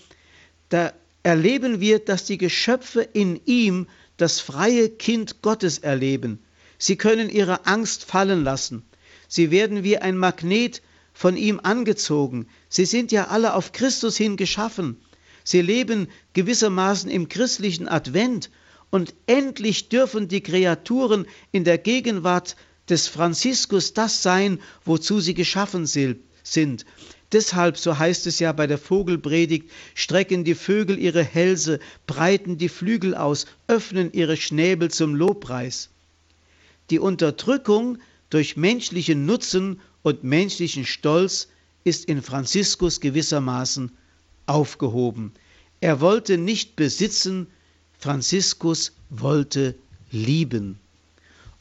da 0.71 0.93
erleben 1.23 1.81
wir, 1.81 2.01
dass 2.01 2.25
die 2.25 2.39
Geschöpfe 2.39 3.03
in 3.03 3.41
ihm 3.45 3.87
das 4.17 4.41
freie 4.41 4.89
Kind 4.89 5.41
Gottes 5.41 5.79
erleben. 5.79 6.41
Sie 6.79 6.97
können 6.97 7.31
ihre 7.31 7.67
Angst 7.67 8.05
fallen 8.05 8.43
lassen. 8.43 8.83
Sie 9.29 9.51
werden 9.51 9.85
wie 9.85 9.99
ein 9.99 10.17
Magnet 10.17 10.83
von 11.23 11.37
ihm 11.37 11.61
angezogen. 11.63 12.49
Sie 12.69 12.85
sind 12.85 13.13
ja 13.13 13.29
alle 13.29 13.55
auf 13.55 13.71
Christus 13.71 14.17
hin 14.17 14.37
geschaffen. 14.37 14.97
Sie 15.45 15.63
leben 15.63 16.09
gewissermaßen 16.33 17.09
im 17.09 17.29
christlichen 17.29 17.87
Advent 17.87 18.51
und 18.91 19.15
endlich 19.27 19.89
dürfen 19.89 20.27
die 20.27 20.41
Kreaturen 20.41 21.27
in 21.53 21.63
der 21.63 21.79
Gegenwart 21.79 22.57
des 22.89 23.07
Franziskus 23.07 23.95
das 23.95 24.25
sein, 24.25 24.59
wozu 24.85 25.21
sie 25.21 25.35
geschaffen 25.35 25.87
sind. 25.87 26.87
Deshalb, 27.31 27.79
so 27.79 27.97
heißt 27.97 28.27
es 28.27 28.41
ja 28.41 28.51
bei 28.51 28.67
der 28.67 28.79
Vogelpredigt, 28.79 29.71
strecken 29.95 30.43
die 30.43 30.57
Vögel 30.57 30.99
ihre 30.99 31.23
Hälse, 31.23 31.79
breiten 32.09 32.59
die 32.59 32.69
Flügel 32.69 33.15
aus, 33.15 33.47
öffnen 33.69 34.13
ihre 34.13 34.37
Schnäbel 34.37 34.91
zum 34.91 35.15
Lobpreis. 35.15 35.89
Die 36.91 36.99
Unterdrückung 36.99 37.99
durch 38.29 38.57
menschlichen 38.57 39.25
Nutzen 39.25 39.79
und 40.03 40.25
menschlichen 40.25 40.85
Stolz 40.85 41.49
ist 41.85 42.05
in 42.07 42.23
Franziskus 42.23 43.01
gewissermaßen 43.01 43.93
aufgehoben. 44.47 45.33
Er 45.81 46.01
wollte 46.01 46.39
nicht 46.39 46.77
besitzen, 46.77 47.47
Franziskus 47.99 48.93
wollte 49.11 49.75
lieben. 50.11 50.79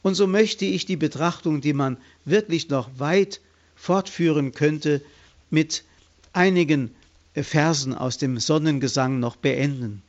Und 0.02 0.14
so 0.14 0.26
möchte 0.26 0.64
ich 0.64 0.84
die 0.86 0.96
Betrachtung, 0.96 1.60
die 1.60 1.72
man 1.72 1.96
wirklich 2.24 2.68
noch 2.68 2.90
weit 2.98 3.40
fortführen 3.76 4.52
könnte, 4.52 5.00
mit 5.50 5.84
einigen 6.32 6.90
Versen 7.34 7.94
aus 7.94 8.18
dem 8.18 8.38
Sonnengesang 8.38 9.20
noch 9.20 9.36
beenden. 9.36 10.02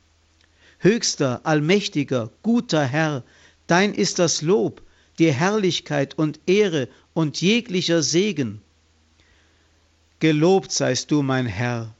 Höchster, 0.78 1.40
allmächtiger, 1.44 2.30
guter 2.42 2.84
Herr, 2.84 3.22
dein 3.66 3.94
ist 3.94 4.18
das 4.18 4.42
Lob, 4.42 4.82
die 5.18 5.32
Herrlichkeit 5.32 6.18
und 6.18 6.40
Ehre 6.46 6.88
und 7.14 7.40
jeglicher 7.40 8.02
Segen. 8.02 8.60
Gelobt 10.18 10.72
seist 10.72 11.10
du, 11.10 11.22
mein 11.22 11.46
Herr, 11.46 11.94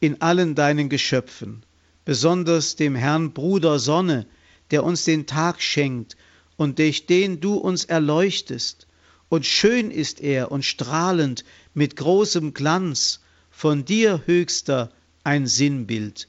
in 0.00 0.20
allen 0.20 0.54
deinen 0.54 0.88
Geschöpfen, 0.88 1.62
besonders 2.04 2.74
dem 2.74 2.94
Herrn 2.94 3.32
Bruder 3.32 3.78
Sonne, 3.78 4.26
der 4.70 4.82
uns 4.82 5.04
den 5.04 5.26
Tag 5.26 5.60
schenkt 5.60 6.16
und 6.56 6.78
durch 6.78 7.06
den 7.06 7.40
du 7.40 7.54
uns 7.54 7.84
erleuchtest. 7.84 8.86
Und 9.28 9.44
schön 9.44 9.90
ist 9.90 10.20
er 10.20 10.50
und 10.50 10.64
strahlend 10.64 11.44
mit 11.74 11.96
großem 11.96 12.54
Glanz, 12.54 13.20
von 13.50 13.84
dir, 13.84 14.22
Höchster, 14.24 14.90
ein 15.24 15.46
Sinnbild. 15.46 16.28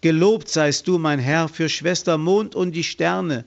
Gelobt 0.00 0.48
seist 0.48 0.86
du, 0.86 0.98
mein 0.98 1.18
Herr, 1.18 1.48
für 1.48 1.68
Schwester 1.68 2.16
Mond 2.16 2.54
und 2.54 2.72
die 2.72 2.84
Sterne. 2.84 3.44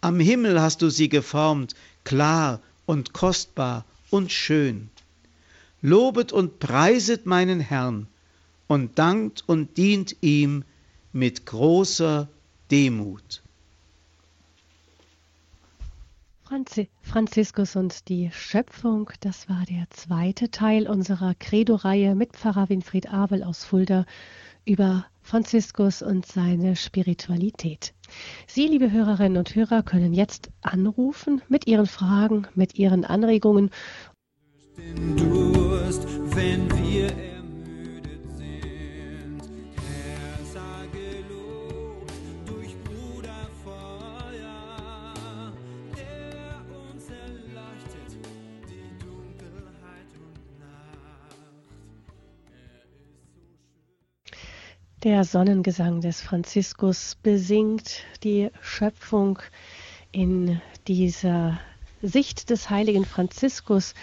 Am 0.00 0.20
Himmel 0.20 0.60
hast 0.60 0.80
du 0.80 0.88
sie 0.88 1.08
geformt, 1.08 1.74
klar 2.04 2.62
und 2.86 3.12
kostbar 3.12 3.84
und 4.10 4.32
schön. 4.32 4.88
Lobet 5.82 6.32
und 6.32 6.58
preiset 6.58 7.26
meinen 7.26 7.60
Herrn 7.60 8.06
und 8.66 8.98
dankt 8.98 9.44
und 9.46 9.76
dient 9.76 10.16
ihm 10.22 10.64
mit 11.12 11.46
großer 11.46 12.28
Demut. 12.70 13.42
Franzi 16.44 16.88
Franziskus 17.02 17.74
und 17.74 18.08
die 18.08 18.30
Schöpfung, 18.32 19.10
das 19.20 19.48
war 19.48 19.64
der 19.64 19.88
zweite 19.90 20.50
Teil 20.50 20.88
unserer 20.88 21.34
Credo-Reihe 21.34 22.14
mit 22.14 22.32
Pfarrer 22.36 22.68
Winfried 22.68 23.12
Abel 23.12 23.42
aus 23.42 23.64
Fulda 23.64 24.06
über 24.64 25.06
Franziskus 25.26 26.02
und 26.02 26.24
seine 26.24 26.76
Spiritualität. 26.76 27.94
Sie, 28.46 28.68
liebe 28.68 28.92
Hörerinnen 28.92 29.38
und 29.38 29.56
Hörer, 29.56 29.82
können 29.82 30.14
jetzt 30.14 30.50
anrufen 30.62 31.42
mit 31.48 31.66
Ihren 31.66 31.86
Fragen, 31.86 32.46
mit 32.54 32.78
Ihren 32.78 33.04
Anregungen. 33.04 33.70
den 34.78 35.16
Durst, 35.16 36.06
wenn 36.36 36.70
wir 36.70 37.35
Der 55.06 55.22
Sonnengesang 55.22 56.00
des 56.00 56.20
Franziskus 56.20 57.16
besingt 57.22 58.02
die 58.24 58.50
Schöpfung 58.60 59.38
in 60.10 60.60
dieser 60.88 61.60
Sicht 62.02 62.50
des 62.50 62.70
heiligen 62.70 63.04
Franziskus 63.04 63.94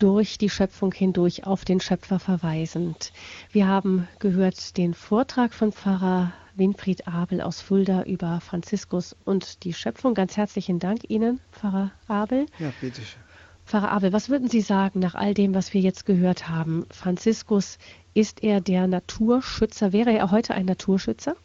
durch 0.00 0.36
die 0.36 0.50
Schöpfung 0.50 0.92
hindurch 0.92 1.46
auf 1.46 1.64
den 1.64 1.78
Schöpfer 1.78 2.18
verweisend. 2.18 3.12
Wir 3.52 3.68
haben 3.68 4.08
gehört 4.18 4.76
den 4.76 4.94
Vortrag 4.94 5.54
von 5.54 5.70
Pfarrer 5.70 6.32
Winfried 6.56 7.06
Abel 7.06 7.40
aus 7.40 7.60
Fulda 7.60 8.02
über 8.02 8.40
Franziskus 8.40 9.14
und 9.24 9.62
die 9.62 9.72
Schöpfung. 9.72 10.14
Ganz 10.14 10.36
herzlichen 10.36 10.80
Dank 10.80 11.08
Ihnen, 11.08 11.38
Pfarrer 11.52 11.92
Abel. 12.08 12.46
Ja, 12.58 12.72
bitteschön. 12.80 13.27
Pfarrer 13.68 13.90
Abel, 13.90 14.14
was 14.14 14.30
würden 14.30 14.48
Sie 14.48 14.62
sagen 14.62 14.98
nach 14.98 15.14
all 15.14 15.34
dem, 15.34 15.52
was 15.52 15.74
wir 15.74 15.82
jetzt 15.82 16.06
gehört 16.06 16.48
haben? 16.48 16.86
Franziskus, 16.90 17.76
ist 18.14 18.42
er 18.42 18.62
der 18.62 18.86
Naturschützer? 18.86 19.92
Wäre 19.92 20.10
er 20.10 20.30
heute 20.30 20.54
ein 20.54 20.64
Naturschützer? 20.64 21.36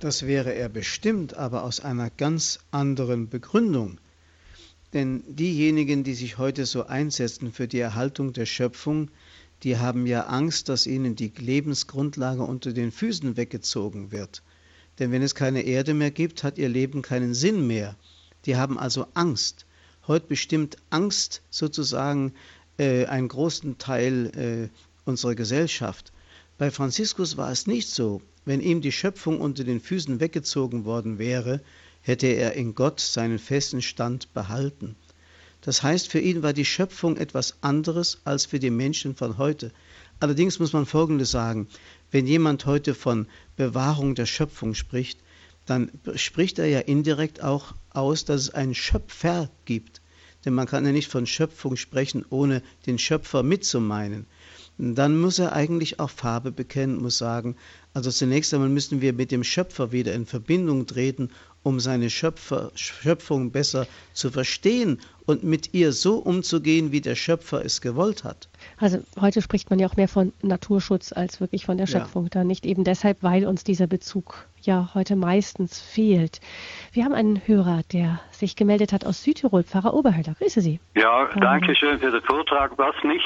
Das 0.00 0.26
wäre 0.26 0.54
er 0.54 0.70
bestimmt, 0.70 1.36
aber 1.36 1.64
aus 1.64 1.80
einer 1.80 2.08
ganz 2.08 2.60
anderen 2.70 3.28
Begründung. 3.28 3.98
Denn 4.94 5.22
diejenigen, 5.26 6.04
die 6.04 6.14
sich 6.14 6.38
heute 6.38 6.64
so 6.64 6.86
einsetzen 6.86 7.52
für 7.52 7.68
die 7.68 7.80
Erhaltung 7.80 8.32
der 8.32 8.46
Schöpfung, 8.46 9.10
die 9.62 9.76
haben 9.76 10.06
ja 10.06 10.22
Angst, 10.22 10.70
dass 10.70 10.86
ihnen 10.86 11.16
die 11.16 11.32
Lebensgrundlage 11.36 12.44
unter 12.44 12.72
den 12.72 12.92
Füßen 12.92 13.36
weggezogen 13.36 14.10
wird. 14.10 14.42
Denn 14.98 15.12
wenn 15.12 15.20
es 15.20 15.34
keine 15.34 15.64
Erde 15.64 15.92
mehr 15.92 16.10
gibt, 16.10 16.42
hat 16.42 16.56
ihr 16.56 16.70
Leben 16.70 17.02
keinen 17.02 17.34
Sinn 17.34 17.66
mehr. 17.66 17.94
Die 18.46 18.56
haben 18.56 18.78
also 18.78 19.06
Angst. 19.12 19.66
Heute 20.06 20.26
bestimmt 20.26 20.76
Angst 20.90 21.42
sozusagen 21.50 22.34
äh, 22.78 23.06
einen 23.06 23.28
großen 23.28 23.78
Teil 23.78 24.70
äh, 24.70 25.08
unserer 25.08 25.34
Gesellschaft. 25.34 26.12
Bei 26.58 26.70
Franziskus 26.70 27.36
war 27.36 27.50
es 27.50 27.66
nicht 27.66 27.88
so. 27.88 28.20
Wenn 28.44 28.60
ihm 28.60 28.82
die 28.82 28.92
Schöpfung 28.92 29.40
unter 29.40 29.64
den 29.64 29.80
Füßen 29.80 30.20
weggezogen 30.20 30.84
worden 30.84 31.18
wäre, 31.18 31.60
hätte 32.02 32.26
er 32.26 32.52
in 32.52 32.74
Gott 32.74 33.00
seinen 33.00 33.38
festen 33.38 33.80
Stand 33.80 34.34
behalten. 34.34 34.94
Das 35.62 35.82
heißt, 35.82 36.08
für 36.08 36.20
ihn 36.20 36.42
war 36.42 36.52
die 36.52 36.66
Schöpfung 36.66 37.16
etwas 37.16 37.56
anderes 37.62 38.20
als 38.24 38.44
für 38.44 38.58
die 38.58 38.70
Menschen 38.70 39.16
von 39.16 39.38
heute. 39.38 39.72
Allerdings 40.20 40.58
muss 40.58 40.74
man 40.74 40.84
Folgendes 40.84 41.30
sagen, 41.30 41.66
wenn 42.10 42.26
jemand 42.26 42.66
heute 42.66 42.94
von 42.94 43.26
Bewahrung 43.56 44.14
der 44.14 44.26
Schöpfung 44.26 44.74
spricht, 44.74 45.18
dann 45.64 45.90
spricht 46.16 46.58
er 46.58 46.66
ja 46.66 46.80
indirekt 46.80 47.42
auch 47.42 47.74
aus, 47.94 48.24
dass 48.24 48.42
es 48.42 48.50
einen 48.50 48.74
Schöpfer 48.74 49.50
gibt. 49.64 50.02
Denn 50.44 50.52
man 50.52 50.66
kann 50.66 50.84
ja 50.84 50.92
nicht 50.92 51.10
von 51.10 51.26
Schöpfung 51.26 51.76
sprechen, 51.76 52.24
ohne 52.28 52.62
den 52.86 52.98
Schöpfer 52.98 53.42
mitzumeinen. 53.42 54.26
Dann 54.76 55.18
muss 55.18 55.38
er 55.38 55.52
eigentlich 55.52 56.00
auch 56.00 56.10
Farbe 56.10 56.50
bekennen, 56.50 57.00
muss 57.00 57.16
sagen, 57.16 57.56
also 57.92 58.10
zunächst 58.10 58.52
einmal 58.52 58.68
müssen 58.68 59.00
wir 59.00 59.12
mit 59.12 59.30
dem 59.30 59.44
Schöpfer 59.44 59.92
wieder 59.92 60.12
in 60.12 60.26
Verbindung 60.26 60.86
treten, 60.86 61.30
um 61.62 61.78
seine 61.78 62.10
Schöpfer, 62.10 62.72
Schöpfung 62.74 63.52
besser 63.52 63.86
zu 64.12 64.30
verstehen 64.32 65.00
und 65.26 65.44
mit 65.44 65.72
ihr 65.72 65.92
so 65.92 66.18
umzugehen, 66.18 66.90
wie 66.90 67.00
der 67.00 67.14
Schöpfer 67.14 67.64
es 67.64 67.80
gewollt 67.80 68.24
hat. 68.24 68.48
Also 68.78 68.98
heute 69.20 69.40
spricht 69.42 69.70
man 69.70 69.78
ja 69.78 69.86
auch 69.86 69.96
mehr 69.96 70.08
von 70.08 70.32
Naturschutz 70.42 71.12
als 71.12 71.40
wirklich 71.40 71.64
von 71.64 71.76
der 71.76 71.86
Ja. 71.86 72.00
Schöpfung. 72.00 72.28
Dann 72.30 72.46
nicht 72.46 72.66
eben 72.66 72.84
deshalb, 72.84 73.22
weil 73.22 73.46
uns 73.46 73.64
dieser 73.64 73.86
Bezug 73.86 74.46
ja 74.62 74.90
heute 74.94 75.16
meistens 75.16 75.80
fehlt. 75.80 76.40
Wir 76.92 77.04
haben 77.04 77.14
einen 77.14 77.46
Hörer, 77.46 77.82
der 77.92 78.20
sich 78.30 78.56
gemeldet 78.56 78.92
hat 78.92 79.04
aus 79.04 79.22
Südtirol, 79.22 79.62
Pfarrer 79.62 79.94
Oberhöller. 79.94 80.34
Grüße 80.38 80.60
Sie. 80.60 80.80
Ja, 80.94 81.28
danke 81.40 81.74
schön 81.76 81.98
für 81.98 82.10
den 82.10 82.22
Vortrag. 82.22 82.72
Was 82.78 82.94
mich 83.04 83.22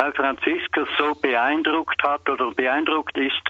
bei 0.00 0.12
Franziskus 0.12 0.88
so 0.96 1.14
beeindruckt 1.14 2.02
hat 2.02 2.26
oder 2.26 2.52
beeindruckt 2.52 3.18
ist, 3.18 3.42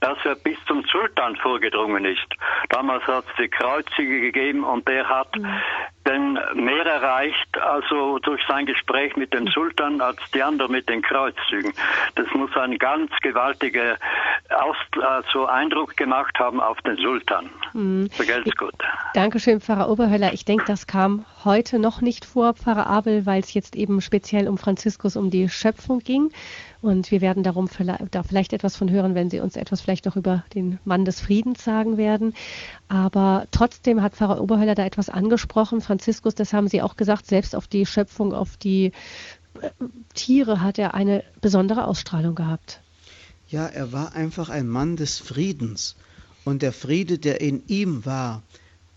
dass 0.00 0.16
er 0.24 0.36
bis 0.36 0.56
zum 0.66 0.82
Sultan 0.86 1.36
vorgedrungen 1.36 2.06
ist. 2.06 2.26
Damals 2.70 3.06
hat 3.06 3.24
es 3.28 3.36
die 3.38 3.48
Kreuzige 3.48 4.22
gegeben 4.22 4.64
und 4.64 4.88
der 4.88 5.06
hat 5.06 5.28
den 6.08 6.38
mehr 6.54 6.86
erreicht, 6.86 7.58
also 7.58 8.18
durch 8.20 8.40
sein 8.48 8.64
Gespräch 8.64 9.16
mit 9.16 9.34
dem 9.34 9.48
Sultan, 9.48 10.00
als 10.00 10.18
die 10.32 10.42
anderen 10.42 10.72
mit 10.72 10.88
den 10.88 11.02
Kreuzzügen. 11.02 11.74
Das 12.14 12.26
muss 12.32 12.56
ein 12.56 12.78
ganz 12.78 13.10
gewaltiger 13.20 13.98
Aus 14.58 14.76
also 15.00 15.46
Eindruck 15.46 15.96
gemacht 15.96 16.38
haben 16.38 16.60
auf 16.60 16.78
den 16.82 16.96
Sultan. 16.96 17.48
Vergelt's 18.10 18.56
gut. 18.56 18.74
Dankeschön, 19.14 19.60
Pfarrer 19.60 19.88
Oberhöller. 19.88 20.32
Ich 20.32 20.44
denke, 20.44 20.64
das 20.66 20.86
kam 20.86 21.24
heute 21.44 21.78
noch 21.78 22.00
nicht 22.00 22.24
vor, 22.24 22.54
Pfarrer 22.54 22.86
Abel, 22.86 23.24
weil 23.24 23.40
es 23.40 23.54
jetzt 23.54 23.76
eben 23.76 24.00
speziell 24.00 24.48
um 24.48 24.58
Franziskus, 24.58 25.16
um 25.16 25.30
die 25.30 25.48
Schöpfung 25.48 26.00
ging. 26.00 26.30
Und 26.80 27.10
wir 27.10 27.20
werden 27.20 27.42
darum 27.42 27.68
vielleicht, 27.68 28.14
da 28.14 28.22
vielleicht 28.22 28.52
etwas 28.52 28.76
von 28.76 28.90
hören, 28.90 29.14
wenn 29.14 29.30
Sie 29.30 29.40
uns 29.40 29.56
etwas 29.56 29.80
vielleicht 29.80 30.06
noch 30.06 30.16
über 30.16 30.44
den 30.54 30.78
Mann 30.84 31.04
des 31.04 31.20
Friedens 31.20 31.62
sagen 31.62 31.96
werden. 31.96 32.34
Aber 32.88 33.46
trotzdem 33.50 34.02
hat 34.02 34.14
Pfarrer 34.14 34.40
Oberhöller 34.40 34.74
da 34.74 34.84
etwas 34.84 35.08
angesprochen. 35.08 35.80
Franziskus, 35.80 36.34
das 36.34 36.52
haben 36.52 36.68
Sie 36.68 36.82
auch 36.82 36.96
gesagt, 36.96 37.26
selbst 37.26 37.54
auf 37.54 37.68
die 37.68 37.86
Schöpfung, 37.86 38.32
auf 38.32 38.56
die 38.56 38.92
äh, 39.60 39.70
Tiere 40.14 40.62
hat 40.62 40.78
er 40.78 40.94
eine 40.94 41.22
besondere 41.40 41.86
Ausstrahlung 41.86 42.34
gehabt. 42.34 42.80
Ja, 43.50 43.66
er 43.66 43.92
war 43.92 44.14
einfach 44.14 44.50
ein 44.50 44.68
Mann 44.68 44.96
des 44.96 45.18
Friedens. 45.18 45.96
Und 46.44 46.60
der 46.60 46.72
Friede, 46.72 47.18
der 47.18 47.40
in 47.40 47.62
ihm 47.66 48.04
war, 48.04 48.42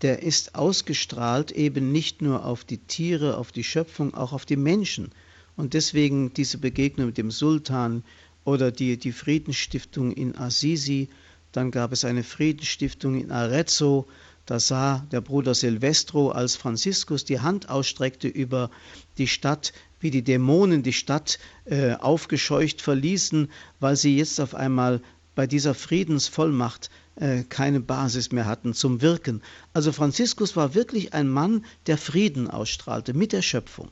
der 0.02 0.22
ist 0.22 0.54
ausgestrahlt 0.54 1.52
eben 1.52 1.90
nicht 1.90 2.20
nur 2.20 2.44
auf 2.44 2.62
die 2.64 2.76
Tiere, 2.76 3.38
auf 3.38 3.50
die 3.50 3.64
Schöpfung, 3.64 4.12
auch 4.12 4.32
auf 4.32 4.44
die 4.44 4.56
Menschen. 4.56 5.10
Und 5.56 5.72
deswegen 5.72 6.34
diese 6.34 6.58
Begegnung 6.58 7.06
mit 7.06 7.18
dem 7.18 7.30
Sultan 7.30 8.04
oder 8.44 8.70
die, 8.70 8.98
die 8.98 9.12
Friedensstiftung 9.12 10.12
in 10.12 10.36
Assisi, 10.36 11.08
dann 11.52 11.70
gab 11.70 11.92
es 11.92 12.04
eine 12.04 12.22
Friedensstiftung 12.22 13.20
in 13.20 13.30
Arezzo, 13.30 14.06
da 14.44 14.58
sah 14.58 15.06
der 15.12 15.20
Bruder 15.20 15.54
Silvestro, 15.54 16.30
als 16.30 16.56
Franziskus 16.56 17.24
die 17.24 17.40
Hand 17.40 17.70
ausstreckte 17.70 18.28
über 18.28 18.70
die 19.18 19.28
Stadt, 19.28 19.72
wie 20.02 20.10
die 20.10 20.22
Dämonen 20.22 20.82
die 20.82 20.92
Stadt 20.92 21.38
äh, 21.64 21.94
aufgescheucht 21.94 22.82
verließen, 22.82 23.50
weil 23.80 23.96
sie 23.96 24.18
jetzt 24.18 24.40
auf 24.40 24.54
einmal 24.54 25.00
bei 25.34 25.46
dieser 25.46 25.74
Friedensvollmacht 25.74 26.90
äh, 27.16 27.42
keine 27.48 27.80
Basis 27.80 28.32
mehr 28.32 28.46
hatten 28.46 28.74
zum 28.74 29.00
Wirken. 29.00 29.42
Also 29.72 29.92
Franziskus 29.92 30.56
war 30.56 30.74
wirklich 30.74 31.14
ein 31.14 31.28
Mann, 31.28 31.64
der 31.86 31.96
Frieden 31.96 32.50
ausstrahlte 32.50 33.14
mit 33.14 33.32
der 33.32 33.42
Schöpfung. 33.42 33.88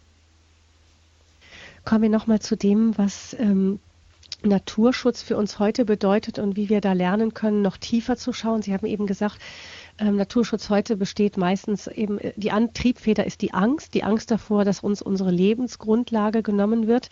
Kommen 1.85 2.03
wir 2.03 2.11
nochmal 2.11 2.41
zu 2.41 2.57
dem, 2.57 2.97
was 2.99 3.35
ähm, 3.39 3.79
Naturschutz 4.43 5.23
für 5.23 5.37
uns 5.37 5.59
heute 5.59 5.85
bedeutet 5.85 6.39
und 6.39 6.57
wie 6.57 6.69
wir 6.69 6.81
da 6.81 6.93
lernen 6.93 7.35
können, 7.35 7.63
noch 7.63 7.77
tiefer 7.77 8.17
zu 8.17 8.33
schauen. 8.33 8.63
Sie 8.63 8.73
haben 8.73 8.87
eben 8.87 9.07
gesagt, 9.07 9.39
ähm, 10.01 10.17
Naturschutz 10.17 10.71
heute 10.71 10.97
besteht 10.97 11.37
meistens 11.37 11.87
eben, 11.87 12.19
äh, 12.19 12.33
die 12.37 12.51
Antriebfeder 12.51 13.27
ist 13.27 13.43
die 13.43 13.55
Angst, 13.55 13.95
die 13.95 14.03
Angst 14.03 14.31
davor, 14.31 14.65
dass 14.65 14.81
uns 14.81 15.03
unsere 15.03 15.31
Lebensgrundlage 15.31 16.43
genommen 16.43 16.87
wird. 16.87 17.11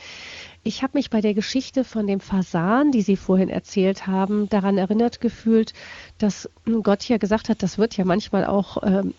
Ich 0.65 0.83
habe 0.83 0.99
mich 0.99 1.11
bei 1.11 1.21
der 1.21 1.35
Geschichte 1.35 1.85
von 1.85 2.07
dem 2.07 2.21
Fasan, 2.21 2.91
die 2.91 3.03
Sie 3.03 3.17
vorhin 3.17 3.49
erzählt 3.49 4.07
haben, 4.07 4.49
daran 4.49 4.79
erinnert 4.79 5.21
gefühlt, 5.21 5.73
dass 6.19 6.51
Gott 6.83 7.09
ja 7.09 7.19
gesagt 7.19 7.49
hat, 7.49 7.63
das 7.63 7.79
wird 7.79 7.97
ja 7.97 8.05
manchmal 8.05 8.45
auch 8.45 8.83
ähm, 8.83 9.15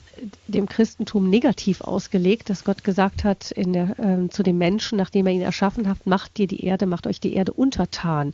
dem 0.47 0.67
Christentum 0.67 1.29
negativ 1.29 1.81
ausgelegt, 1.81 2.49
dass 2.49 2.63
Gott 2.63 2.83
gesagt 2.83 3.23
hat 3.23 3.53
der, 3.55 3.99
äh, 3.99 4.29
zu 4.29 4.43
dem 4.43 4.57
Menschen, 4.57 4.97
nachdem 4.97 5.27
er 5.27 5.33
ihn 5.33 5.41
erschaffen 5.41 5.87
hat, 5.87 6.05
macht 6.05 6.37
dir 6.37 6.47
die 6.47 6.63
Erde, 6.65 6.85
macht 6.85 7.07
euch 7.07 7.19
die 7.19 7.33
Erde 7.33 7.53
untertan. 7.53 8.33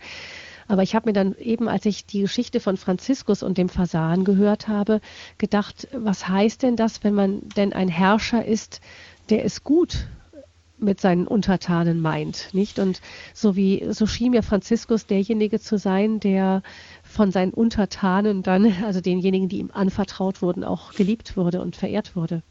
Aber 0.67 0.83
ich 0.83 0.95
habe 0.95 1.09
mir 1.09 1.13
dann 1.13 1.35
eben, 1.37 1.67
als 1.67 1.85
ich 1.85 2.05
die 2.05 2.21
Geschichte 2.21 2.59
von 2.59 2.77
Franziskus 2.77 3.43
und 3.43 3.57
dem 3.57 3.69
Fasan 3.69 4.23
gehört 4.23 4.67
habe, 4.67 4.99
gedacht, 5.37 5.87
was 5.93 6.27
heißt 6.27 6.63
denn 6.63 6.75
das, 6.75 7.03
wenn 7.03 7.13
man 7.13 7.47
denn 7.55 7.73
ein 7.73 7.87
Herrscher 7.87 8.45
ist, 8.45 8.81
der 9.29 9.45
es 9.45 9.63
gut 9.63 10.07
mit 10.77 10.99
seinen 10.99 11.27
Untertanen 11.27 12.01
meint, 12.01 12.49
nicht? 12.53 12.79
Und 12.79 13.01
so 13.33 13.55
wie, 13.55 13.85
so 13.91 14.07
schien 14.07 14.31
mir 14.31 14.43
Franziskus 14.43 15.05
derjenige 15.05 15.59
zu 15.59 15.77
sein, 15.77 16.19
der 16.19 16.63
von 17.03 17.31
seinen 17.31 17.53
Untertanen 17.53 18.43
dann, 18.43 18.83
also 18.83 19.01
denjenigen, 19.01 19.47
die 19.47 19.59
ihm 19.59 19.71
anvertraut 19.71 20.41
wurden, 20.41 20.63
auch 20.63 20.93
geliebt 20.93 21.37
wurde 21.37 21.61
und 21.61 21.75
verehrt 21.75 22.15
wurde. 22.15 22.43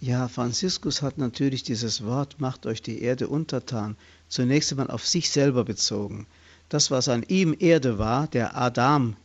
Ja, 0.00 0.28
Franziskus 0.28 1.02
hat 1.02 1.18
natürlich 1.18 1.62
dieses 1.62 2.04
Wort, 2.04 2.40
macht 2.40 2.64
euch 2.64 2.80
die 2.80 3.02
Erde 3.02 3.28
untertan, 3.28 3.96
zunächst 4.28 4.72
einmal 4.72 4.90
auf 4.90 5.06
sich 5.06 5.30
selber 5.30 5.64
bezogen. 5.64 6.26
Das, 6.70 6.92
was 6.92 7.08
an 7.08 7.24
ihm 7.26 7.56
Erde 7.58 7.98
war, 7.98 8.28
der 8.28 8.56
Adam, 8.56 9.16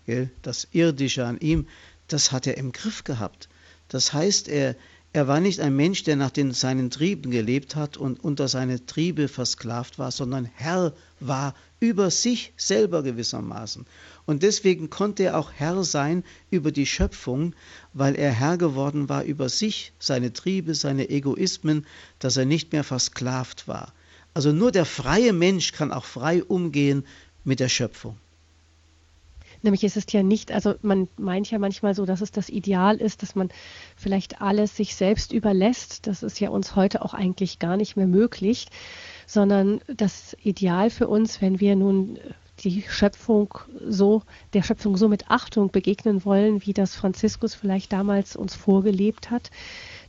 das 0.41 0.67
Irdische 0.71 1.27
an 1.27 1.39
ihm, 1.39 1.67
das 2.07 2.31
hat 2.31 2.47
er 2.47 2.57
im 2.57 2.71
Griff 2.71 3.03
gehabt. 3.03 3.49
Das 3.87 4.13
heißt, 4.13 4.47
er, 4.47 4.75
er 5.13 5.27
war 5.27 5.39
nicht 5.39 5.59
ein 5.59 5.75
Mensch, 5.75 6.03
der 6.03 6.15
nach 6.15 6.31
den, 6.31 6.53
seinen 6.53 6.89
Trieben 6.89 7.29
gelebt 7.29 7.75
hat 7.75 7.97
und 7.97 8.23
unter 8.23 8.47
seine 8.47 8.87
Triebe 8.87 9.27
versklavt 9.27 9.99
war, 9.99 10.09
sondern 10.09 10.45
Herr 10.55 10.93
war 11.19 11.53
über 11.79 12.09
sich 12.09 12.51
selber 12.57 13.03
gewissermaßen. 13.03 13.85
Und 14.25 14.41
deswegen 14.41 14.89
konnte 14.89 15.21
er 15.25 15.37
auch 15.37 15.51
Herr 15.53 15.83
sein 15.83 16.23
über 16.49 16.71
die 16.71 16.87
Schöpfung, 16.87 17.53
weil 17.93 18.15
er 18.15 18.31
Herr 18.31 18.57
geworden 18.57 19.07
war 19.07 19.23
über 19.23 19.49
sich, 19.49 19.93
seine 19.99 20.33
Triebe, 20.33 20.73
seine 20.73 21.11
Egoismen, 21.11 21.85
dass 22.17 22.37
er 22.37 22.45
nicht 22.45 22.71
mehr 22.71 22.83
versklavt 22.83 23.67
war. 23.67 23.93
Also 24.33 24.51
nur 24.51 24.73
der 24.73 24.85
freie 24.85 25.31
Mensch 25.31 25.71
kann 25.71 25.93
auch 25.93 26.03
frei 26.03 26.43
umgehen 26.43 27.05
mit 27.45 27.59
der 27.59 27.69
Schöpfung. 27.69 28.17
Nämlich 29.61 29.83
ist 29.83 29.97
es 29.97 30.05
ja 30.11 30.21
nicht, 30.21 30.51
also 30.51 30.75
man 30.83 31.07
meint 31.17 31.49
ja 31.49 31.57
manchmal 31.57 31.95
so, 31.95 32.05
dass 32.05 32.21
es 32.21 32.31
das 32.31 32.49
Ideal 32.49 32.97
ist, 32.97 33.23
dass 33.23 33.35
man 33.35 33.49
vielleicht 33.95 34.41
alles 34.41 34.75
sich 34.75 34.95
selbst 34.95 35.31
überlässt. 35.31 36.05
Das 36.05 36.21
ist 36.21 36.39
ja 36.39 36.49
uns 36.49 36.75
heute 36.75 37.03
auch 37.03 37.15
eigentlich 37.15 37.57
gar 37.57 37.77
nicht 37.77 37.95
mehr 37.95 38.05
möglich, 38.05 38.67
sondern 39.25 39.81
das 39.87 40.37
Ideal 40.43 40.89
für 40.91 41.07
uns, 41.07 41.41
wenn 41.41 41.59
wir 41.59 41.75
nun 41.75 42.19
die 42.59 42.83
Schöpfung 42.87 43.57
so, 43.87 44.21
der 44.53 44.61
Schöpfung 44.61 44.97
so 44.97 45.07
mit 45.07 45.29
Achtung 45.29 45.71
begegnen 45.71 46.23
wollen, 46.25 46.65
wie 46.65 46.73
das 46.73 46.93
Franziskus 46.95 47.55
vielleicht 47.55 47.91
damals 47.91 48.35
uns 48.35 48.55
vorgelebt 48.55 49.31
hat, 49.31 49.49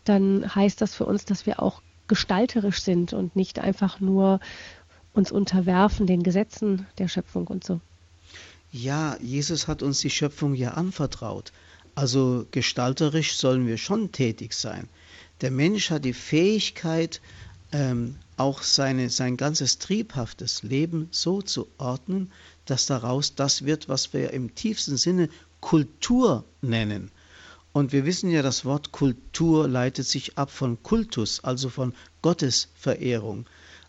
dann 0.04 0.54
heißt 0.54 0.80
das 0.80 0.94
für 0.94 1.06
uns, 1.06 1.24
dass 1.24 1.46
wir 1.46 1.62
auch 1.62 1.82
gestalterisch 2.08 2.82
sind 2.82 3.12
und 3.12 3.34
nicht 3.34 3.58
einfach 3.58 4.00
nur 4.00 4.38
uns 5.16 5.32
unterwerfen 5.32 6.06
den 6.06 6.22
Gesetzen 6.22 6.86
der 6.98 7.08
Schöpfung 7.08 7.46
und 7.46 7.64
so. 7.64 7.80
Ja, 8.70 9.16
Jesus 9.20 9.68
hat 9.68 9.82
uns 9.82 10.00
die 10.00 10.10
Schöpfung 10.10 10.54
ja 10.54 10.72
anvertraut. 10.72 11.52
Also 11.94 12.46
gestalterisch 12.50 13.36
sollen 13.36 13.66
wir 13.66 13.78
schon 13.78 14.12
tätig 14.12 14.52
sein. 14.52 14.88
Der 15.40 15.50
Mensch 15.50 15.90
hat 15.90 16.04
die 16.04 16.12
Fähigkeit, 16.12 17.20
ähm, 17.72 18.16
auch 18.36 18.62
seine, 18.62 19.08
sein 19.08 19.36
ganzes 19.36 19.78
triebhaftes 19.78 20.62
Leben 20.62 21.08
so 21.10 21.40
zu 21.40 21.68
ordnen, 21.78 22.30
dass 22.66 22.86
daraus 22.86 23.34
das 23.34 23.64
wird, 23.64 23.88
was 23.88 24.12
wir 24.12 24.32
im 24.32 24.54
tiefsten 24.54 24.96
Sinne 24.96 25.28
Kultur 25.60 26.44
nennen. 26.60 27.10
Und 27.72 27.92
wir 27.92 28.04
wissen 28.04 28.30
ja, 28.30 28.42
das 28.42 28.64
Wort 28.64 28.92
Kultur 28.92 29.68
leitet 29.68 30.06
sich 30.06 30.38
ab 30.38 30.50
von 30.50 30.82
Kultus, 30.82 31.42
also 31.44 31.68
von 31.68 31.94
Gottesverehrung. 32.22 33.46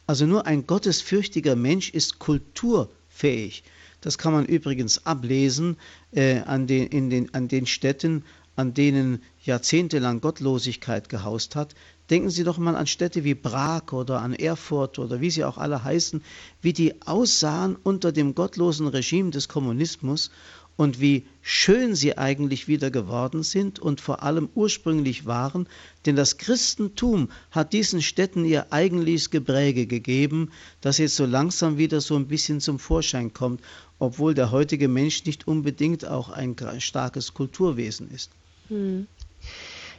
Also 0.08 0.26
nur 0.26 0.45
ein 0.45 0.66
gottesfürchtiger 0.66 1.58
Mensch 1.58 1.89
ist 1.89 2.18
kulturfähig. 2.18 3.64
Das 3.99 4.18
kann 4.18 4.32
man 4.32 4.45
übrigens 4.45 5.05
ablesen 5.05 5.76
äh, 6.14 6.39
an, 6.39 6.66
den, 6.66 6.88
in 6.88 7.10
den, 7.10 7.34
an 7.34 7.49
den 7.49 7.66
Städten, 7.66 8.24
an 8.55 8.74
denen 8.74 9.22
jahrzehntelang 9.43 10.22
Gottlosigkeit 10.22 11.10
gehaust 11.10 11.58
hat. 11.58 11.76
Denken 12.10 12.30
Sie 12.30 12.45
doch 12.45 12.58
mal 12.58 12.78
an 12.78 12.88
Städte 12.88 13.26
wie 13.26 13.36
Prag 13.36 13.91
oder 13.91 14.22
an 14.22 14.34
Erfurt 14.34 14.97
oder 14.97 15.20
wie 15.20 15.30
sie 15.30 15.43
auch 15.43 15.58
alle 15.58 15.84
heißen, 15.84 16.24
wie 16.62 16.72
die 16.72 17.01
aussahen 17.01 17.76
unter 17.76 18.14
dem 18.14 18.34
gottlosen 18.34 18.88
Regime 18.88 19.32
des 19.32 19.49
Kommunismus 19.49 20.32
und 20.78 21.01
wie 21.01 21.25
schön 21.41 21.95
sie 21.95 22.17
eigentlich 22.17 22.67
wieder 22.67 22.91
geworden 22.91 23.43
sind 23.43 23.80
und 23.80 23.99
vor 23.99 24.23
allem 24.23 24.47
ursprünglich 24.55 25.25
waren, 25.25 25.67
denn 26.05 26.15
das 26.15 26.38
Christentum 26.38 27.30
hat 27.51 27.73
diesen 27.73 28.01
Städten 28.01 28.45
ihr 28.45 28.71
eigentliches 28.71 29.32
Gepräge 29.32 29.88
gegeben, 29.88 30.51
das 30.80 30.99
jetzt 30.99 31.15
so 31.15 31.25
langsam 31.25 31.78
wieder 31.78 31.99
so 31.99 32.15
ein 32.15 32.28
bisschen 32.28 32.61
zum 32.61 32.80
Vorschein 32.80 33.34
kommt, 33.34 33.61
obwohl 33.99 34.34
der 34.34 34.51
heutige 34.51 34.88
Mensch 34.88 35.25
nicht 35.25 35.47
unbedingt 35.47 36.05
auch 36.05 36.30
ein 36.30 36.55
starkes 36.80 37.34
Kulturwesen 37.34 38.09
ist. 38.11 38.32
Hm. 38.69 39.07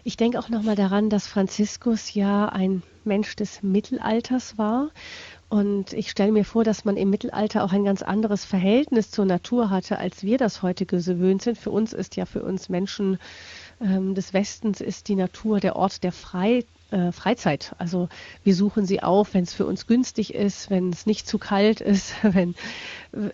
Ich 0.05 0.17
denke 0.17 0.39
auch 0.39 0.49
nochmal 0.49 0.77
daran, 0.77 1.11
dass 1.11 1.27
Franziskus 1.27 2.15
ja 2.15 2.49
ein 2.49 2.83
Mensch 3.05 3.35
des 3.37 3.63
Mittelalters 3.63 4.57
war 4.57 4.91
und 5.49 5.95
ich 5.95 6.11
stelle 6.11 6.33
mir 6.33 6.45
vor, 6.45 6.63
dass 6.63 6.85
man 6.85 6.99
im 6.99 7.09
Mittelalter 7.09 7.65
auch 7.65 7.73
ein 7.73 7.85
ganz 7.85 8.03
anderes 8.03 8.45
Verhältnis 8.45 9.11
zur 9.11 9.25
Natur 9.25 9.71
hatte, 9.71 9.99
als 9.99 10.23
wir 10.23 10.37
das 10.37 10.63
heute 10.63 10.85
gewöhnt 10.85 11.43
sind. 11.43 11.57
Für 11.57 11.71
uns 11.71 11.95
ist 11.95 12.17
ja, 12.17 12.27
für 12.27 12.43
uns 12.43 12.69
Menschen 12.69 13.19
ähm, 13.81 14.15
des 14.15 14.35
Westens 14.35 14.83
ist 14.83 15.09
die 15.09 15.15
Natur 15.15 15.59
der 15.59 15.77
Ort 15.77 16.05
der 16.05 16.13
Frei, 16.13 16.65
äh, 16.91 17.13
Freizeit. 17.13 17.75
Also 17.79 18.11
wir 18.45 18.55
suchen 18.55 18.85
sie 18.85 19.03
auf, 19.03 19.33
wenn 19.33 19.45
es 19.45 19.55
für 19.55 19.65
uns 19.65 19.87
günstig 19.87 20.35
ist, 20.35 20.69
wenn 20.69 20.91
es 20.91 21.07
nicht 21.07 21.27
zu 21.27 21.39
kalt 21.39 21.81
ist, 21.81 22.13
wenn, 22.23 22.55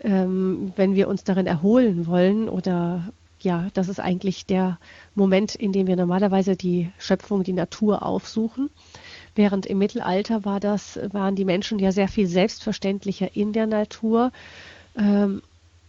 ähm, 0.03 0.71
wenn 0.77 0.95
wir 0.95 1.09
uns 1.09 1.25
darin 1.25 1.47
erholen 1.47 2.07
wollen 2.07 2.47
oder 2.47 3.11
ja, 3.41 3.67
das 3.73 3.89
ist 3.89 3.99
eigentlich 3.99 4.45
der 4.45 4.79
Moment, 5.15 5.53
in 5.53 5.73
dem 5.73 5.87
wir 5.87 5.97
normalerweise 5.97 6.55
die 6.55 6.91
Schöpfung, 6.97 7.43
die 7.43 7.53
Natur 7.53 8.03
aufsuchen. 8.03 8.69
Während 9.35 9.65
im 9.65 9.77
Mittelalter 9.77 10.45
war 10.45 10.59
das, 10.59 10.97
waren 11.11 11.35
die 11.35 11.45
Menschen 11.45 11.77
ja 11.79 11.91
sehr 11.91 12.07
viel 12.07 12.27
selbstverständlicher 12.27 13.35
in 13.35 13.51
der 13.51 13.67
Natur. 13.67 14.31
Ähm, 14.97 15.41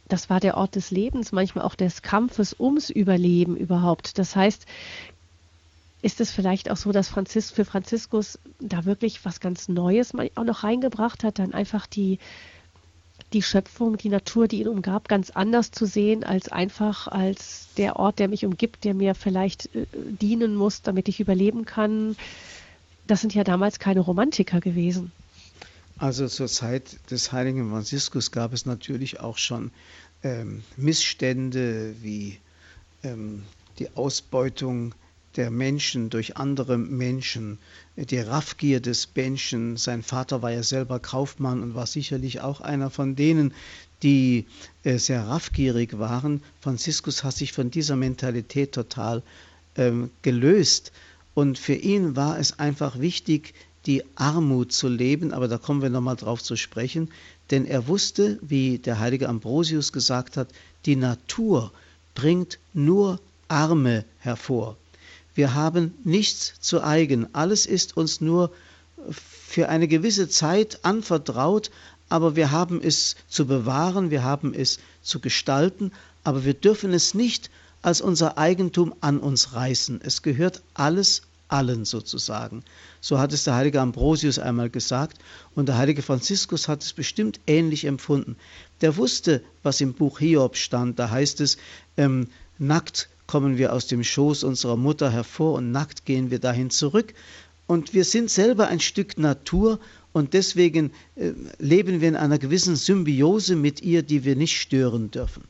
das 0.09 0.31
war 0.31 0.41
der 0.41 0.57
Ort 0.57 0.75
des 0.77 0.91
Lebens, 0.91 1.33
manchmal 1.33 1.65
auch 1.65 1.75
des 1.75 2.03
Kampfes 2.03 2.59
ums 2.59 2.91
Überleben 2.91 3.57
überhaupt. 3.57 4.19
Das 4.19 4.37
heißt, 4.37 4.67
ist 6.03 6.21
es 6.21 6.31
vielleicht 6.31 6.71
auch 6.71 6.77
so, 6.77 6.93
dass 6.93 7.09
Franzis 7.09 7.51
für 7.51 7.65
Franziskus 7.65 8.39
da 8.61 8.85
wirklich 8.85 9.25
was 9.25 9.41
ganz 9.41 9.69
Neues 9.69 10.13
auch 10.35 10.45
noch 10.45 10.63
reingebracht 10.63 11.25
hat, 11.25 11.39
dann 11.39 11.55
einfach 11.55 11.87
die, 11.87 12.19
die 13.33 13.43
Schöpfung, 13.43 13.97
die 13.97 14.09
Natur, 14.09 14.47
die 14.47 14.61
ihn 14.61 14.69
umgab, 14.69 15.09
ganz 15.09 15.31
anders 15.31 15.71
zu 15.73 15.87
sehen, 15.87 16.23
als 16.23 16.49
einfach 16.49 17.09
als 17.09 17.69
der 17.77 17.97
Ort, 17.97 18.19
der 18.19 18.29
mich 18.29 18.45
umgibt, 18.45 18.85
der 18.85 18.95
mir 18.95 19.15
vielleicht 19.15 19.75
äh, 19.75 19.87
dienen 19.95 20.55
muss, 20.55 20.83
damit 20.83 21.09
ich 21.09 21.19
überleben 21.19 21.65
kann, 21.65 22.17
das 23.07 23.21
sind 23.21 23.35
ja 23.35 23.45
damals 23.45 23.79
keine 23.79 24.01
Romantiker 24.01 24.61
gewesen. 24.61 25.13
Also 25.99 26.29
zur 26.29 26.49
Zeit 26.49 26.99
des 27.11 27.33
heiligen 27.33 27.71
Franziskus 27.71 28.31
gab 28.31 28.53
es 28.53 28.67
natürlich 28.67 29.21
auch 29.21 29.39
schon 29.39 29.71
ähm, 30.23 30.63
Missstände 30.77 31.95
wie 32.03 32.39
ähm, 33.03 33.45
die 33.79 33.89
Ausbeutung 33.97 34.95
der 35.37 35.51
Menschen 35.51 36.11
durch 36.11 36.37
andere 36.37 36.79
Menschen, 36.79 37.59
die 37.97 38.19
Raffgier 38.19 38.81
des 38.81 39.09
Menschen. 39.15 39.77
Sein 39.77 40.03
Vater 40.03 40.43
war 40.43 40.51
ja 40.51 40.63
selber 40.63 40.99
Kaufmann 40.99 41.63
und 41.63 41.75
war 41.75 41.87
sicherlich 41.87 42.41
auch 42.41 42.61
einer 42.61 42.91
von 42.91 43.17
denen, 43.17 43.53
die 44.03 44.47
äh, 44.85 44.99
sehr 44.99 45.27
raffgierig 45.27 45.99
waren. 45.99 46.43
Franziskus 46.61 47.25
hat 47.25 47.35
sich 47.35 47.53
von 47.53 47.71
dieser 47.71 47.97
Mentalität 47.97 48.73
total 48.73 49.23
ähm, 49.77 50.11
gelöst 50.23 50.93
und 51.37 51.59
für 51.59 51.75
ihn 51.75 52.17
war 52.17 52.39
es 52.39 52.59
einfach 52.59 52.99
wichtig, 52.99 53.53
die 53.85 54.03
Armut 54.15 54.73
zu 54.73 54.89
leben, 54.89 55.35
aber 55.35 55.49
da 55.49 55.59
kommen 55.59 55.83
wir 55.83 55.91
nochmal 55.91 56.17
drauf 56.17 56.43
zu 56.43 56.57
sprechen, 56.57 57.11
denn 57.51 57.67
er 57.67 57.89
wusste, 57.89 58.39
wie 58.41 58.79
der 58.79 59.01
heilige 59.01 59.29
Ambrosius 59.29 59.93
gesagt 59.93 60.39
hat, 60.39 60.49
die 60.87 60.97
Natur 60.97 61.73
bringt 62.15 62.59
nur 62.73 63.21
Arme 63.49 64.07
hervor. 64.19 64.79
Wir 65.35 65.53
haben 65.53 65.93
nichts 66.05 66.55
zu 66.61 66.83
eigen, 66.83 67.35
alles 67.35 67.67
ist 67.67 67.99
uns 67.99 68.23
nur 68.23 68.51
für 69.11 69.69
eine 69.69 69.89
gewisse 69.89 70.31
Zeit 70.31 70.87
anvertraut, 70.87 71.71
aber 72.09 72.35
wir 72.35 72.51
haben 72.51 72.81
es 72.81 73.15
zu 73.29 73.47
bewahren, 73.47 74.11
wir 74.11 74.25
haben 74.25 74.55
es 74.55 74.79
zu 75.03 75.21
gestalten, 75.21 75.93
aber 76.25 76.47
wir 76.47 76.55
dürfen 76.55 76.95
es 76.95 77.13
nicht 77.13 77.51
als 77.83 78.01
unser 78.01 78.39
Eigentum 78.39 78.95
an 79.01 79.19
uns 79.19 79.55
reißen. 79.55 80.01
Es 80.03 80.23
gehört 80.23 80.63
alles 80.75 81.23
allen 81.49 81.85
sozusagen. 81.85 82.65
So 83.01 83.19
hat 83.19 83.33
es 83.33 83.45
der 83.45 83.55
heilige 83.55 83.81
Ambrosius 83.81 84.39
einmal 84.39 84.71
gesagt 84.71 85.19
und 85.55 85.69
der 85.69 85.79
heilige 85.79 86.03
Franziskus 86.03 86.69
hat 86.69 86.83
es 86.83 86.93
bestimmt 86.93 87.41
ähnlich 87.47 87.85
empfunden. 87.85 88.37
Der 88.81 88.97
wusste, 88.97 89.43
was 89.63 89.81
im 89.81 89.95
Buch 89.95 90.19
Hiob 90.19 90.57
stand. 90.57 90.99
Da 90.99 91.11
heißt 91.11 91.41
es, 91.41 91.57
ähm, 91.97 92.29
nackt 92.59 93.09
kommen 93.27 93.59
wir 93.59 93.73
aus 93.73 93.87
dem 93.87 94.05
Schoß 94.05 94.45
unserer 94.45 94.77
Mutter 94.77 95.11
hervor 95.11 95.55
und 95.55 95.73
nackt 95.73 96.05
gehen 96.05 96.31
wir 96.31 96.39
dahin 96.39 96.71
zurück. 96.71 97.15
Und 97.67 97.95
wir 97.95 98.05
sind 98.05 98.31
selber 98.31 98.69
ein 98.69 98.81
Stück 98.81 99.19
Natur 99.19 99.81
und 100.13 100.35
deswegen 100.35 100.93
äh, 101.17 101.33
leben 101.59 102.01
wir 102.01 102.09
in 102.09 102.17
einer 102.17 102.39
gewissen 102.39 102.77
Symbiose 102.77 103.57
mit 103.57 103.83
ihr, 103.83 104.03
die 104.03 104.25
wir 104.25 104.37
nicht 104.37 104.61
stören 104.61 105.11
dürfen. 105.11 105.45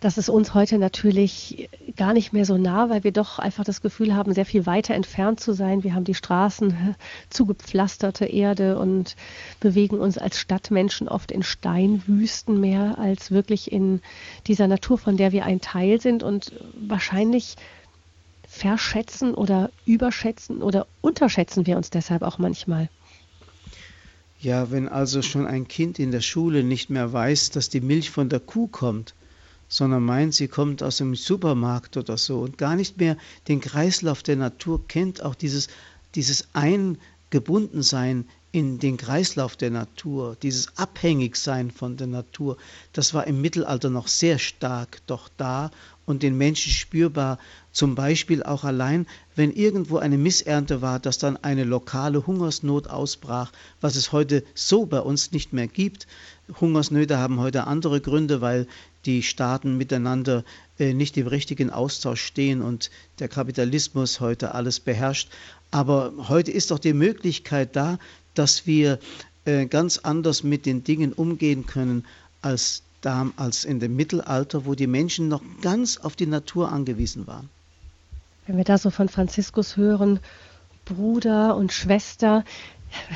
Das 0.00 0.18
ist 0.18 0.28
uns 0.28 0.52
heute 0.52 0.78
natürlich 0.78 1.70
gar 1.96 2.12
nicht 2.12 2.34
mehr 2.34 2.44
so 2.44 2.58
nah, 2.58 2.90
weil 2.90 3.02
wir 3.02 3.12
doch 3.12 3.38
einfach 3.38 3.64
das 3.64 3.80
Gefühl 3.80 4.14
haben, 4.14 4.34
sehr 4.34 4.44
viel 4.44 4.66
weiter 4.66 4.94
entfernt 4.94 5.40
zu 5.40 5.54
sein. 5.54 5.84
Wir 5.84 5.94
haben 5.94 6.04
die 6.04 6.14
Straßen, 6.14 6.70
äh, 6.70 6.94
zugepflasterte 7.30 8.26
Erde 8.26 8.78
und 8.78 9.16
bewegen 9.58 9.98
uns 9.98 10.18
als 10.18 10.38
Stadtmenschen 10.38 11.08
oft 11.08 11.32
in 11.32 11.42
Steinwüsten 11.42 12.60
mehr 12.60 12.98
als 12.98 13.30
wirklich 13.30 13.72
in 13.72 14.02
dieser 14.46 14.68
Natur, 14.68 14.98
von 14.98 15.16
der 15.16 15.32
wir 15.32 15.46
ein 15.46 15.62
Teil 15.62 15.98
sind 15.98 16.22
und 16.22 16.52
wahrscheinlich 16.74 17.56
verschätzen 18.46 19.34
oder 19.34 19.70
überschätzen 19.86 20.62
oder 20.62 20.86
unterschätzen 21.00 21.66
wir 21.66 21.78
uns 21.78 21.88
deshalb 21.88 22.22
auch 22.22 22.36
manchmal. 22.36 22.90
Ja, 24.40 24.70
wenn 24.70 24.88
also 24.88 25.22
schon 25.22 25.46
ein 25.46 25.66
Kind 25.66 25.98
in 25.98 26.10
der 26.10 26.20
Schule 26.20 26.62
nicht 26.62 26.90
mehr 26.90 27.12
weiß, 27.12 27.50
dass 27.50 27.70
die 27.70 27.80
Milch 27.80 28.10
von 28.10 28.28
der 28.28 28.40
Kuh 28.40 28.66
kommt, 28.66 29.14
sondern 29.68 30.04
meint, 30.04 30.34
sie 30.34 30.48
kommt 30.48 30.82
aus 30.82 30.98
dem 30.98 31.14
Supermarkt 31.14 31.96
oder 31.96 32.16
so 32.16 32.40
und 32.40 32.58
gar 32.58 32.76
nicht 32.76 32.98
mehr 32.98 33.16
den 33.48 33.60
Kreislauf 33.60 34.22
der 34.22 34.36
Natur 34.36 34.86
kennt, 34.86 35.22
auch 35.22 35.34
dieses, 35.34 35.68
dieses 36.14 36.48
Eingebundensein 36.52 38.26
in 38.52 38.78
den 38.78 38.96
Kreislauf 38.96 39.56
der 39.56 39.70
Natur, 39.70 40.36
dieses 40.40 40.78
Abhängigsein 40.78 41.70
von 41.70 41.98
der 41.98 42.06
Natur, 42.06 42.56
das 42.94 43.12
war 43.12 43.26
im 43.26 43.42
Mittelalter 43.42 43.90
noch 43.90 44.08
sehr 44.08 44.38
stark 44.38 45.02
doch 45.06 45.28
da 45.36 45.70
und 46.06 46.22
den 46.22 46.38
Menschen 46.38 46.72
spürbar, 46.72 47.38
zum 47.72 47.94
Beispiel 47.94 48.42
auch 48.42 48.64
allein, 48.64 49.06
wenn 49.34 49.52
irgendwo 49.52 49.98
eine 49.98 50.16
Missernte 50.16 50.80
war, 50.80 50.98
dass 51.00 51.18
dann 51.18 51.36
eine 51.36 51.64
lokale 51.64 52.26
Hungersnot 52.26 52.88
ausbrach, 52.88 53.52
was 53.82 53.96
es 53.96 54.12
heute 54.12 54.42
so 54.54 54.86
bei 54.86 55.00
uns 55.00 55.32
nicht 55.32 55.52
mehr 55.52 55.68
gibt. 55.68 56.06
Hungersnöte 56.60 57.18
haben 57.18 57.40
heute 57.40 57.66
andere 57.66 58.00
Gründe, 58.00 58.40
weil 58.40 58.66
die 59.04 59.22
Staaten 59.22 59.76
miteinander 59.76 60.44
äh, 60.78 60.94
nicht 60.94 61.16
im 61.16 61.26
richtigen 61.26 61.70
Austausch 61.70 62.22
stehen 62.22 62.62
und 62.62 62.90
der 63.18 63.28
Kapitalismus 63.28 64.20
heute 64.20 64.54
alles 64.54 64.80
beherrscht. 64.80 65.28
Aber 65.70 66.12
heute 66.28 66.50
ist 66.50 66.70
doch 66.70 66.78
die 66.78 66.92
Möglichkeit 66.92 67.74
da, 67.74 67.98
dass 68.34 68.66
wir 68.66 68.98
äh, 69.44 69.66
ganz 69.66 69.98
anders 69.98 70.42
mit 70.42 70.66
den 70.66 70.84
Dingen 70.84 71.12
umgehen 71.12 71.66
können 71.66 72.04
als, 72.42 72.82
da, 73.00 73.30
als 73.36 73.64
in 73.64 73.80
dem 73.80 73.96
Mittelalter, 73.96 74.66
wo 74.66 74.74
die 74.74 74.86
Menschen 74.86 75.28
noch 75.28 75.42
ganz 75.62 75.98
auf 75.98 76.16
die 76.16 76.26
Natur 76.26 76.70
angewiesen 76.70 77.26
waren. 77.26 77.48
Wenn 78.46 78.56
wir 78.56 78.64
da 78.64 78.78
so 78.78 78.90
von 78.90 79.08
Franziskus 79.08 79.76
hören, 79.76 80.20
Bruder 80.84 81.56
und 81.56 81.72
Schwester, 81.72 82.44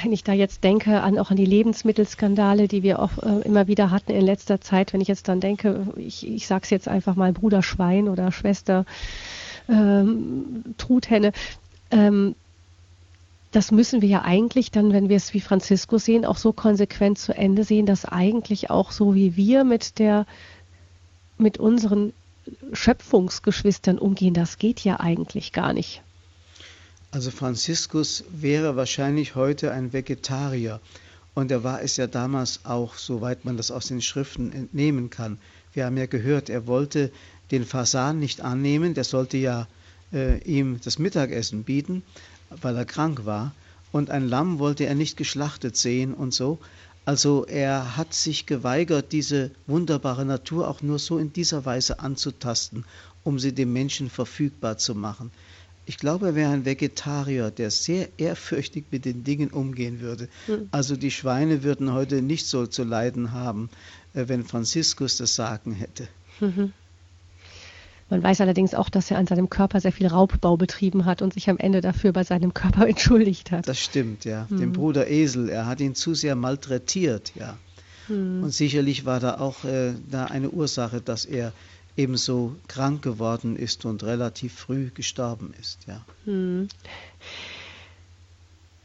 wenn 0.03 0.12
ich 0.12 0.25
da 0.25 0.33
jetzt 0.33 0.64
denke 0.64 1.01
an 1.01 1.18
auch 1.18 1.31
an 1.31 1.37
die 1.37 1.47
Lebensmittelskandale, 1.47 2.68
die 2.68 2.83
wir 2.83 3.01
auch 3.01 3.18
äh, 3.18 3.41
immer 3.45 3.66
wieder 3.66 3.91
hatten 3.91 4.12
in 4.12 4.25
letzter 4.25 4.61
Zeit, 4.61 4.93
wenn 4.93 5.01
ich 5.01 5.09
jetzt 5.09 5.29
dann 5.29 5.41
denke, 5.41 5.87
ich, 5.97 6.27
ich 6.27 6.47
sage 6.47 6.64
es 6.64 6.71
jetzt 6.71 6.89
einfach 6.89 7.16
mal 7.16 7.33
Bruder 7.33 7.62
Schwein 7.62 8.09
oder 8.09 8.33
Schwester 8.33 8.85
ähm, 9.68 10.64
Truthenne, 10.77 11.33
ähm, 11.91 12.35
das 13.53 13.73
müssen 13.73 14.01
wir 14.01 14.09
ja 14.09 14.23
eigentlich 14.23 14.71
dann, 14.71 14.93
wenn 14.93 15.09
wir 15.09 15.16
es 15.16 15.35
wie 15.35 15.41
Franziskus 15.41 16.05
sehen, 16.05 16.25
auch 16.25 16.37
so 16.37 16.53
konsequent 16.53 17.18
zu 17.18 17.37
Ende 17.37 17.64
sehen, 17.64 17.87
dass 17.87 18.05
eigentlich 18.05 18.71
auch 18.71 18.93
so 18.93 19.14
wie 19.14 19.37
wir 19.37 19.64
mit 19.64 19.99
der 19.99 20.27
mit 21.37 21.59
unseren 21.59 22.12
Schöpfungsgeschwistern 22.73 23.99
umgehen, 23.99 24.35
das 24.35 24.59
geht 24.59 24.81
ja 24.81 25.01
eigentlich 25.01 25.53
gar 25.53 25.73
nicht. 25.73 26.03
Also 27.13 27.33
Franziskus 27.33 28.23
wäre 28.31 28.77
wahrscheinlich 28.77 29.35
heute 29.35 29.73
ein 29.73 29.93
Vegetarier. 29.93 30.81
Und 31.35 31.51
er 31.51 31.65
war 31.65 31.83
es 31.83 31.97
ja 31.97 32.07
damals 32.07 32.61
auch, 32.65 32.95
soweit 32.95 33.45
man 33.45 33.57
das 33.57 33.73
aus 33.73 33.87
den 33.87 34.01
Schriften 34.01 34.53
entnehmen 34.53 35.11
kann. 35.11 35.39
Wir 35.73 35.87
haben 35.87 35.97
ja 35.97 36.07
gehört, 36.07 36.49
er 36.49 36.69
wollte 36.69 37.11
den 37.51 37.65
Fasan 37.65 38.21
nicht 38.21 38.43
annehmen, 38.43 38.95
der 38.95 39.03
sollte 39.03 39.39
ja 39.39 39.67
äh, 40.13 40.39
ihm 40.45 40.81
das 40.85 41.01
Mittagessen 41.01 41.65
bieten, 41.65 42.03
weil 42.63 42.77
er 42.77 42.85
krank 42.85 43.25
war. 43.25 43.55
Und 43.91 44.11
ein 44.11 44.29
Lamm 44.29 44.61
wollte 44.61 44.87
er 44.87 44.95
nicht 44.95 45.17
geschlachtet 45.17 45.77
sehen 45.77 46.15
und 46.15 46.33
so. 46.33 46.59
Also 47.05 47.45
er 47.45 47.97
hat 47.97 48.15
sich 48.15 48.47
geweigert, 48.47 49.11
diese 49.11 49.51
wunderbare 49.67 50.25
Natur 50.25 50.69
auch 50.69 50.81
nur 50.81 51.01
so 51.01 51.19
in 51.19 51.33
dieser 51.33 51.65
Weise 51.65 51.99
anzutasten, 51.99 52.85
um 53.25 53.41
sie 53.41 53.53
dem 53.53 53.73
Menschen 53.73 54.11
verfügbar 54.11 54.79
zu 54.79 54.95
machen. 54.95 55.33
Ich 55.91 55.97
glaube, 55.97 56.26
er 56.26 56.34
wäre 56.36 56.53
ein 56.53 56.64
Vegetarier, 56.64 57.51
der 57.51 57.72
sehr 57.72 58.11
ehrfürchtig 58.16 58.84
mit 58.93 59.05
den 59.05 59.24
Dingen 59.24 59.51
umgehen 59.51 59.99
würde. 59.99 60.28
Mhm. 60.47 60.68
Also 60.70 60.95
die 60.95 61.11
Schweine 61.11 61.64
würden 61.64 61.93
heute 61.93 62.22
nicht 62.22 62.47
so 62.47 62.68
zu 62.68 62.84
leiden 62.84 63.32
haben, 63.32 63.70
äh, 64.14 64.28
wenn 64.28 64.45
Franziskus 64.45 65.16
das 65.16 65.34
Sagen 65.34 65.72
hätte. 65.72 66.07
Mhm. 66.38 66.72
Man 68.09 68.22
weiß 68.22 68.41
allerdings 68.41 68.72
auch, 68.72 68.88
dass 68.88 69.11
er 69.11 69.18
an 69.18 69.26
seinem 69.26 69.51
Körper 69.51 69.80
sehr 69.80 69.91
viel 69.91 70.07
Raubbau 70.07 70.57
betrieben 70.57 71.07
hat 71.07 71.22
und 71.22 71.34
sich 71.34 71.51
am 71.51 71.59
Ende 71.59 71.80
dafür 71.80 72.12
bei 72.12 72.22
seinem 72.22 72.55
Körper 72.55 72.86
entschuldigt 72.88 73.51
hat. 73.51 73.66
Das 73.66 73.80
stimmt, 73.80 74.24
ja. 74.24 74.47
Mhm. 74.49 74.59
Den 74.59 74.72
Bruder 74.72 75.11
Esel, 75.11 75.49
er 75.49 75.66
hat 75.66 75.80
ihn 75.80 75.97
zu 75.97 76.14
sehr 76.14 76.36
malträtiert, 76.36 77.32
ja. 77.34 77.57
Mhm. 78.07 78.45
Und 78.45 78.55
sicherlich 78.55 79.07
war 79.07 79.18
da 79.18 79.41
auch 79.41 79.64
äh, 79.64 79.95
da 80.09 80.26
eine 80.26 80.51
Ursache, 80.51 81.01
dass 81.01 81.24
er 81.24 81.53
ebenso 81.97 82.57
krank 82.68 83.03
geworden 83.03 83.57
ist 83.57 83.84
und 83.84 84.03
relativ 84.03 84.55
früh 84.55 84.91
gestorben 84.91 85.55
ist. 85.59 85.86
Ja. 85.86 86.05
Hm. 86.24 86.68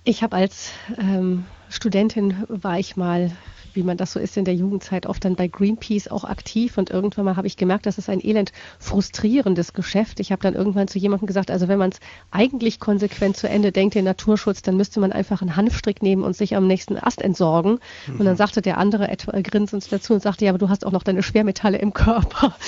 Ich 0.03 0.21
habe 0.21 0.35
als 0.35 0.69
ähm, 0.97 1.45
Studentin 1.75 2.45
war 2.47 2.79
ich 2.79 2.95
mal 2.95 3.31
wie 3.75 3.83
man 3.83 3.97
das 3.97 4.13
so 4.13 4.19
ist 4.19 4.37
in 4.37 4.45
der 4.45 4.55
Jugendzeit, 4.55 5.05
oft 5.05 5.23
dann 5.25 5.35
bei 5.35 5.47
Greenpeace 5.47 6.07
auch 6.07 6.23
aktiv. 6.23 6.77
Und 6.77 6.89
irgendwann 6.89 7.25
mal 7.25 7.35
habe 7.35 7.47
ich 7.47 7.57
gemerkt, 7.57 7.85
das 7.85 7.97
ist 7.97 8.09
ein 8.09 8.25
elend 8.25 8.51
frustrierendes 8.79 9.73
Geschäft. 9.73 10.19
Ich 10.19 10.31
habe 10.31 10.41
dann 10.41 10.53
irgendwann 10.53 10.87
zu 10.87 10.97
jemandem 10.97 11.27
gesagt, 11.27 11.51
also 11.51 11.67
wenn 11.67 11.77
man 11.77 11.91
es 11.91 11.99
eigentlich 12.31 12.79
konsequent 12.79 13.37
zu 13.37 13.49
Ende 13.49 13.71
denkt, 13.71 13.95
den 13.95 14.05
Naturschutz, 14.05 14.61
dann 14.61 14.77
müsste 14.77 14.99
man 14.99 15.11
einfach 15.11 15.41
einen 15.41 15.55
Hanfstrick 15.55 16.01
nehmen 16.01 16.23
und 16.23 16.35
sich 16.35 16.55
am 16.55 16.67
nächsten 16.67 16.97
Ast 16.97 17.21
entsorgen. 17.21 17.79
Mhm. 18.07 18.19
Und 18.19 18.25
dann 18.25 18.37
sagte 18.37 18.61
der 18.61 18.77
andere 18.77 19.09
etwa 19.09 19.33
äh, 19.33 19.41
grinsend 19.41 19.91
dazu 19.91 20.13
und 20.13 20.21
sagte, 20.21 20.45
ja, 20.45 20.51
aber 20.51 20.59
du 20.59 20.69
hast 20.69 20.85
auch 20.85 20.91
noch 20.91 21.03
deine 21.03 21.23
Schwermetalle 21.23 21.77
im 21.77 21.93
Körper. 21.93 22.55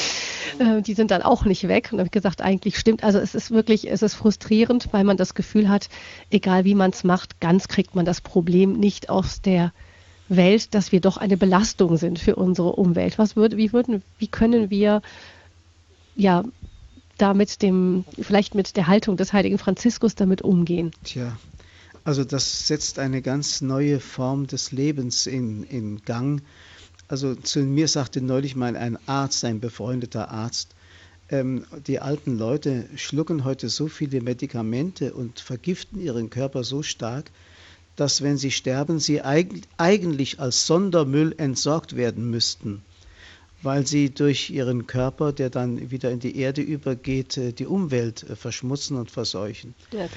Äh, 0.60 0.82
die 0.82 0.94
sind 0.94 1.12
dann 1.12 1.22
auch 1.22 1.46
nicht 1.46 1.68
weg. 1.68 1.90
Und 1.92 2.00
habe 2.00 2.08
ich 2.08 2.12
gesagt, 2.12 2.42
eigentlich 2.42 2.80
stimmt. 2.80 3.04
Also 3.04 3.20
es 3.20 3.36
ist 3.36 3.52
wirklich, 3.52 3.92
es 3.92 4.02
ist 4.02 4.16
frustrierend, 4.16 4.88
weil 4.92 5.04
man 5.04 5.18
das 5.18 5.36
Gefühl 5.36 5.70
hat, 5.70 5.90
egal 6.32 6.64
wie 6.64 6.74
man 6.74 6.92
es 6.92 7.04
macht, 7.04 7.40
ganz 7.42 7.68
kriegt 7.68 7.96
man 7.96 8.06
das 8.06 8.22
Problem 8.22 8.74
nicht 8.74 8.97
aus 9.06 9.42
der 9.42 9.74
Welt, 10.30 10.74
dass 10.74 10.92
wir 10.92 11.00
doch 11.00 11.18
eine 11.18 11.38
Belastung 11.38 11.98
sind 11.98 12.20
für 12.20 12.36
unsere 12.36 12.74
Umwelt. 12.74 13.18
Was 13.18 13.36
würde, 13.36 13.58
wie 13.58 13.72
würden, 13.72 14.04
wie 14.18 14.28
können 14.28 14.70
wir 14.70 15.02
ja 16.16 16.44
da 17.18 17.34
mit 17.34 17.62
dem, 17.62 18.06
vielleicht 18.22 18.56
mit 18.56 18.76
der 18.76 18.88
Haltung 18.88 19.18
des 19.18 19.34
heiligen 19.34 19.58
Franziskus 19.58 20.16
damit 20.16 20.42
umgehen? 20.42 20.92
Tja, 21.04 21.38
also 22.04 22.24
das 22.24 22.68
setzt 22.68 23.00
eine 23.00 23.22
ganz 23.22 23.62
neue 23.62 24.00
Form 24.00 24.48
des 24.48 24.72
Lebens 24.72 25.28
in, 25.28 25.64
in 25.64 26.02
Gang. 26.04 26.42
Also 27.08 27.36
zu 27.36 27.60
mir 27.60 27.88
sagte 27.88 28.22
neulich 28.22 28.56
mal 28.56 28.76
ein 28.76 28.98
Arzt, 29.08 29.46
ein 29.46 29.60
befreundeter 29.60 30.30
Arzt, 30.30 30.76
ähm, 31.30 31.66
die 31.86 32.00
alten 32.00 32.38
Leute 32.38 32.86
schlucken 32.96 33.44
heute 33.44 33.70
so 33.70 33.88
viele 33.88 34.22
Medikamente 34.22 35.14
und 35.14 35.40
vergiften 35.40 36.00
ihren 36.00 36.30
Körper 36.30 36.64
so 36.64 36.84
stark, 36.84 37.32
dass 37.98 38.22
wenn 38.22 38.38
sie 38.38 38.52
sterben, 38.52 39.00
sie 39.00 39.22
eigentlich 39.24 40.40
als 40.40 40.66
Sondermüll 40.66 41.36
entsorgt 41.38 41.98
werden 41.98 42.30
müssten, 42.30 42.84
weil 43.62 43.86
sie 43.86 44.12
durch 44.12 44.50
ihren 44.50 44.88
Körper, 44.88 45.34
der 45.34 45.50
dann 45.50 45.92
wieder 45.92 46.12
in 46.12 46.20
die 46.20 46.38
Erde 46.38 46.62
übergeht, 46.62 47.38
äh, 47.38 47.52
die 47.52 47.66
Umwelt 47.66 48.24
äh, 48.24 48.36
verschmutzen 48.36 48.96
und 48.98 49.12
verseuchen. 49.12 49.74
Ja, 49.92 50.08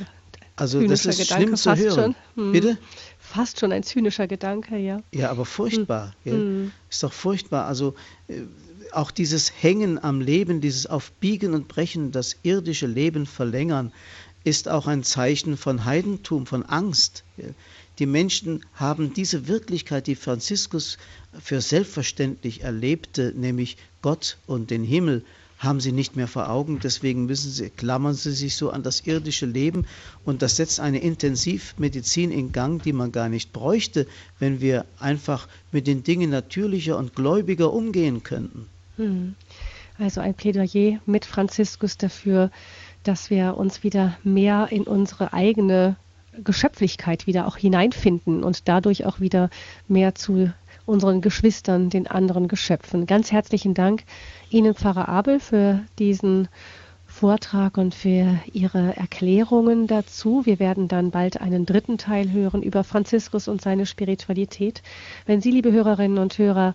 also 0.57 0.87
das 0.87 1.07
ist 1.07 1.19
Gedanke, 1.19 1.45
schlimm 1.45 1.57
zu 1.57 1.75
hören. 1.75 2.15
Hm. 2.35 2.53
Bitte? 2.53 2.79
Fast 3.19 3.61
schon 3.61 3.73
ein 3.73 3.83
zynischer 3.83 4.27
Gedanke, 4.27 4.77
ja. 4.77 5.01
Ja, 5.11 5.31
aber 5.31 5.47
furchtbar. 5.47 6.15
Hm. 6.25 6.33
hm. 6.33 6.73
Ist 6.91 7.03
doch 7.03 7.15
furchtbar. 7.15 7.65
Also 7.65 7.95
äh, 8.29 8.43
auch 8.93 9.11
dieses 9.11 9.51
Hängen 9.63 10.03
am 10.03 10.21
Leben, 10.21 10.61
dieses 10.61 10.87
auf 10.87 11.13
Biegen 11.13 11.55
und 11.55 11.67
Brechen 11.67 12.13
das 12.13 12.37
irdische 12.43 12.87
Leben 12.87 13.25
verlängern, 13.25 13.93
ist 14.45 14.69
auch 14.69 14.87
ein 14.87 15.03
Zeichen 15.03 15.57
von 15.57 15.85
Heidentum, 15.85 16.47
von 16.47 16.65
Angst. 16.65 17.25
Die 17.99 18.07
Menschen 18.07 18.65
haben 18.75 19.13
diese 19.13 19.49
Wirklichkeit, 19.49 20.07
die 20.07 20.15
Franziskus 20.15 20.97
für 21.39 21.61
selbstverständlich 21.61 22.63
erlebte, 22.63 23.33
nämlich 23.37 23.77
Gott 24.03 24.39
und 24.47 24.71
den 24.71 24.85
Himmel, 24.85 25.25
haben 25.59 25.79
sie 25.79 25.93
nicht 25.93 26.17
mehr 26.17 26.27
vor 26.27 26.49
Augen. 26.49 26.81
Deswegen 26.83 27.27
müssen 27.27 27.51
sie, 27.51 27.69
klammern 27.69 28.15
sie 28.15 28.33
sich 28.33 28.57
so 28.57 28.71
an 28.71 28.83
das 28.83 29.07
irdische 29.07 29.45
Leben 29.45 29.87
und 30.25 30.41
das 30.41 30.57
setzt 30.57 30.81
eine 30.81 31.01
Intensivmedizin 31.01 32.31
in 32.31 32.53
Gang, 32.53 32.83
die 32.83 32.95
man 32.95 33.13
gar 33.13 33.29
nicht 33.29 33.53
bräuchte, 33.53 34.07
wenn 34.39 34.61
wir 34.63 34.87
einfach 34.99 35.49
mit 35.71 35.87
den 35.87 36.03
Dingen 36.03 36.31
natürlicher 36.31 36.97
und 36.97 37.15
gläubiger 37.15 37.73
umgehen 37.75 38.23
könnten. 38.23 38.67
Hm. 38.97 39.35
Also 39.99 40.23
ein 40.23 40.33
Plädoyer 40.33 40.99
mit 41.05 41.27
Franziskus 41.27 41.99
dafür, 41.99 42.51
dass 43.03 43.31
wir 43.31 43.57
uns 43.57 43.83
wieder 43.83 44.17
mehr 44.23 44.69
in 44.71 44.85
unsere 44.85 45.33
eigene 45.33 45.97
Geschöpflichkeit 46.45 47.27
wieder 47.27 47.47
auch 47.47 47.57
hineinfinden 47.57 48.45
und 48.45 48.69
dadurch 48.69 49.05
auch 49.05 49.21
wieder 49.21 49.51
mehr 49.89 50.15
zu 50.15 50.53
unseren 50.87 51.21
Geschwistern, 51.21 51.91
den 51.91 52.07
anderen 52.07 52.49
Geschöpfen. 52.49 53.07
Ganz 53.07 53.33
herzlichen 53.33 53.75
Dank 53.75 54.05
Ihnen, 54.51 54.75
Pfarrer 54.75 55.09
Abel, 55.09 55.41
für 55.41 55.81
diesen 55.99 56.49
Vortrag 57.07 57.77
und 57.77 57.95
für 57.95 58.39
Ihre 58.53 58.97
Erklärungen 58.97 59.87
dazu. 59.87 60.47
Wir 60.47 60.59
werden 60.59 60.89
dann 60.89 61.11
bald 61.11 61.41
einen 61.41 61.67
dritten 61.67 61.99
Teil 61.99 62.31
hören 62.31 62.63
über 62.63 62.85
Franziskus 62.85 63.49
und 63.49 63.61
seine 63.61 63.85
Spiritualität. 63.85 64.83
Wenn 65.27 65.41
Sie, 65.41 65.51
liebe 65.51 65.73
Hörerinnen 65.73 66.19
und 66.19 66.39
Hörer, 66.39 66.75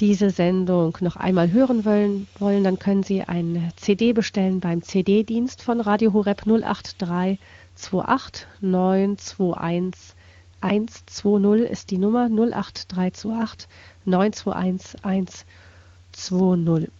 diese 0.00 0.30
Sendung 0.30 0.96
noch 1.00 1.16
einmal 1.16 1.52
hören 1.52 1.84
wollen, 1.84 2.26
wollen 2.38 2.64
dann 2.64 2.78
können 2.78 3.02
Sie 3.02 3.22
eine 3.22 3.70
CD 3.76 4.14
bestellen 4.14 4.60
beim 4.60 4.82
CD-Dienst 4.82 5.62
von 5.62 5.80
Radio 5.80 6.14
Horeb 6.14 6.42
083 6.46 7.38
28 7.76 8.46
921 8.60 10.14
120 10.62 11.70
ist 11.70 11.90
die 11.90 11.98
Nummer 11.98 12.30
08328 12.30 13.68
921 14.06 14.96
120. 15.02 16.90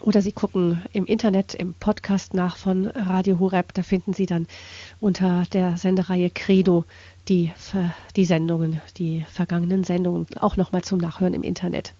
Oder 0.00 0.22
Sie 0.22 0.32
gucken 0.32 0.82
im 0.92 1.06
Internet 1.06 1.54
im 1.54 1.74
Podcast 1.74 2.32
nach 2.32 2.56
von 2.56 2.86
Radio 2.86 3.38
Horeb. 3.40 3.74
Da 3.74 3.82
finden 3.82 4.12
Sie 4.12 4.26
dann 4.26 4.46
unter 5.00 5.44
der 5.52 5.76
Sendereihe 5.76 6.30
Credo 6.30 6.84
die, 7.28 7.52
die 8.16 8.24
Sendungen, 8.24 8.80
die 8.96 9.24
vergangenen 9.28 9.84
Sendungen 9.84 10.26
auch 10.38 10.56
nochmal 10.56 10.82
zum 10.82 10.98
Nachhören 10.98 11.34
im 11.34 11.42
Internet. 11.42 11.94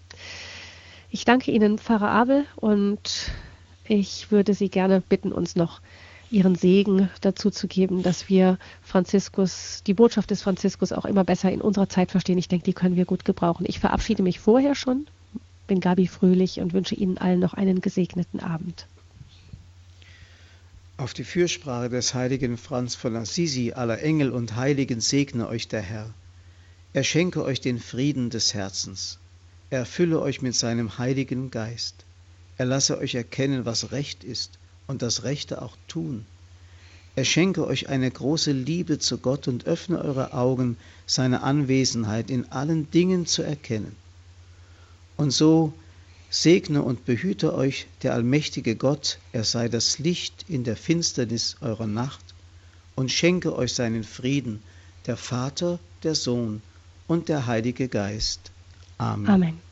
Ich 1.11 1.25
danke 1.25 1.51
Ihnen, 1.51 1.79
Pfarrer 1.79 2.11
Abel, 2.11 2.45
und 2.55 3.31
ich 3.85 4.31
würde 4.31 4.53
Sie 4.53 4.69
gerne 4.69 5.01
bitten, 5.01 5.31
uns 5.31 5.55
noch 5.55 5.81
ihren 6.31 6.55
Segen 6.55 7.09
dazu 7.21 7.49
zu 7.49 7.67
geben, 7.67 8.03
dass 8.03 8.29
wir 8.29 8.57
Franziskus, 8.83 9.81
die 9.85 9.93
Botschaft 9.93 10.31
des 10.31 10.41
Franziskus 10.41 10.91
auch 10.91 11.05
immer 11.05 11.23
besser 11.23 11.51
in 11.51 11.61
unserer 11.61 11.89
Zeit 11.89 12.11
verstehen. 12.11 12.37
Ich 12.37 12.47
denke, 12.47 12.65
die 12.65 12.73
können 12.73 12.95
wir 12.95 13.05
gut 13.05 13.25
gebrauchen. 13.25 13.65
Ich 13.67 13.79
verabschiede 13.79 14.23
mich 14.23 14.39
vorher 14.39 14.75
schon, 14.75 15.07
bin 15.67 15.79
Gabi 15.79 16.07
Fröhlich 16.07 16.59
und 16.59 16.73
wünsche 16.73 16.95
Ihnen 16.95 17.17
allen 17.17 17.39
noch 17.39 17.53
einen 17.53 17.81
gesegneten 17.81 18.39
Abend. 18.39 18.85
Auf 20.97 21.13
die 21.13 21.23
Fürsprache 21.23 21.89
des 21.89 22.13
heiligen 22.13 22.57
Franz 22.57 22.93
von 22.93 23.15
Assisi, 23.15 23.71
aller 23.71 24.01
Engel 24.01 24.31
und 24.31 24.55
Heiligen 24.55 24.99
segne 24.99 25.47
euch 25.47 25.67
der 25.67 25.81
Herr. 25.81 26.13
Er 26.91 27.03
schenke 27.03 27.43
euch 27.43 27.61
den 27.61 27.79
Frieden 27.79 28.29
des 28.29 28.53
Herzens. 28.53 29.17
Er 29.71 29.79
erfülle 29.79 30.19
euch 30.19 30.41
mit 30.41 30.55
seinem 30.55 30.97
heiligen 30.97 31.51
Geist. 31.51 32.05
Er 32.57 32.65
lasse 32.65 32.97
euch 32.97 33.15
erkennen, 33.15 33.65
was 33.65 33.91
recht 33.91 34.23
ist 34.23 34.57
und 34.87 35.01
das 35.01 35.23
Rechte 35.23 35.61
auch 35.61 35.77
tun. 35.87 36.25
Er 37.15 37.25
schenke 37.25 37.67
euch 37.67 37.89
eine 37.89 38.09
große 38.09 38.51
Liebe 38.51 38.97
zu 38.97 39.17
Gott 39.17 39.47
und 39.47 39.65
öffne 39.65 40.01
eure 40.01 40.33
Augen, 40.33 40.77
seine 41.05 41.43
Anwesenheit 41.43 42.29
in 42.29 42.51
allen 42.51 42.89
Dingen 42.91 43.25
zu 43.25 43.43
erkennen. 43.43 43.95
Und 45.17 45.31
so 45.31 45.73
segne 46.29 46.81
und 46.81 47.05
behüte 47.05 47.53
euch 47.53 47.87
der 48.03 48.13
allmächtige 48.13 48.75
Gott, 48.75 49.19
er 49.33 49.43
sei 49.43 49.67
das 49.67 49.99
Licht 49.99 50.45
in 50.47 50.63
der 50.63 50.77
Finsternis 50.77 51.57
eurer 51.61 51.87
Nacht, 51.87 52.23
und 52.95 53.11
schenke 53.11 53.55
euch 53.55 53.73
seinen 53.73 54.03
Frieden, 54.03 54.61
der 55.05 55.17
Vater, 55.17 55.79
der 56.03 56.15
Sohn 56.15 56.61
und 57.07 57.29
der 57.29 57.47
Heilige 57.47 57.87
Geist. 57.87 58.51
Um, 58.99 59.05
Amen. 59.05 59.29
Amen. 59.29 59.68